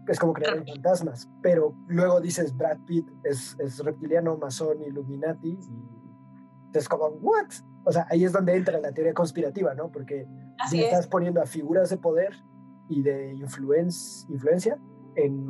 es 0.07 0.19
como 0.19 0.35
creer 0.35 0.59
en 0.59 0.67
fantasmas, 0.67 1.31
pero 1.41 1.75
luego 1.89 2.21
dices 2.21 2.55
Brad 2.55 2.77
Pitt 2.85 3.09
es, 3.25 3.57
es 3.59 3.83
reptiliano, 3.83 4.37
masón, 4.37 4.83
Illuminati 4.83 5.49
y 5.49 6.01
entonces, 6.67 6.87
como, 6.87 7.07
¿what? 7.07 7.49
O 7.87 7.93
sea, 7.93 8.07
ahí 8.11 8.23
es 8.23 8.33
donde 8.33 8.55
entra 8.55 8.79
la 8.81 8.93
teoría 8.93 9.15
conspirativa, 9.15 9.73
¿no? 9.75 9.91
Porque 9.91 10.29
estás 10.71 11.07
poniendo 11.07 11.41
a 11.41 11.47
figuras 11.47 11.89
de 11.89 11.97
poder 11.97 12.37
y 12.87 13.03
de 13.03 13.33
influencia 13.33 14.79
en, 15.17 15.49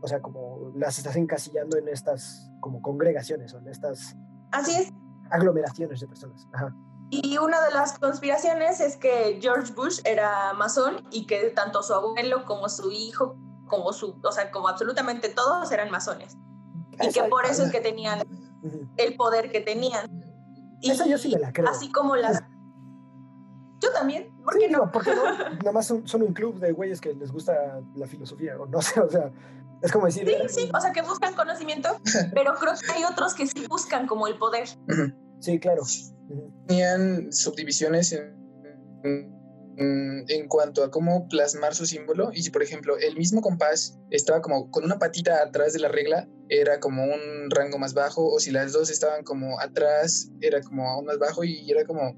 o 0.00 0.08
sea, 0.08 0.20
como 0.20 0.72
las 0.74 0.98
estás 0.98 1.16
encasillando 1.16 1.76
en 1.76 1.88
estas 1.88 2.50
como 2.60 2.82
congregaciones 2.82 3.54
o 3.54 3.58
en 3.58 3.68
estas 3.68 4.16
Así 4.52 4.72
es. 4.72 4.92
aglomeraciones 5.30 6.00
de 6.00 6.06
personas. 6.06 6.46
Y 7.10 7.38
una 7.38 7.60
de 7.62 7.70
las 7.72 7.98
conspiraciones 7.98 8.80
es 8.80 8.96
que 8.96 9.38
George 9.40 9.72
Bush 9.74 10.00
era 10.04 10.52
masón 10.54 11.06
y 11.10 11.26
que 11.26 11.50
tanto 11.50 11.82
su 11.82 11.94
abuelo 11.94 12.44
como 12.44 12.68
su 12.68 12.90
hijo, 12.90 13.36
como 13.68 13.92
su, 13.92 14.18
o 14.22 14.32
sea, 14.32 14.50
como 14.50 14.68
absolutamente 14.68 15.28
todos 15.28 15.70
eran 15.70 15.90
masones. 15.90 16.36
Y 17.00 17.12
que 17.12 17.22
por 17.24 17.44
eso 17.44 17.64
es 17.64 17.70
que 17.70 17.80
tenían 17.80 18.22
el 18.96 19.16
poder 19.16 19.50
que 19.50 19.60
tenían. 19.60 20.06
Esa 20.82 21.06
yo 21.06 21.18
sí 21.18 21.32
me 21.32 21.38
la 21.38 21.52
creo. 21.52 21.68
Así 21.68 21.90
como 21.92 22.16
las... 22.16 22.42
Yo 23.80 23.92
también. 23.92 24.34
¿Por 24.42 24.58
qué 24.58 24.68
no? 24.68 24.90
Porque 24.90 25.14
no, 25.14 25.24
nada 25.58 25.72
más 25.72 25.86
son, 25.86 26.22
un 26.22 26.32
club 26.32 26.58
de 26.58 26.72
güeyes 26.72 27.00
que 27.00 27.14
les 27.14 27.30
gusta 27.30 27.80
la 27.94 28.06
filosofía, 28.06 28.58
o 28.58 28.66
no 28.66 28.80
sé, 28.80 29.00
o 29.00 29.08
sea, 29.08 29.30
es 29.82 29.92
como 29.92 30.06
decir... 30.06 30.26
Sí, 30.48 30.62
sí, 30.62 30.70
o 30.74 30.80
sea, 30.80 30.92
que 30.92 31.02
buscan 31.02 31.34
conocimiento, 31.34 31.88
pero 32.34 32.54
creo 32.54 32.72
que 32.74 32.92
hay 32.92 33.04
otros 33.04 33.34
que 33.34 33.46
sí 33.46 33.66
buscan 33.68 34.06
como 34.06 34.26
el 34.26 34.38
poder. 34.38 34.68
Sí, 35.40 35.58
claro. 35.60 35.82
Tenían 36.66 37.32
subdivisiones 37.32 38.12
en 38.12 39.36
en 39.78 40.48
cuanto 40.48 40.82
a 40.82 40.90
cómo 40.90 41.28
plasmar 41.28 41.74
su 41.74 41.86
símbolo. 41.86 42.30
Y 42.32 42.42
si, 42.42 42.50
por 42.50 42.62
ejemplo, 42.62 42.96
el 42.98 43.16
mismo 43.16 43.42
compás 43.42 43.98
estaba 44.10 44.40
como 44.40 44.70
con 44.70 44.84
una 44.84 44.98
patita 44.98 45.42
atrás 45.42 45.72
de 45.72 45.80
la 45.80 45.88
regla, 45.88 46.28
era 46.48 46.80
como 46.80 47.04
un 47.04 47.50
rango 47.50 47.78
más 47.78 47.92
bajo, 47.92 48.26
o 48.32 48.40
si 48.40 48.50
las 48.50 48.72
dos 48.72 48.90
estaban 48.90 49.22
como 49.24 49.60
atrás, 49.60 50.30
era 50.40 50.60
como 50.62 50.88
aún 50.88 51.06
más 51.06 51.18
bajo 51.18 51.44
y 51.44 51.70
era 51.70 51.84
como, 51.84 52.14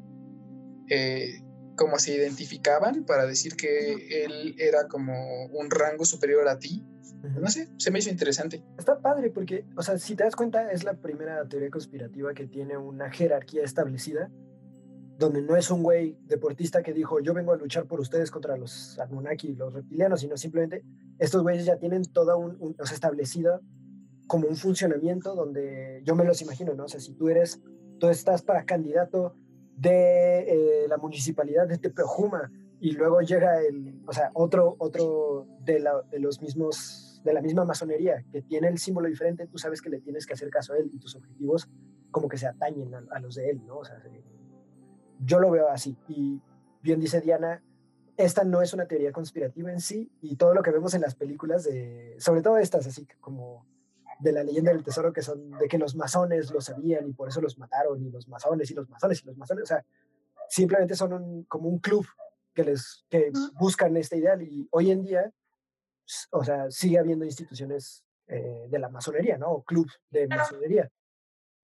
eh, 0.88 1.42
como 1.76 1.98
se 1.98 2.14
identificaban 2.14 3.04
para 3.04 3.26
decir 3.26 3.56
que 3.56 4.24
él 4.24 4.54
era 4.59 4.86
como 4.88 5.14
un 5.46 5.70
rango 5.70 6.04
superior 6.04 6.48
a 6.48 6.59
ti. 6.59 6.86
No 7.23 7.49
sé, 7.49 7.69
se 7.79 7.91
me 7.91 7.99
hizo 7.99 8.11
interesante. 8.11 8.64
Está 8.79 9.01
padre 9.01 9.31
porque, 9.31 9.64
o 9.77 9.83
sea, 9.83 9.99
si 9.99 10.14
te 10.14 10.25
das 10.25 10.37
cuenta, 10.37 10.71
es 10.71 10.85
la 10.85 10.95
primera 10.95 11.47
teoría 11.49 11.71
conspirativa 11.71 12.33
que 12.35 12.47
tiene 12.47 12.77
una 12.77 13.11
jerarquía 13.11 13.64
establecida 13.64 14.31
donde 15.19 15.43
no 15.43 15.57
es 15.57 15.69
un 15.73 15.83
güey 15.83 16.16
deportista 16.27 16.81
que 16.83 16.93
dijo, 16.93 17.19
yo 17.19 17.35
vengo 17.35 17.53
a 17.53 17.57
luchar 17.57 17.87
por 17.87 17.99
ustedes 17.99 18.31
contra 18.31 18.57
los 18.57 18.97
Anunnaki 19.01 19.49
y 19.49 19.55
los 19.57 19.73
reptilianos, 19.73 20.21
sino 20.21 20.37
simplemente 20.37 20.85
estos 21.19 21.43
güeyes 21.43 21.64
ya 21.64 21.77
tienen 21.77 22.05
toda 22.05 22.37
un, 22.37 22.57
un 22.61 22.77
o 22.79 22.87
sea, 22.87 22.95
establecida 22.95 23.61
como 24.29 24.47
un 24.47 24.55
funcionamiento 24.55 25.35
donde 25.35 26.03
yo 26.05 26.14
me 26.14 26.25
los 26.25 26.41
imagino, 26.41 26.75
¿no? 26.75 26.85
O 26.85 26.89
sea, 26.89 27.01
si 27.01 27.14
tú 27.14 27.29
eres, 27.29 27.61
tú 27.99 28.09
estás 28.09 28.43
para 28.43 28.64
candidato 28.64 29.35
de 29.75 30.41
eh, 30.41 30.89
la 30.89 30.99
municipalidad 30.99 31.66
de 31.66 31.79
Tepeojuma 31.79 32.53
y 32.79 32.93
luego 32.93 33.21
llega 33.23 33.61
el, 33.61 34.01
o 34.07 34.12
sea, 34.12 34.31
otro, 34.35 34.77
otro 34.79 35.49
de, 35.64 35.81
la, 35.81 36.03
de 36.11 36.21
los 36.21 36.41
mismos, 36.41 37.07
de 37.25 37.33
la 37.33 37.43
misma 37.43 37.64
masonería 37.64 38.25
que 38.31 38.43
tiene 38.43 38.69
el 38.69 38.79
símbolo 38.79 39.09
diferente, 39.09 39.47
tú 39.47 39.59
sabes 39.59 39.83
que 39.83 39.91
le 39.91 40.01
tienes 40.01 40.27
que 40.27 40.35
hacer 40.35 40.51
caso 40.51 40.73
a 40.73 40.79
él 40.79 40.91
y 40.93 40.99
tus 40.99 41.16
objetivos 41.16 41.69
como 42.11 42.29
que 42.29 42.39
se 42.39 42.47
atañen 42.47 42.95
a, 42.95 43.05
a 43.11 43.21
los 43.21 43.35
de 43.35 43.51
él, 43.51 43.66
¿no? 43.66 43.79
O 43.79 43.85
sea, 43.85 44.03
yo 45.21 45.41
lo 45.41 45.51
veo 45.51 45.69
así. 45.69 45.97
Y 46.09 46.41
bien 46.83 47.01
dice 47.01 47.21
Diana, 47.21 47.62
esta 48.16 48.45
no 48.45 48.62
es 48.62 48.75
una 48.75 48.87
teoría 48.87 49.12
conspirativa 49.12 49.71
en 49.71 49.81
sí 49.81 50.11
y 50.21 50.37
todo 50.37 50.53
lo 50.53 50.62
que 50.62 50.73
vemos 50.73 50.95
en 50.95 51.03
las 51.03 51.14
películas, 51.14 51.64
de, 51.64 52.16
sobre 52.19 52.43
todo 52.43 52.59
estas, 52.59 52.87
así 52.87 53.07
como 53.21 53.66
de 54.19 54.33
la 54.33 54.43
leyenda 54.43 54.73
del 54.73 54.83
tesoro, 54.83 55.12
que 55.12 55.23
son 55.23 55.53
de 55.53 55.69
que 55.69 55.79
los 55.79 55.95
masones 55.95 56.51
lo 56.51 56.61
sabían 56.61 57.09
y 57.09 57.12
por 57.12 57.29
eso 57.29 57.41
los 57.41 57.59
mataron, 57.59 58.03
y 58.03 58.11
los 58.11 58.27
masones 58.29 58.71
y 58.71 58.75
los 58.75 58.89
masones 58.89 59.23
y 59.23 59.27
los 59.27 59.37
masones, 59.37 59.62
o 59.62 59.66
sea, 59.66 59.85
simplemente 60.49 60.97
son 60.97 61.45
como 61.45 61.69
un 61.69 61.79
club 61.79 62.05
que 62.55 62.64
les 62.64 63.05
que 63.09 63.31
buscan 63.61 63.97
este 63.97 64.16
ideal 64.16 64.43
y 64.43 64.66
hoy 64.73 64.91
en 64.91 65.03
día, 65.03 65.33
o 66.30 66.44
sea, 66.44 66.70
sigue 66.70 66.98
habiendo 66.98 67.24
instituciones 67.24 68.04
eh, 68.26 68.66
de 68.68 68.78
la 68.78 68.88
masonería, 68.88 69.38
¿no? 69.38 69.50
O 69.50 69.62
club 69.62 69.88
de 70.11 70.26
masonería. 70.26 70.90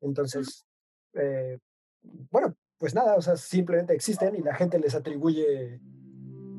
Entonces, 0.01 0.65
eh, 1.15 1.59
bueno, 2.31 2.55
pues 2.79 2.95
nada, 2.95 3.17
o 3.17 3.23
sea, 3.23 3.37
simplemente 3.37 3.95
existen 3.95 4.35
y 4.37 4.43
la 4.43 4.55
gente 4.55 4.79
les 4.79 4.95
atribuye 4.95 5.81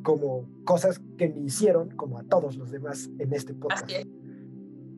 como 0.03 0.47
cosas 0.63 1.01
que 1.17 1.29
me 1.29 1.41
hicieron, 1.41 1.95
como 1.95 2.19
a 2.19 2.23
todos 2.23 2.55
los 2.55 2.71
demás 2.71 3.09
en 3.19 3.33
este 3.33 3.53
podcast. 3.53 3.89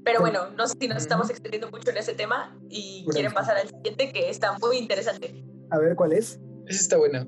Pero 0.04 0.22
bueno, 0.22 0.52
no 0.52 0.68
sé 0.68 0.76
si 0.80 0.88
nos 0.88 1.02
estamos 1.02 1.30
extendiendo 1.30 1.70
mucho 1.70 1.90
en 1.90 1.98
ese 1.98 2.14
tema 2.14 2.58
y 2.70 3.06
quieren 3.10 3.34
pasar 3.34 3.58
al 3.58 3.68
siguiente 3.68 4.14
que 4.14 4.30
está 4.30 4.58
muy 4.60 4.78
interesante. 4.78 5.44
A 5.70 5.80
ver, 5.80 5.96
¿cuál 5.96 6.14
es? 6.14 6.40
Ese 6.66 6.82
está 6.82 6.98
bueno. 6.98 7.26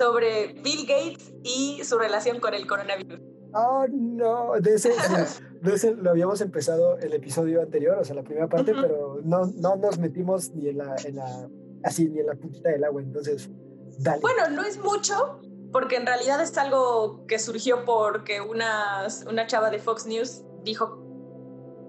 Sobre 0.00 0.54
Bill 0.54 0.86
Gates 0.86 1.32
y 1.44 1.82
su 1.84 1.98
relación 1.98 2.40
con 2.40 2.54
el 2.54 2.66
coronavirus. 2.66 3.20
Oh, 3.54 3.86
no, 3.90 4.52
de 4.60 4.74
ese, 4.74 4.90
no 5.62 5.76
sé, 5.76 5.94
lo 5.94 6.10
habíamos 6.10 6.40
empezado 6.40 6.98
el 6.98 7.12
episodio 7.14 7.62
anterior, 7.62 7.98
o 7.98 8.04
sea, 8.04 8.14
la 8.14 8.22
primera 8.22 8.48
parte, 8.48 8.74
pero 8.74 9.20
no, 9.24 9.46
no 9.56 9.76
nos 9.76 9.98
metimos 9.98 10.50
ni 10.54 10.68
en 10.68 10.78
la, 10.78 10.96
en 11.04 11.16
la, 11.16 11.48
así, 11.82 12.08
ni 12.08 12.20
en 12.20 12.26
la 12.26 12.34
puntita 12.34 12.70
del 12.70 12.84
agua, 12.84 13.02
entonces, 13.02 13.50
dale. 13.98 14.20
Bueno, 14.20 14.50
no 14.50 14.62
es 14.62 14.78
mucho, 14.78 15.40
porque 15.72 15.96
en 15.96 16.06
realidad 16.06 16.42
es 16.42 16.56
algo 16.58 17.26
que 17.26 17.38
surgió 17.38 17.84
porque 17.84 18.40
una, 18.40 19.06
una 19.28 19.46
chava 19.46 19.70
de 19.70 19.78
Fox 19.78 20.06
News 20.06 20.44
dijo 20.62 21.04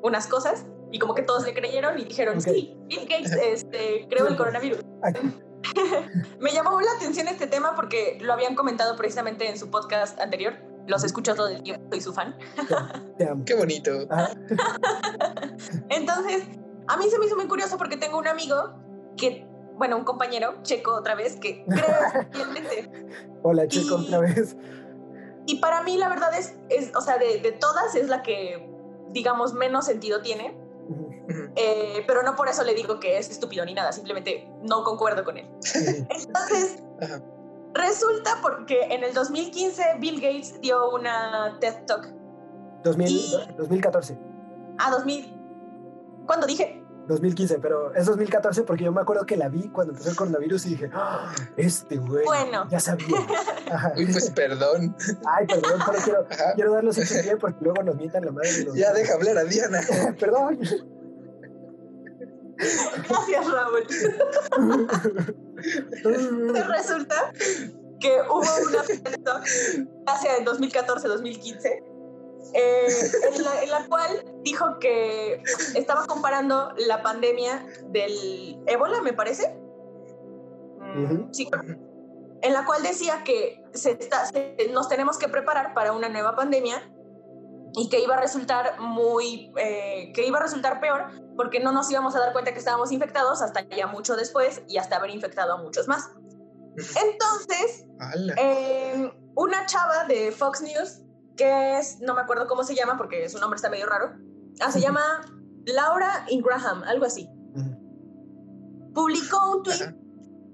unas 0.01 0.27
cosas 0.27 0.65
y 0.91 0.99
como 0.99 1.13
que 1.13 1.21
todos 1.21 1.45
le 1.45 1.53
creyeron 1.53 1.99
y 1.99 2.05
dijeron, 2.05 2.41
sí, 2.41 2.77
Bill 2.87 3.07
Gates 3.07 3.31
este, 3.31 4.07
creó 4.09 4.27
el 4.27 4.37
coronavirus. 4.37 4.79
Me 6.39 6.51
llamó 6.51 6.79
la 6.81 6.91
atención 6.93 7.27
este 7.27 7.47
tema 7.47 7.75
porque 7.75 8.17
lo 8.21 8.33
habían 8.33 8.55
comentado 8.55 8.95
precisamente 8.95 9.47
en 9.47 9.57
su 9.57 9.69
podcast 9.69 10.19
anterior. 10.19 10.53
Los 10.89 11.03
escucho 11.03 11.35
todo 11.35 11.47
el 11.47 11.63
tiempo, 11.63 11.87
soy 11.91 12.01
su 12.01 12.13
fan. 12.13 12.35
Qué 13.45 13.55
bonito. 13.55 13.91
Entonces, 15.89 16.43
a 16.87 16.97
mí 16.97 17.09
se 17.09 17.19
me 17.19 17.25
hizo 17.27 17.35
muy 17.35 17.47
curioso 17.47 17.77
porque 17.77 17.95
tengo 17.95 18.17
un 18.17 18.27
amigo 18.27 18.73
que, 19.15 19.47
bueno, 19.75 19.97
un 19.97 20.03
compañero, 20.03 20.55
Checo 20.63 20.95
otra 20.95 21.15
vez, 21.15 21.37
que 21.37 21.63
cree 21.65 22.27
fielmente. 22.31 22.91
Hola, 23.43 23.67
Checo, 23.67 23.95
otra 23.95 24.19
vez. 24.19 24.57
Y 25.45 25.59
para 25.59 25.83
mí, 25.83 25.97
la 25.97 26.09
verdad 26.09 26.31
es, 26.37 26.55
es 26.69 26.95
o 26.95 27.01
sea, 27.01 27.17
de, 27.17 27.39
de 27.39 27.51
todas 27.51 27.95
es 27.95 28.09
la 28.09 28.23
que, 28.23 28.69
digamos, 29.11 29.53
menos 29.53 29.85
sentido 29.85 30.21
tiene 30.21 30.57
eh, 31.55 32.03
pero 32.07 32.23
no 32.23 32.35
por 32.35 32.47
eso 32.47 32.63
le 32.63 32.73
digo 32.73 32.99
que 32.99 33.17
es 33.17 33.29
estúpido 33.29 33.65
ni 33.65 33.73
nada, 33.73 33.91
simplemente 33.91 34.49
no 34.63 34.83
concuerdo 34.83 35.23
con 35.23 35.37
él. 35.37 35.47
Entonces, 36.09 36.81
resulta 37.73 38.39
porque 38.41 38.81
en 38.89 39.03
el 39.03 39.13
2015 39.13 39.83
Bill 39.99 40.21
Gates 40.21 40.59
dio 40.61 40.91
una 40.91 41.57
TED 41.59 41.85
Talk. 41.85 42.13
2014. 42.83 44.17
Ah, 44.77 44.91
2000. 44.91 45.35
¿Cuándo 46.25 46.47
dije? 46.47 46.83
2015, 47.09 47.57
pero 47.59 47.93
es 47.95 48.05
2014 48.05 48.61
porque 48.63 48.83
yo 48.83 48.91
me 48.91 49.01
acuerdo 49.01 49.25
que 49.25 49.35
la 49.35 49.49
vi 49.49 49.67
cuando 49.69 49.93
empezó 49.93 50.11
el 50.11 50.15
coronavirus 50.15 50.67
y 50.67 50.69
dije, 50.69 50.91
¡Ah, 50.93 51.33
este 51.57 51.97
güey, 51.97 52.23
bueno. 52.23 52.67
ya 52.69 52.79
sabía. 52.79 53.17
Uy, 53.97 54.05
pues 54.05 54.29
perdón. 54.29 54.95
Ay, 55.25 55.47
perdón, 55.47 55.79
pero 55.87 56.03
quiero, 56.03 56.27
quiero 56.55 56.73
dar 56.73 56.83
los 56.83 56.97
hechos 56.99 57.23
bien 57.23 57.39
porque 57.39 57.57
luego 57.61 57.81
nos 57.81 57.95
mientan 57.95 58.25
la 58.25 58.31
madre. 58.31 58.49
Ya 58.75 58.93
deja 58.93 59.15
hablar 59.15 59.39
a 59.39 59.43
Diana. 59.43 59.79
perdón. 60.19 60.59
Gracias, 63.07 63.51
Raúl. 63.51 65.35
Resulta 66.67 67.31
que 67.99 68.21
hubo 68.29 68.67
una 68.67 68.83
fiesta 68.83 69.41
hacia 70.07 70.37
el 70.37 70.45
2014-2015 70.45 71.83
eh, 72.53 72.87
en, 73.63 73.69
la, 73.69 73.85
cual 73.87 74.23
dijo 74.43 74.79
que 74.79 75.43
estaba 75.75 76.05
comparando 76.07 76.73
la 76.87 77.03
pandemia 77.03 77.65
del 77.89 78.57
ébola, 78.65 79.01
me 79.01 79.13
parece. 79.13 79.55
Sí. 81.31 81.47
En 82.41 82.53
la 82.53 82.65
cual 82.65 82.81
decía 82.81 83.23
que 83.23 83.61
se 83.73 83.91
está, 83.91 84.23
nos 84.71 84.87
tenemos 84.87 85.17
que 85.19 85.27
preparar 85.27 85.73
para 85.73 85.91
una 85.91 86.09
nueva 86.09 86.35
pandemia 86.35 86.81
y 87.73 87.89
que 87.89 87.99
iba 87.99 88.15
a 88.15 88.19
resultar 88.19 88.79
muy, 88.79 89.51
eh, 89.57 90.11
que 90.13 90.25
iba 90.25 90.39
a 90.39 90.41
resultar 90.41 90.79
peor 90.79 91.11
porque 91.35 91.59
no 91.59 91.71
nos 91.71 91.89
íbamos 91.91 92.15
a 92.15 92.19
dar 92.19 92.33
cuenta 92.33 92.51
que 92.51 92.59
estábamos 92.59 92.91
infectados 92.91 93.41
hasta 93.41 93.61
ya 93.69 93.87
mucho 93.87 94.15
después 94.15 94.61
y 94.67 94.77
hasta 94.77 94.97
haber 94.97 95.11
infectado 95.11 95.53
a 95.53 95.57
muchos 95.57 95.87
más. 95.87 96.09
Entonces, 96.77 97.85
eh, 98.37 99.11
una 99.35 99.65
chava 99.65 100.05
de 100.05 100.31
Fox 100.31 100.61
News, 100.61 101.01
que 101.35 101.77
es, 101.77 101.99
no 102.01 102.13
me 102.13 102.21
acuerdo 102.21 102.47
cómo 102.47 102.63
se 102.63 102.75
llama 102.75 102.97
porque 102.97 103.27
su 103.29 103.39
nombre 103.39 103.55
está 103.57 103.69
medio 103.69 103.87
raro, 103.87 104.13
ah, 104.61 104.71
se 104.71 104.81
llama 104.81 105.01
Laura 105.65 106.25
Ingraham, 106.29 106.83
algo 106.83 107.05
así, 107.05 107.29
publicó 108.93 109.51
un 109.51 109.63
tweet 109.63 109.95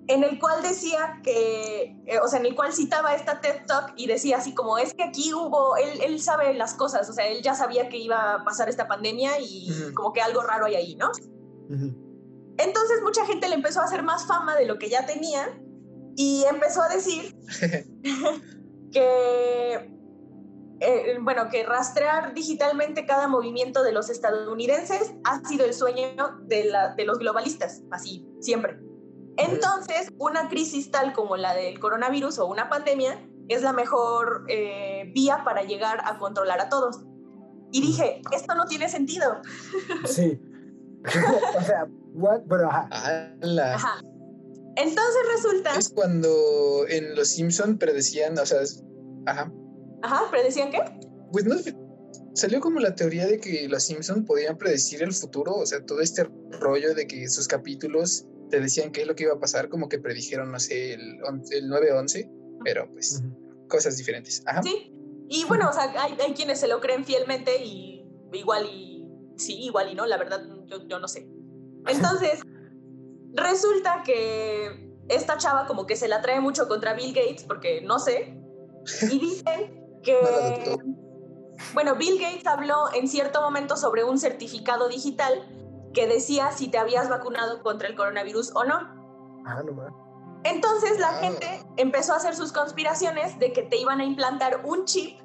en 0.08 0.24
el 0.24 0.39
cual 0.39 0.62
decía 0.62 1.20
que, 1.24 1.95
eh, 2.06 2.20
o 2.24 2.28
sea, 2.28 2.39
en 2.39 2.45
el 2.45 2.56
cual 2.56 2.74
citaba 2.74 3.16
esta 3.16 3.41
TED 3.41 3.66
Talk 3.66 3.93
y 3.95 4.08
decía 4.08 4.38
así 4.38 4.53
como, 4.53 4.78
es 4.78 4.93
que 4.93 5.03
aquí 5.03 5.34
hubo, 5.34 5.78
él, 5.78 5.99
él 6.01 6.22
sabe 6.22 6.53
las 6.53 6.76
cosas, 6.76 7.10
o 7.10 7.14
sea, 7.14 7.28
él 7.28 7.41
ya 7.41 7.56
sabía 7.56 7.89
que 7.89 7.97
iba 7.97 8.36
a 8.36 8.43
pasar 8.43 8.70
esta 8.70 8.88
pandemia 8.88 9.39
y 9.39 9.68
como 9.95 10.14
que 10.14 10.22
algo 10.22 10.41
raro 10.43 10.66
hay 10.66 10.76
ahí, 10.76 10.95
¿no? 10.95 11.12
Entonces 12.58 13.01
mucha 13.03 13.26
gente 13.26 13.49
le 13.49 13.56
empezó 13.56 13.82
a 13.82 13.86
hacer 13.86 14.03
más 14.03 14.28
fama 14.28 14.56
de 14.56 14.66
lo 14.66 14.78
que 14.78 14.89
ya 14.89 15.06
tenía 15.06 15.60
y 16.16 16.45
empezó 16.49 16.84
a 16.84 16.89
decir 16.89 17.36
que, 18.91 19.91
eh, 20.80 21.18
bueno, 21.20 21.49
que 21.49 21.64
rastrear 21.64 22.34
digitalmente 22.36 23.08
cada 23.08 23.28
movimiento 23.28 23.84
de 23.84 23.91
los 23.91 24.10
estadounidenses 24.12 25.16
ha 25.24 25.43
sido 25.45 25.66
el 25.66 25.74
sueño 25.74 26.39
de, 26.43 26.66
la, 26.66 26.93
de 26.93 27.06
los 27.06 27.18
globalistas, 27.18 27.82
así, 27.91 28.26
siempre. 28.39 28.85
Entonces, 29.38 30.12
una 30.18 30.48
crisis 30.50 30.92
tal 30.92 31.14
como 31.14 31.36
la 31.38 31.54
del 31.54 31.80
coronavirus 31.80 32.40
o 32.40 32.46
una 32.48 32.70
pandemia 32.70 33.20
es 33.48 33.62
la 33.62 33.74
mejor 33.74 34.46
eh, 34.50 35.12
vía 35.14 35.44
para 35.44 35.64
llegar 35.64 36.00
a 36.06 36.18
controlar 36.18 36.62
a 36.62 36.70
todos. 36.70 37.02
Y 37.72 37.82
dije, 37.82 38.22
esto 38.32 38.56
no 38.56 38.66
tiene 38.66 38.90
sentido. 38.90 39.42
Sí. 40.06 40.40
o 41.58 41.62
sea, 41.62 41.88
what? 42.14 42.42
Pero 42.50 42.68
ajá. 42.68 42.90
ajá. 42.92 44.02
Entonces 44.76 45.22
resulta. 45.36 45.76
Es 45.78 45.90
cuando 45.90 46.86
en 46.90 47.16
Los 47.16 47.30
Simpson 47.30 47.78
predecían, 47.78 48.38
o 48.40 48.46
sea, 48.46 48.60
ajá. 49.28 49.52
Ajá, 50.02 50.22
¿predecían 50.32 50.72
qué? 50.72 50.80
Pues 51.32 51.46
no, 51.46 51.56
salió 52.34 52.60
como 52.60 52.80
la 52.80 52.96
teoría 52.96 53.26
de 53.28 53.40
que 53.40 53.68
Los 53.70 53.84
Simpson 53.84 54.26
podían 54.26 54.58
predecir 54.58 55.02
el 55.02 55.14
futuro, 55.14 55.56
o 55.56 55.66
sea, 55.66 55.84
todo 55.86 56.02
este 56.02 56.30
rollo 56.60 56.94
de 56.94 57.08
que 57.08 57.28
sus 57.30 57.48
capítulos 57.48 58.26
te 58.50 58.60
decían 58.60 58.91
qué 58.91 59.02
es 59.02 59.08
lo 59.08 59.16
que 59.16 59.24
iba 59.24 59.34
a 59.34 59.39
pasar, 59.39 59.70
como 59.70 59.89
que 59.89 60.00
predijeron, 60.00 60.52
no 60.52 60.60
sé, 60.60 60.93
el, 60.93 61.02
el 61.52 61.70
9-11, 61.70 62.32
pero 62.64 62.91
pues 62.91 63.24
cosas 63.68 63.98
diferentes. 63.98 64.43
Ajá. 64.46 64.62
Sí, 64.64 64.91
y 65.28 65.46
bueno, 65.46 65.70
o 65.70 65.74
sea, 65.74 65.91
hay, 66.02 66.16
hay, 66.20 66.34
quienes 66.34 66.60
se 66.60 66.68
lo 66.68 66.80
creen 66.80 67.06
fielmente 67.06 67.64
y 67.64 68.08
igual 68.34 68.68
y 68.72 69.08
sí, 69.38 69.56
igual 69.64 69.91
y 69.91 69.96
no, 69.96 70.06
la 70.06 70.18
verdad 70.18 70.41
yo, 70.68 70.88
yo 70.88 71.00
no 71.00 71.08
sé. 71.08 71.28
Entonces, 71.88 72.41
resulta 73.34 74.04
que 74.04 74.91
esta 75.08 75.38
chava 75.38 75.68
como 75.68 75.86
que 75.86 75.96
se 75.96 76.08
la 76.08 76.22
trae 76.22 76.39
mucho 76.39 76.68
contra 76.68 76.93
Bill 76.93 77.14
Gates, 77.14 77.43
porque 77.43 77.82
no 77.82 78.00
sé, 78.00 78.38
y 79.12 79.20
dice 79.20 79.74
que... 80.04 80.78
Bueno, 81.74 81.96
Bill 81.96 82.20
Gates 82.20 82.46
habló 82.48 82.93
en 82.93 83.08
cierto 83.08 83.41
momento 83.41 83.78
sobre 83.78 84.04
un 84.04 84.20
certificado 84.20 84.89
digital 84.89 85.48
que 85.96 86.08
decía 86.08 86.52
si 86.52 86.68
te 86.68 86.78
habías 86.78 87.10
vacunado 87.10 87.64
contra 87.64 87.88
el 87.88 87.96
coronavirus 87.96 88.52
o 88.54 88.64
no. 88.66 88.76
Ah, 89.48 89.64
no 89.66 89.74
más. 89.74 89.91
Entonces 90.43 91.00
la 91.00 91.10
ah. 91.10 91.20
gente 91.20 91.66
empezó 91.78 92.14
a 92.14 92.18
hacer 92.18 92.36
sus 92.36 92.52
conspiraciones 92.52 93.39
de 93.39 93.52
que 93.52 93.64
te 93.64 93.78
iban 93.78 94.00
a 94.00 94.06
implantar 94.06 94.62
un 94.64 94.86
chip 94.86 95.20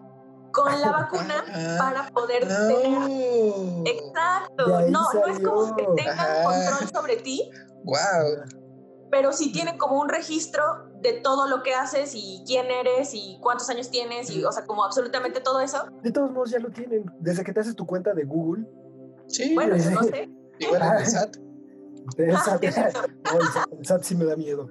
con 0.52 0.80
la 0.80 0.90
vacuna 0.90 1.44
ah, 1.46 1.76
para 1.78 2.08
poder 2.10 2.48
tener. 2.48 3.86
Exacto. 3.86 4.80
No, 4.88 5.12
no 5.12 5.26
es 5.26 5.40
como 5.40 5.76
que 5.76 5.86
tengan 5.96 6.44
control 6.44 6.88
sobre 6.92 7.16
ti. 7.16 7.50
Wow. 7.84 8.44
Pero 9.10 9.32
sí 9.32 9.52
tienen 9.52 9.76
como 9.76 10.00
un 10.00 10.08
registro 10.08 10.62
de 11.00 11.14
todo 11.14 11.48
lo 11.48 11.62
que 11.62 11.74
haces 11.74 12.12
y 12.14 12.42
quién 12.46 12.66
eres 12.70 13.10
y 13.12 13.38
cuántos 13.42 13.68
años 13.68 13.90
tienes 13.90 14.30
y, 14.30 14.44
o 14.44 14.52
sea, 14.52 14.64
como 14.66 14.84
absolutamente 14.84 15.40
todo 15.40 15.60
eso. 15.60 15.78
De 16.02 16.12
todos 16.12 16.30
modos 16.30 16.50
ya 16.50 16.60
lo 16.60 16.70
tienen. 16.70 17.10
Desde 17.18 17.44
que 17.44 17.52
te 17.52 17.60
haces 17.60 17.74
tu 17.74 17.86
cuenta 17.86 18.14
de 18.14 18.24
Google. 18.24 18.64
Sí. 19.26 19.54
Bueno, 19.54 19.76
no 19.76 20.02
sé. 20.04 20.28
Igual 20.60 20.82
en 20.82 20.98
el 20.98 21.06
SAT. 21.06 21.36
El 22.16 22.36
SAT, 22.36 22.64
el 22.64 23.86
SAT 23.86 24.02
sí 24.02 24.16
me 24.16 24.24
da 24.24 24.34
miedo. 24.34 24.68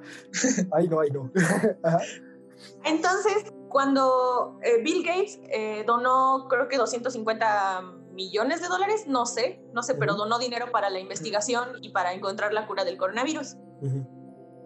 Ay, 0.72 0.88
no, 0.88 1.00
ay, 1.00 1.10
no. 1.12 1.32
Entonces, 2.84 3.54
cuando 3.70 4.60
eh, 4.64 4.82
Bill 4.84 5.06
Gates 5.06 5.40
eh, 5.52 5.84
donó, 5.86 6.48
creo 6.50 6.68
que 6.68 6.78
250 6.78 7.82
millones 8.12 8.62
de 8.62 8.68
dólares, 8.68 9.06
no 9.08 9.26
sé, 9.26 9.62
no 9.74 9.84
sé, 9.84 9.96
pero 9.96 10.16
donó 10.16 10.40
dinero 10.40 10.72
para 10.72 10.90
la 10.90 11.00
investigación 11.00 11.70
y 11.82 11.90
para 11.90 12.14
encontrar 12.14 12.52
la 12.54 12.68
cura 12.68 12.84
del 12.84 12.98
coronavirus. 12.98 13.56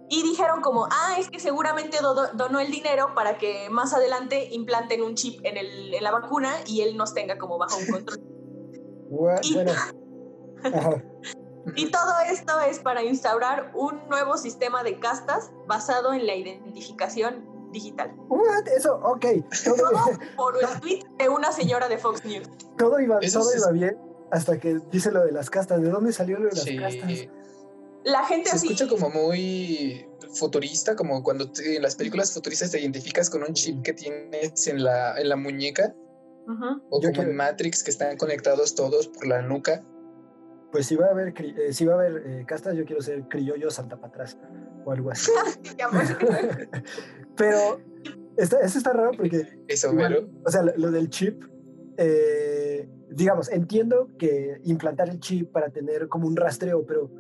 Y 0.09 0.23
dijeron 0.23 0.61
como, 0.61 0.85
ah, 0.85 1.15
es 1.19 1.29
que 1.29 1.39
seguramente 1.39 1.97
donó 2.01 2.59
el 2.59 2.71
dinero 2.71 3.13
para 3.13 3.37
que 3.37 3.69
más 3.69 3.93
adelante 3.93 4.49
implanten 4.51 5.01
un 5.01 5.15
chip 5.15 5.39
en, 5.43 5.57
el, 5.57 5.93
en 5.93 6.03
la 6.03 6.11
vacuna 6.11 6.51
y 6.65 6.81
él 6.81 6.97
nos 6.97 7.13
tenga 7.13 7.37
como 7.37 7.57
bajo 7.57 7.77
un 7.77 7.87
control. 7.87 8.19
bueno. 9.09 9.41
Y 11.75 11.91
todo 11.91 12.11
esto 12.29 12.59
es 12.69 12.79
para 12.79 13.03
instaurar 13.03 13.71
un 13.73 14.07
nuevo 14.09 14.37
sistema 14.37 14.83
de 14.83 14.99
castas 14.99 15.51
basado 15.65 16.13
en 16.13 16.27
la 16.27 16.35
identificación 16.35 17.45
digital. 17.71 18.13
What? 18.27 18.67
Eso, 18.67 18.99
ok. 19.03 19.25
Todo, 19.63 19.89
por 20.35 20.55
el 20.61 20.79
tweet 20.81 21.03
de 21.17 21.29
una 21.29 21.51
señora 21.51 21.87
de 21.87 21.97
Fox 21.97 22.23
News. 22.25 22.49
Todo 22.77 22.99
iba, 22.99 23.19
todo 23.19 23.55
iba 23.55 23.71
bien 23.71 23.97
hasta 24.31 24.59
que 24.59 24.79
dice 24.91 25.11
lo 25.11 25.23
de 25.25 25.31
las 25.31 25.49
castas. 25.49 25.81
¿De 25.81 25.89
dónde 25.89 26.11
salió 26.11 26.39
lo 26.39 26.49
de 26.49 26.55
las 26.55 26.93
castas? 26.93 27.27
La 28.03 28.25
gente 28.25 28.49
Se 28.49 28.57
así... 28.57 28.67
escucha 28.67 28.89
como 28.89 29.09
muy 29.09 30.07
futurista, 30.33 30.95
como 30.95 31.23
cuando 31.23 31.49
en 31.63 31.81
las 31.81 31.95
películas 31.95 32.33
futuristas 32.33 32.71
te 32.71 32.79
identificas 32.79 33.29
con 33.29 33.43
un 33.43 33.53
chip 33.53 33.81
que 33.83 33.93
tienes 33.93 34.67
en 34.67 34.83
la, 34.83 35.17
en 35.19 35.29
la 35.29 35.35
muñeca 35.35 35.95
O 36.89 36.99
como 36.99 37.21
en 37.21 37.35
Matrix, 37.35 37.83
que 37.83 37.91
están 37.91 38.17
conectados 38.17 38.75
todos 38.75 39.07
por 39.07 39.27
la 39.27 39.41
nuca. 39.41 39.81
Pues 40.73 40.87
si 40.87 40.95
va 40.95 41.05
a 41.05 41.11
haber, 41.11 41.35
eh, 41.39 41.71
si 41.71 41.85
va 41.85 41.93
a 41.93 41.97
haber 41.97 42.23
eh, 42.25 42.45
castas, 42.47 42.75
yo 42.75 42.83
quiero 42.83 42.99
ser 42.99 43.27
criollo 43.27 43.69
Santa 43.69 43.95
Patras 43.95 44.39
o 44.83 44.91
algo 44.91 45.11
así. 45.11 45.31
Pero 47.37 47.79
eso 48.35 48.57
está 48.59 48.91
raro 48.91 49.11
porque. 49.15 49.59
Eso, 49.67 49.93
O 50.43 50.51
sea, 50.51 50.63
lo, 50.63 50.89
del 50.89 51.11
chip. 51.11 51.43
Eh, 51.97 52.89
digamos, 53.11 53.51
entiendo 53.51 54.09
que 54.17 54.59
implantar 54.63 55.09
el 55.09 55.19
chip 55.19 55.51
para 55.51 55.69
tener 55.69 56.07
como 56.07 56.27
un 56.27 56.35
rastreo, 56.35 56.83
pero. 56.87 57.11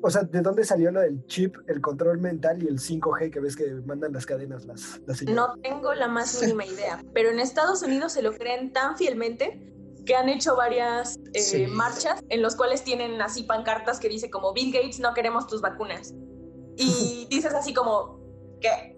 O 0.00 0.08
sea, 0.08 0.22
¿de 0.22 0.40
dónde 0.40 0.64
salió 0.64 0.90
lo 0.90 1.02
del 1.02 1.26
chip, 1.26 1.56
el 1.66 1.82
control 1.82 2.18
mental 2.18 2.62
y 2.62 2.66
el 2.66 2.78
5G 2.78 3.30
que 3.30 3.40
ves 3.40 3.56
que 3.56 3.70
mandan 3.84 4.14
las 4.14 4.24
cadenas 4.24 4.64
las, 4.64 4.98
las 5.06 5.22
No 5.24 5.58
tengo 5.62 5.92
la 5.92 6.08
más 6.08 6.40
mínima 6.40 6.64
idea, 6.64 7.04
pero 7.12 7.28
en 7.28 7.40
Estados 7.40 7.82
Unidos 7.82 8.14
se 8.14 8.22
lo 8.22 8.32
creen 8.32 8.72
tan 8.72 8.96
fielmente 8.96 9.70
que 10.04 10.14
han 10.14 10.28
hecho 10.28 10.56
varias 10.56 11.18
eh, 11.32 11.66
marchas 11.68 12.22
en 12.28 12.42
los 12.42 12.56
cuales 12.56 12.82
tienen 12.84 13.20
así 13.22 13.44
pancartas 13.44 14.00
que 14.00 14.08
dice 14.08 14.30
como 14.30 14.52
Bill 14.52 14.72
Gates 14.72 15.00
no 15.00 15.14
queremos 15.14 15.46
tus 15.46 15.60
vacunas 15.60 16.14
y 16.76 17.26
dices 17.30 17.52
así 17.54 17.74
como 17.74 18.20
¿qué? 18.60 18.96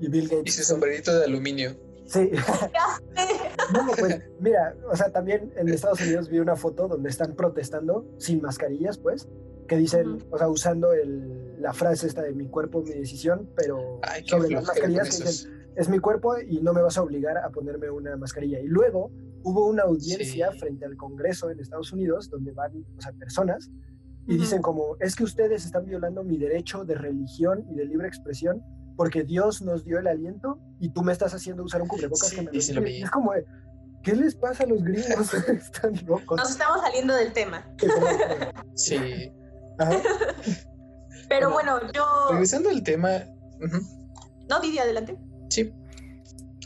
Y 0.00 0.08
Bill 0.08 0.28
Gates. 0.28 0.46
Y 0.46 0.50
su 0.50 0.62
sombrerito 0.64 1.16
de 1.18 1.24
aluminio. 1.24 1.76
Sí. 2.06 2.30
no, 3.72 3.92
pues 3.96 4.20
mira, 4.40 4.74
o 4.90 4.96
sea, 4.96 5.12
también 5.12 5.52
en 5.56 5.68
Estados 5.68 6.00
Unidos 6.00 6.28
vi 6.28 6.40
una 6.40 6.56
foto 6.56 6.88
donde 6.88 7.08
están 7.08 7.36
protestando 7.36 8.04
sin 8.18 8.42
mascarillas, 8.42 8.98
pues, 8.98 9.28
que 9.68 9.76
dicen, 9.76 10.18
o 10.30 10.38
sea, 10.38 10.48
usando 10.48 10.92
el, 10.92 11.62
la 11.62 11.72
frase 11.72 12.08
esta 12.08 12.22
de 12.22 12.32
mi 12.32 12.48
cuerpo, 12.48 12.82
mi 12.82 12.90
decisión, 12.94 13.48
pero 13.54 14.00
sobre 14.26 14.50
las 14.50 14.64
mascarillas 14.64 15.16
que 15.16 15.24
dicen, 15.24 15.72
es 15.76 15.88
mi 15.88 16.00
cuerpo 16.00 16.36
y 16.40 16.60
no 16.60 16.72
me 16.72 16.82
vas 16.82 16.98
a 16.98 17.02
obligar 17.02 17.38
a 17.38 17.50
ponerme 17.50 17.90
una 17.90 18.16
mascarilla. 18.16 18.58
Y 18.58 18.66
luego 18.66 19.12
hubo 19.42 19.66
una 19.66 19.84
audiencia 19.84 20.52
frente 20.52 20.84
al 20.84 20.96
Congreso 20.96 21.50
en 21.50 21.60
Estados 21.60 21.92
Unidos 21.92 22.30
donde 22.30 22.52
van, 22.52 22.72
o 22.96 23.00
sea, 23.00 23.12
personas 23.12 23.70
y 24.26 24.36
dicen 24.36 24.62
como, 24.62 24.96
es 25.00 25.16
que 25.16 25.24
ustedes 25.24 25.64
están 25.64 25.86
violando 25.86 26.22
mi 26.22 26.36
derecho 26.36 26.84
de 26.84 26.94
religión 26.94 27.64
y 27.70 27.74
de 27.74 27.84
libre 27.84 28.06
expresión 28.06 28.62
porque 28.96 29.24
Dios 29.24 29.62
nos 29.62 29.84
dio 29.84 29.98
el 29.98 30.06
aliento 30.06 30.60
y 30.78 30.90
tú 30.90 31.02
me 31.02 31.12
estás 31.12 31.34
haciendo 31.34 31.64
usar 31.64 31.82
un 31.82 31.88
cubrebocas 31.88 32.30
que 32.30 32.42
me 32.42 32.52
lo, 32.52 32.58
Es 32.58 33.10
como, 33.10 33.32
¿qué 34.02 34.14
les 34.14 34.34
pasa 34.36 34.64
a 34.64 34.66
los 34.66 34.82
gringos? 34.82 35.34
están 35.48 35.94
locos. 36.06 36.38
Nos 36.38 36.50
estamos 36.50 36.80
saliendo 36.82 37.14
del 37.14 37.32
tema. 37.32 37.66
sí. 38.74 39.32
Pero 41.28 41.50
bueno, 41.50 41.80
yo... 41.92 42.04
Regresando 42.30 42.68
al 42.68 42.82
tema... 42.82 43.24
No, 44.48 44.60
Didi, 44.60 44.78
adelante. 44.78 45.16
Sí. 45.48 45.72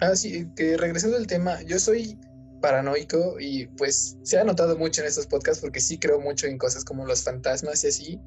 Ah, 0.01 0.17
sí, 0.17 0.51
que 0.57 0.77
regresando 0.77 1.17
al 1.17 1.27
tema, 1.27 1.63
yo 1.63 1.79
soy 1.79 2.19
paranoico 2.65 3.37
y 3.39 3.67
pues 3.77 4.17
se 4.23 4.39
ha 4.39 4.45
notado 4.45 4.79
mucho 4.79 5.03
en 5.03 5.09
estos 5.09 5.27
podcasts 5.27 5.61
porque 5.61 5.81
sí 5.81 5.99
creo 5.99 6.19
mucho 6.19 6.47
en 6.47 6.57
cosas 6.57 6.83
como 6.83 7.05
los 7.05 7.23
fantasmas 7.23 7.85
y 7.85 7.89
así. 7.89 8.21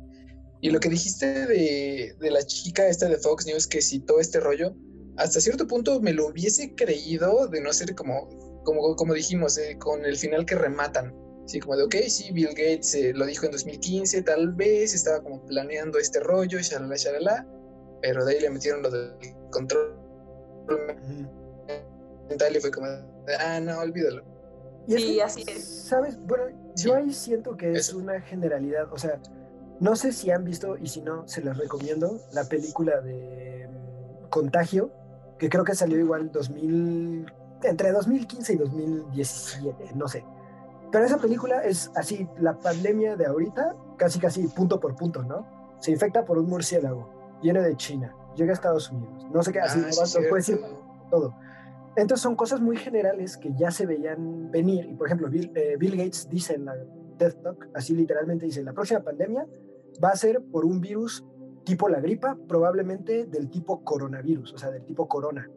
Y 0.61 0.69
lo 0.69 0.79
que 0.79 0.89
dijiste 0.89 1.47
de, 1.47 2.15
de 2.19 2.31
la 2.31 2.43
chica 2.43 2.87
esta 2.87 3.09
de 3.09 3.17
Fox 3.17 3.47
News 3.47 3.65
que 3.65 3.81
citó 3.81 4.19
este 4.19 4.39
rollo, 4.39 4.75
hasta 5.17 5.41
cierto 5.41 5.65
punto 5.65 5.99
me 6.01 6.13
lo 6.13 6.27
hubiese 6.27 6.75
creído 6.75 7.47
de 7.47 7.61
no 7.61 7.73
ser 7.73 7.95
como, 7.95 8.29
como, 8.63 8.95
como 8.95 9.15
dijimos, 9.15 9.57
eh, 9.57 9.75
con 9.79 10.05
el 10.05 10.15
final 10.15 10.45
que 10.45 10.53
rematan. 10.53 11.15
Sí, 11.47 11.59
como 11.59 11.75
de, 11.75 11.83
ok, 11.85 11.95
sí, 12.07 12.31
Bill 12.31 12.49
Gates 12.49 12.93
eh, 12.93 13.13
lo 13.15 13.25
dijo 13.25 13.47
en 13.47 13.53
2015, 13.53 14.21
tal 14.21 14.53
vez 14.53 14.93
estaba 14.93 15.23
como 15.23 15.43
planeando 15.47 15.97
este 15.97 16.19
rollo, 16.19 16.59
shalala, 16.59 16.95
shalala, 16.95 17.47
pero 18.03 18.23
de 18.23 18.35
ahí 18.35 18.41
le 18.41 18.51
metieron 18.51 18.83
lo 18.83 18.91
del 18.91 19.13
control 19.49 19.97
mental 22.29 22.55
y 22.55 22.59
fue 22.59 22.69
como, 22.69 23.16
ah, 23.39 23.59
no, 23.59 23.79
olvídalo. 23.79 24.23
Y 24.87 25.19
así 25.19 25.43
es. 25.47 25.63
¿Sabes? 25.65 26.17
Bueno, 26.17 26.45
yo 26.75 26.95
ahí 26.95 27.11
siento 27.11 27.57
que 27.57 27.73
es 27.73 27.93
una 27.93 28.21
generalidad. 28.21 28.91
O 28.93 28.97
sea, 28.97 29.19
no 29.79 29.95
sé 29.95 30.11
si 30.11 30.31
han 30.31 30.43
visto 30.43 30.77
y 30.77 30.87
si 30.87 31.01
no, 31.01 31.27
se 31.27 31.41
les 31.41 31.57
recomiendo 31.57 32.19
la 32.33 32.45
película 32.45 33.01
de 33.01 33.67
mm, 33.67 34.29
Contagio, 34.29 34.91
que 35.37 35.49
creo 35.49 35.63
que 35.63 35.75
salió 35.75 35.99
igual 35.99 36.31
2000, 36.31 37.31
entre 37.63 37.91
2015 37.91 38.53
y 38.53 38.55
2017, 38.57 39.91
no 39.95 40.07
sé. 40.07 40.23
Pero 40.91 41.05
esa 41.05 41.17
película 41.17 41.63
es 41.63 41.91
así, 41.95 42.27
la 42.39 42.57
pandemia 42.57 43.15
de 43.17 43.25
ahorita, 43.25 43.75
casi 43.97 44.19
casi 44.19 44.47
punto 44.47 44.79
por 44.79 44.95
punto, 44.95 45.21
¿no? 45.21 45.45
Se 45.79 45.91
infecta 45.91 46.23
por 46.23 46.37
un 46.37 46.47
murciélago, 46.47 47.37
viene 47.41 47.61
de 47.61 47.75
China, 47.75 48.15
llega 48.35 48.51
a 48.51 48.53
Estados 48.53 48.89
Unidos, 48.89 49.27
no 49.31 49.43
sé 49.43 49.51
qué, 49.51 49.59
así, 49.59 49.79
ah, 49.79 49.89
no, 49.91 50.29
puede 50.29 50.41
decir 50.41 50.61
todo. 51.11 51.35
Entonces 51.97 52.21
son 52.21 52.35
cosas 52.35 52.61
muy 52.61 52.77
generales 52.77 53.37
que 53.37 53.51
ya 53.55 53.71
se 53.71 53.87
veían 53.87 54.51
venir. 54.51 54.85
Y 54.85 54.93
por 54.93 55.07
ejemplo, 55.07 55.29
Bill, 55.29 55.51
eh, 55.55 55.77
Gates 55.79 56.29
dice 56.29 56.53
en 56.53 56.65
la 56.65 56.75
TED 57.17 57.33
Talk, 57.41 57.69
así 57.73 57.95
literalmente 57.95 58.45
dice, 58.45 58.63
la 58.63 58.71
próxima 58.71 59.01
pandemia 59.01 59.47
va 60.01 60.09
a 60.09 60.15
ser 60.15 60.39
por 60.51 60.63
un 60.63 60.79
virus 60.79 61.25
tipo 61.65 61.89
la 61.89 61.99
gripa, 61.99 62.37
probablemente 62.47 63.25
del 63.25 63.49
tipo 63.49 63.83
coronavirus, 63.83 64.53
o 64.53 64.57
sea, 64.59 64.69
del 64.69 64.85
tipo 64.85 65.07
corona. 65.07 65.49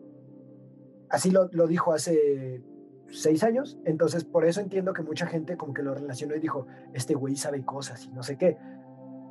Así 1.10 1.30
lo, 1.30 1.50
lo 1.52 1.66
dijo 1.66 1.92
hace 1.92 2.64
seis 3.10 3.44
años, 3.44 3.78
entonces 3.84 4.24
por 4.24 4.46
eso 4.46 4.62
entiendo 4.62 4.94
que 4.94 5.02
mucha 5.02 5.26
gente 5.26 5.58
como 5.58 5.74
que 5.74 5.82
lo 5.82 5.94
relacionó 5.94 6.34
y 6.34 6.40
dijo, 6.40 6.66
este 6.94 7.14
güey 7.14 7.36
sabe 7.36 7.66
cosas 7.66 8.06
y 8.06 8.08
no 8.12 8.22
sé 8.22 8.38
qué. 8.38 8.56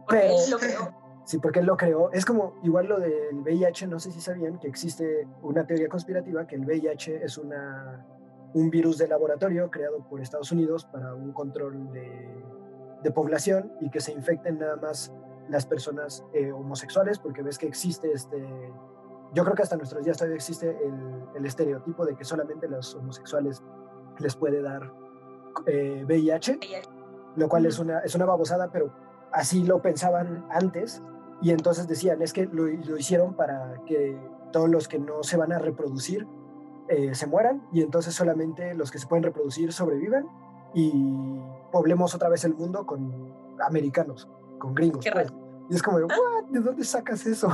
Pero, 0.07 0.35
lo 0.51 0.57
creó. 0.59 0.98
Sí, 1.29 1.37
porque 1.37 1.59
él 1.59 1.67
lo 1.67 1.77
creó. 1.77 2.11
Es 2.11 2.25
como 2.25 2.55
igual 2.63 2.87
lo 2.87 2.99
del 2.99 3.41
VIH, 3.43 3.85
no 3.85 3.99
sé 3.99 4.11
si 4.11 4.19
sabían 4.19 4.57
que 4.57 4.67
existe 4.67 5.27
una 5.43 5.63
teoría 5.67 5.87
conspirativa 5.87 6.47
que 6.47 6.55
el 6.55 6.65
VIH 6.65 7.23
es 7.23 7.37
una, 7.37 8.03
un 8.55 8.71
virus 8.71 8.97
de 8.97 9.07
laboratorio 9.07 9.69
creado 9.69 9.99
por 10.09 10.21
Estados 10.21 10.51
Unidos 10.51 10.85
para 10.85 11.13
un 11.13 11.31
control 11.31 11.93
de, 11.93 13.11
población 13.13 13.71
y 13.79 13.91
que 13.91 13.99
se 13.99 14.11
infecten 14.11 14.57
nada 14.57 14.77
más 14.77 15.13
las 15.49 15.67
personas 15.67 16.25
eh, 16.33 16.51
homosexuales, 16.51 17.19
porque 17.19 17.43
ves 17.43 17.59
que 17.59 17.67
existe 17.67 18.11
este... 18.11 18.73
Yo 19.31 19.43
creo 19.43 19.55
que 19.55 19.61
hasta 19.61 19.77
nuestros 19.77 20.03
días 20.03 20.17
todavía 20.17 20.35
existe 20.35 20.79
el, 21.35 21.45
estereotipo 21.45 22.07
de 22.07 22.15
que 22.15 22.23
solamente 22.23 22.67
los 22.67 22.95
homosexuales 22.95 23.61
les 24.17 24.35
puede 24.35 24.63
dar 24.63 24.91
VIH, 26.07 26.53
eh, 26.53 26.81
lo 27.35 27.47
cual 27.47 27.67
es, 27.67 27.77
una, 27.77 27.99
es 27.99 28.15
una 28.15 28.25
babosada, 28.25 28.71
pero 28.71 28.91
así 29.31 29.63
lo 29.63 29.79
pensaban 29.79 30.47
antes 30.49 31.03
y 31.41 31.51
entonces 31.51 31.87
decían, 31.87 32.21
es 32.21 32.33
que 32.33 32.45
lo, 32.45 32.67
hicieron 32.97 33.33
para 33.33 33.81
que 33.85 34.17
todos 34.51 34.69
los 34.69 34.87
que 34.87 34.99
no 34.99 35.23
se 35.23 35.37
van 35.37 35.53
a 35.53 35.59
reproducir 35.59 36.27
eh, 36.87 37.13
se 37.15 37.27
mueran 37.27 37.67
y 37.71 37.81
entonces 37.81 38.13
solamente 38.13 38.73
los 38.73 38.91
que 38.91 38.99
se 38.99 39.07
pueden 39.07 39.23
reproducir 39.23 39.71
sobrevivan 39.71 40.27
y 40.73 40.91
poblemos 41.71 42.13
otra 42.15 42.29
vez 42.29 42.43
el 42.45 42.55
mundo 42.55 42.85
con 42.85 43.33
americanos, 43.61 44.27
con 44.57 44.73
gringos. 44.73 45.05
Pues. 45.11 45.31
Y 45.69 45.75
es 45.75 45.83
como, 45.83 45.99
¿de 45.99 46.59
dónde 46.59 46.83
sacas 46.83 47.25
eso? 47.25 47.49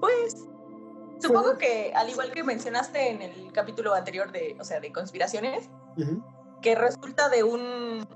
pues 0.00 0.48
supongo 1.18 1.54
pues 1.54 1.58
que 1.58 1.92
al 1.94 2.08
igual 2.08 2.30
que 2.30 2.42
mencionaste 2.42 3.10
en 3.10 3.22
el 3.22 3.52
capítulo 3.52 3.94
anterior 3.94 4.32
de, 4.32 4.56
o 4.60 4.64
sea, 4.64 4.80
de 4.80 4.92
conspiraciones, 4.92 5.68
que 6.62 6.74
resulta 6.74 7.28
de 7.28 7.42
un 7.42 8.07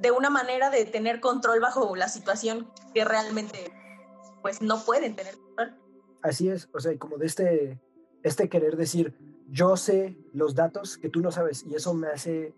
de 0.00 0.10
una 0.10 0.30
manera 0.30 0.70
de 0.70 0.84
tener 0.84 1.20
control 1.20 1.60
bajo 1.60 1.94
la 1.96 2.08
situación 2.08 2.70
que 2.94 3.04
realmente 3.04 3.72
pues 4.42 4.62
no 4.62 4.84
pueden 4.84 5.16
tener 5.16 5.36
control. 5.36 5.76
Así 6.22 6.48
es, 6.48 6.68
o 6.72 6.80
sea, 6.80 6.96
como 6.98 7.18
de 7.18 7.26
este, 7.26 7.80
este 8.22 8.48
querer 8.48 8.76
decir, 8.76 9.16
yo 9.48 9.76
sé 9.76 10.16
los 10.32 10.54
datos 10.54 10.98
que 10.98 11.08
tú 11.08 11.20
no 11.20 11.30
sabes 11.30 11.64
y 11.64 11.74
eso 11.74 11.94
me 11.94 12.08
hace 12.08 12.54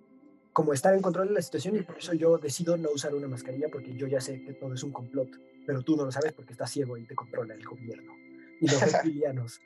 como 0.52 0.72
estar 0.72 0.94
en 0.94 1.02
control 1.02 1.28
de 1.28 1.34
la 1.34 1.42
situación 1.42 1.76
y 1.76 1.82
por 1.82 1.98
eso 1.98 2.14
yo 2.14 2.38
decido 2.38 2.76
no 2.76 2.90
usar 2.90 3.14
una 3.14 3.28
mascarilla 3.28 3.68
porque 3.70 3.94
yo 3.94 4.06
ya 4.06 4.20
sé 4.20 4.42
que 4.44 4.54
todo 4.54 4.74
es 4.74 4.82
un 4.82 4.92
complot, 4.92 5.28
pero 5.66 5.82
tú 5.82 5.96
no 5.96 6.04
lo 6.04 6.12
sabes 6.12 6.32
porque 6.32 6.52
estás 6.52 6.70
ciego 6.70 6.96
y 6.96 7.06
te 7.06 7.14
controla 7.14 7.54
el 7.54 7.64
gobierno 7.64 8.12
y 8.60 8.68
los 8.68 8.80
reptilianos. 8.92 9.60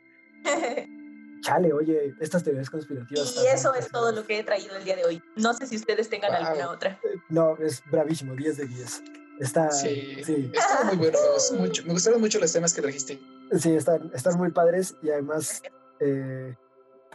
chale, 1.42 1.72
oye, 1.72 2.14
estas 2.20 2.42
teorías 2.42 2.70
conspirativas. 2.70 3.36
Y 3.36 3.46
eso 3.48 3.74
es 3.74 3.90
todo 3.90 4.12
lo 4.12 4.24
que 4.24 4.38
he 4.38 4.44
traído 4.44 4.76
el 4.76 4.84
día 4.84 4.96
de 4.96 5.04
hoy. 5.04 5.22
No 5.36 5.52
sé 5.52 5.66
si 5.66 5.76
ustedes 5.76 6.08
tengan 6.08 6.32
alguna 6.32 6.70
otra. 6.70 6.98
Eh, 7.04 7.18
no, 7.28 7.56
es 7.58 7.82
bravísimo, 7.90 8.34
10 8.34 8.56
de 8.56 8.66
10. 8.66 9.02
Está, 9.40 9.70
sí, 9.70 10.22
sí. 10.24 10.50
Está 10.54 10.84
muy 10.84 10.96
bueno. 10.96 11.18
Me 11.84 11.92
gustaron 11.92 12.20
mucho 12.20 12.38
los 12.38 12.52
temas 12.52 12.72
que 12.72 12.80
trajiste. 12.80 13.20
Sí, 13.58 13.74
están, 13.74 14.10
están 14.14 14.38
muy 14.38 14.50
padres 14.50 14.96
y 15.02 15.10
además 15.10 15.62
eh, 16.00 16.54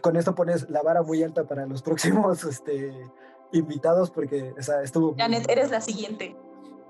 con 0.02 0.16
esto 0.18 0.36
pones 0.36 0.70
la 0.70 0.82
vara 0.82 1.02
muy 1.02 1.24
alta 1.24 1.46
para 1.46 1.66
los 1.66 1.82
próximos 1.84 2.44
este, 2.44 2.94
invitados 3.54 4.12
porque 4.12 4.54
o 4.58 4.62
sea, 4.62 4.84
estuvo... 4.84 5.16
Janet, 5.18 5.50
eres 5.50 5.72
la 5.72 5.82
siguiente. 5.82 6.36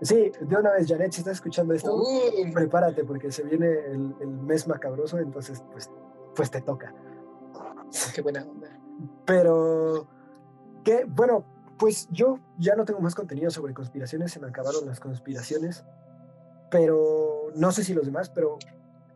Sí, 0.02 0.32
de 0.42 0.56
una 0.56 0.72
vez, 0.74 0.88
Janet, 0.88 1.12
si 1.12 1.22
estás 1.22 1.36
escuchando 1.36 1.74
esto, 1.74 1.96
uh. 1.96 2.54
prepárate 2.54 3.04
porque 3.04 3.32
se 3.32 3.44
viene 3.44 3.68
el, 3.68 4.16
el 4.22 4.28
mes 4.28 4.68
macabroso, 4.68 5.18
entonces 5.18 5.64
pues, 5.72 5.90
pues 6.36 6.52
te 6.52 6.62
toca. 6.62 6.94
Qué 8.16 8.22
buena 8.22 8.44
onda. 8.44 8.70
Pero, 9.26 10.08
que, 10.84 11.06
bueno, 11.06 11.46
pues 11.78 12.08
yo 12.12 12.40
ya 12.58 12.76
no 12.76 12.86
tengo 12.86 13.00
más 13.00 13.16
contenido 13.16 13.50
sobre 13.52 13.74
conspiraciones, 13.74 14.32
se 14.32 14.40
me 14.40 14.48
acabaron 14.48 14.86
las 14.86 15.00
conspiraciones, 15.00 15.86
pero 16.72 17.52
no 17.56 17.72
sé 17.72 17.84
si 17.84 17.94
los 17.94 18.06
demás, 18.06 18.30
pero 18.30 18.58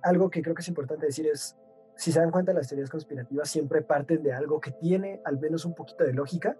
algo 0.01 0.29
que 0.29 0.41
creo 0.41 0.55
que 0.55 0.61
es 0.61 0.67
importante 0.67 1.05
decir 1.05 1.27
es, 1.27 1.57
si 1.95 2.11
se 2.11 2.19
dan 2.19 2.31
cuenta, 2.31 2.53
las 2.53 2.67
teorías 2.67 2.89
conspirativas 2.89 3.49
siempre 3.49 3.81
parten 3.81 4.23
de 4.23 4.33
algo 4.33 4.59
que 4.59 4.71
tiene 4.71 5.21
al 5.25 5.39
menos 5.39 5.65
un 5.65 5.75
poquito 5.75 6.03
de 6.03 6.13
lógica. 6.13 6.57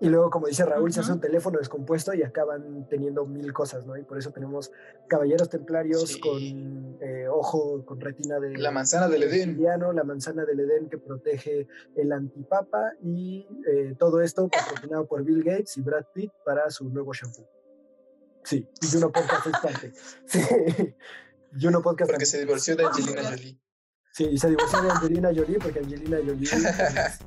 Y 0.00 0.08
luego, 0.08 0.30
como 0.30 0.46
dice 0.46 0.64
Raúl, 0.64 0.92
se 0.92 1.00
hace 1.00 1.12
un 1.12 1.20
teléfono 1.20 1.58
descompuesto 1.58 2.14
y 2.14 2.22
acaban 2.22 2.86
teniendo 2.88 3.26
mil 3.26 3.52
cosas, 3.52 3.84
¿no? 3.84 3.96
Y 3.96 4.04
por 4.04 4.16
eso 4.18 4.30
tenemos 4.30 4.70
caballeros 5.08 5.48
templarios 5.48 6.18
con 6.18 6.98
eh, 7.00 7.26
ojo, 7.28 7.84
con 7.84 8.00
retina 8.00 8.38
de... 8.38 8.56
La 8.58 8.70
manzana 8.70 9.08
del 9.08 9.24
Edén. 9.24 9.60
La 9.60 10.04
manzana 10.04 10.44
del 10.44 10.60
Edén 10.60 10.88
que 10.88 10.98
protege 10.98 11.66
el 11.96 12.12
antipapa 12.12 12.92
y 13.02 13.48
eh, 13.66 13.96
todo 13.98 14.20
esto 14.20 14.48
patrocinado 14.48 15.06
por 15.06 15.24
Bill 15.24 15.42
Gates 15.42 15.76
y 15.76 15.82
Brad 15.82 16.04
Pitt 16.14 16.30
para 16.44 16.70
su 16.70 16.88
nuevo 16.88 17.12
shampoo. 17.12 17.48
Sí, 18.44 18.68
y 18.80 18.86
Juno 18.86 19.10
Podcast 19.10 19.46
es 19.46 19.58
parte. 19.60 19.92
Sí, 20.26 20.40
Juno 21.60 21.82
Podcast. 21.82 22.10
Porque 22.10 22.26
se 22.26 22.38
divorció 22.38 22.76
de 22.76 22.84
Angelina 22.84 23.30
Jolie. 23.30 23.58
Sí, 24.18 24.28
y 24.32 24.36
se 24.36 24.48
divorció 24.50 24.82
de 24.82 24.90
Angelina 24.90 25.28
Jolie 25.32 25.60
porque 25.60 25.78
Angelina 25.78 26.16
Jolie 26.16 26.50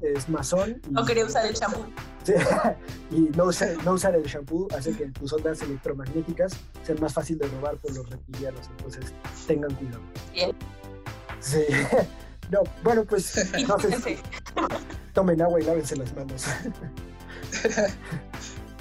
es, 0.02 0.28
masón. 0.28 0.82
no 0.90 1.06
quería 1.06 1.26
usar 1.26 1.46
el 1.46 1.54
shampoo. 1.54 1.86
Sí, 2.26 2.34
y 3.12 3.20
no, 3.38 3.50
no 3.86 3.94
usar 3.94 4.14
el 4.14 4.24
shampoo 4.24 4.68
hace 4.78 4.92
que 4.92 5.06
tus 5.06 5.32
ondas 5.32 5.62
electromagnéticas 5.62 6.52
sean 6.84 7.00
más 7.00 7.14
fácil 7.14 7.38
de 7.38 7.48
robar 7.48 7.78
por 7.78 7.96
los 7.96 8.10
reptilianos. 8.10 8.68
Entonces, 8.72 9.06
tengan 9.48 9.74
cuidado. 9.76 10.02
Bien. 10.34 10.52
Sí. 11.40 11.64
No, 12.50 12.64
bueno, 12.84 13.06
pues 13.06 13.32
tomen 15.14 15.42
agua 15.42 15.62
y 15.62 15.64
lávense 15.64 15.96
las 15.96 16.14
manos. 16.14 16.44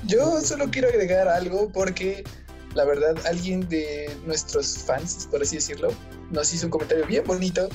Yo 0.07 0.41
solo 0.41 0.69
quiero 0.73 0.89
agregar 0.89 1.29
algo 1.29 1.69
porque 1.69 2.25
la 2.75 2.85
verdad 2.85 3.15
alguien 3.29 3.69
de 3.69 4.13
nuestros 4.27 4.77
fans, 4.77 5.29
por 5.31 5.43
así 5.43 5.55
decirlo, 5.55 5.91
nos 6.33 6.53
hizo 6.53 6.67
un 6.67 6.71
comentario 6.73 7.07
bien 7.07 7.23
bonito 7.25 7.69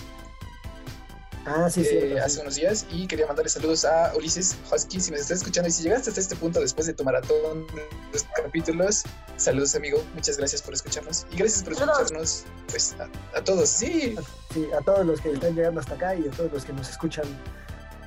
Ah, 1.45 1.69
sí, 1.69 1.83
sí. 1.83 1.95
Eh, 1.95 2.19
hace 2.19 2.41
unos 2.41 2.55
días 2.55 2.87
y 2.89 3.05
quería 3.05 3.27
mandarle 3.27 3.49
saludos 3.49 3.85
a 3.85 4.11
Ulises 4.15 4.57
Husky. 4.71 4.99
Si 4.99 5.11
me 5.11 5.17
estás 5.17 5.39
escuchando 5.39 5.69
y 5.69 5.71
si 5.71 5.83
llegaste 5.83 6.09
hasta 6.09 6.19
este 6.19 6.35
punto 6.35 6.59
después 6.59 6.87
de 6.87 6.93
tu 6.93 7.03
maratón 7.03 7.67
de 7.67 7.87
los 8.11 8.23
capítulos, 8.43 9.03
saludos, 9.37 9.75
amigo. 9.75 10.01
Muchas 10.15 10.37
gracias 10.37 10.63
por 10.63 10.73
escucharnos 10.73 11.27
y 11.31 11.37
gracias 11.37 11.63
por 11.63 11.73
escucharnos 11.73 12.45
pues, 12.67 12.95
a, 13.35 13.43
todos. 13.43 13.69
Sí. 13.69 14.15
sí, 14.53 14.67
a 14.77 14.83
todos 14.83 15.05
los 15.05 15.21
que 15.21 15.31
están 15.31 15.55
llegando 15.55 15.79
hasta 15.79 15.93
acá 15.93 16.15
y 16.15 16.27
a 16.27 16.31
todos 16.31 16.51
los 16.51 16.65
que 16.65 16.73
nos 16.73 16.89
escuchan 16.89 17.25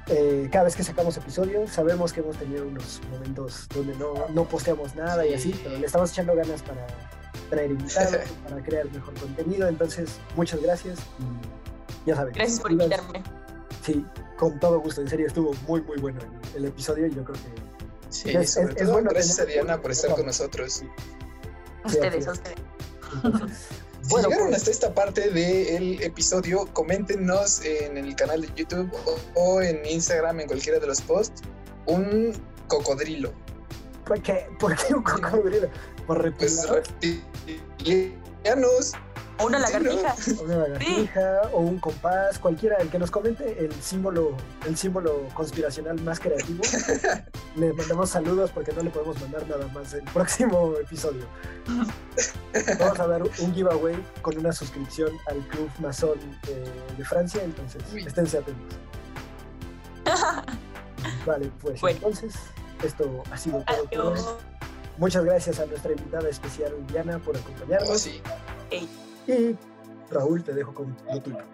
eh, 0.08 0.48
cada 0.50 0.64
vez 0.64 0.74
que 0.74 0.82
sacamos 0.82 1.16
episodios. 1.16 1.70
Sabemos 1.70 2.12
que 2.12 2.20
hemos 2.20 2.36
tenido 2.36 2.66
unos 2.66 3.00
momentos 3.12 3.68
donde 3.72 3.94
no, 3.96 4.28
no 4.30 4.48
posteamos 4.48 4.96
nada 4.96 5.24
y 5.24 5.34
así, 5.34 5.58
pero 5.62 5.78
le 5.78 5.86
estamos 5.86 6.10
echando 6.10 6.34
ganas 6.34 6.60
para 6.62 6.84
traer 7.50 7.70
invitados, 7.70 8.16
para 8.48 8.60
crear 8.64 8.90
mejor 8.90 9.14
contenido. 9.14 9.68
Entonces, 9.68 10.10
muchas 10.34 10.60
gracias 10.60 10.98
ya. 12.08 12.24
Gracias 12.24 12.60
por 12.60 12.72
invitarme. 12.72 13.22
Sí, 13.84 14.04
con 14.36 14.58
todo 14.60 14.80
gusto. 14.80 15.00
En 15.00 15.08
serio, 15.08 15.26
estuvo 15.26 15.54
muy, 15.66 15.80
muy 15.82 15.98
bueno 15.98 16.20
el, 16.54 16.64
episodio 16.64 17.06
y 17.06 17.14
yo 17.14 17.24
creo 17.24 17.36
que. 17.36 17.68
Sí, 18.10 18.30
es, 18.30 18.52
sobre 18.52 18.74
todo, 18.74 18.92
bueno 18.92 19.10
gracias 19.10 19.40
a 19.40 19.44
Diana 19.44 19.80
por 19.80 19.90
estar 19.90 20.14
con 20.14 20.26
nosotros. 20.26 20.82
ustedes, 21.84 22.26
a 22.26 22.32
ustedes. 22.32 22.58
si 24.02 24.16
llegaron 24.16 24.54
hasta 24.54 24.70
esta 24.70 24.94
parte 24.94 25.30
del 25.30 26.02
episodio, 26.02 26.66
coméntenos 26.72 27.62
en 27.64 27.98
el 27.98 28.16
canal 28.16 28.42
de 28.42 28.48
YouTube 28.56 28.90
o, 29.34 29.60
en 29.60 29.84
Instagram, 29.84 30.40
en 30.40 30.46
cualquiera 30.46 30.78
de 30.78 30.86
los 30.86 31.02
posts, 31.02 31.42
un 31.86 32.32
cocodrilo. 32.68 33.32
¿Por 34.06 34.22
qué? 34.22 34.46
¿Por 34.58 34.74
qué 34.76 34.94
un 34.94 35.02
cocodrilo? 35.02 35.68
¿Por 36.06 36.34
Pues 36.34 36.66
reptilianos. 36.68 38.94
O 39.38 39.46
una 39.46 39.58
lagartija. 39.58 40.14
una 40.42 40.56
lagartija, 40.56 41.42
o 41.52 41.60
un 41.60 41.78
compás, 41.78 42.38
cualquiera, 42.38 42.76
el 42.76 42.90
que 42.90 42.98
nos 42.98 43.10
comente 43.10 43.64
el 43.64 43.72
símbolo, 43.82 44.36
el 44.66 44.76
símbolo 44.76 45.28
conspiracional 45.34 46.00
más 46.02 46.18
creativo. 46.18 46.62
le 47.56 47.72
mandamos 47.72 48.10
saludos 48.10 48.50
porque 48.52 48.72
no 48.72 48.82
le 48.82 48.90
podemos 48.90 49.20
mandar 49.20 49.46
nada 49.48 49.66
más 49.68 49.94
el 49.94 50.02
próximo 50.04 50.74
episodio. 50.80 51.24
Vamos 52.78 52.98
a 52.98 53.06
dar 53.06 53.22
un 53.22 53.54
giveaway 53.54 53.96
con 54.22 54.36
una 54.38 54.52
suscripción 54.52 55.12
al 55.26 55.38
Club 55.48 55.70
Masón 55.80 56.18
de, 56.96 57.04
Francia, 57.04 57.42
entonces 57.42 57.82
esténse 57.94 58.38
atentos. 58.38 58.76
Vale, 61.26 61.50
pues 61.60 61.80
entonces 61.82 62.34
esto 62.82 63.22
ha 63.30 63.36
sido 63.36 63.64
todo. 63.90 64.38
Muchas 64.98 65.24
gracias 65.24 65.60
a 65.60 65.66
nuestra 65.66 65.92
invitada 65.92 66.28
especial 66.28 66.72
Diana 66.88 67.18
por 67.20 67.36
acompañarnos. 67.36 67.88
Oh, 67.88 67.98
sí. 67.98 68.20
Y 69.28 69.56
Raúl, 70.10 70.42
te 70.42 70.54
dejo 70.54 70.74
con 70.74 70.96
lo 71.12 71.22
tuyo. 71.22 71.44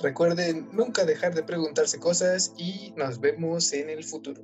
Recuerden 0.00 0.68
nunca 0.72 1.04
dejar 1.04 1.34
de 1.34 1.42
preguntarse 1.42 1.98
cosas 1.98 2.54
y 2.56 2.94
nos 2.96 3.20
vemos 3.20 3.72
en 3.72 3.90
el 3.90 4.04
futuro. 4.04 4.42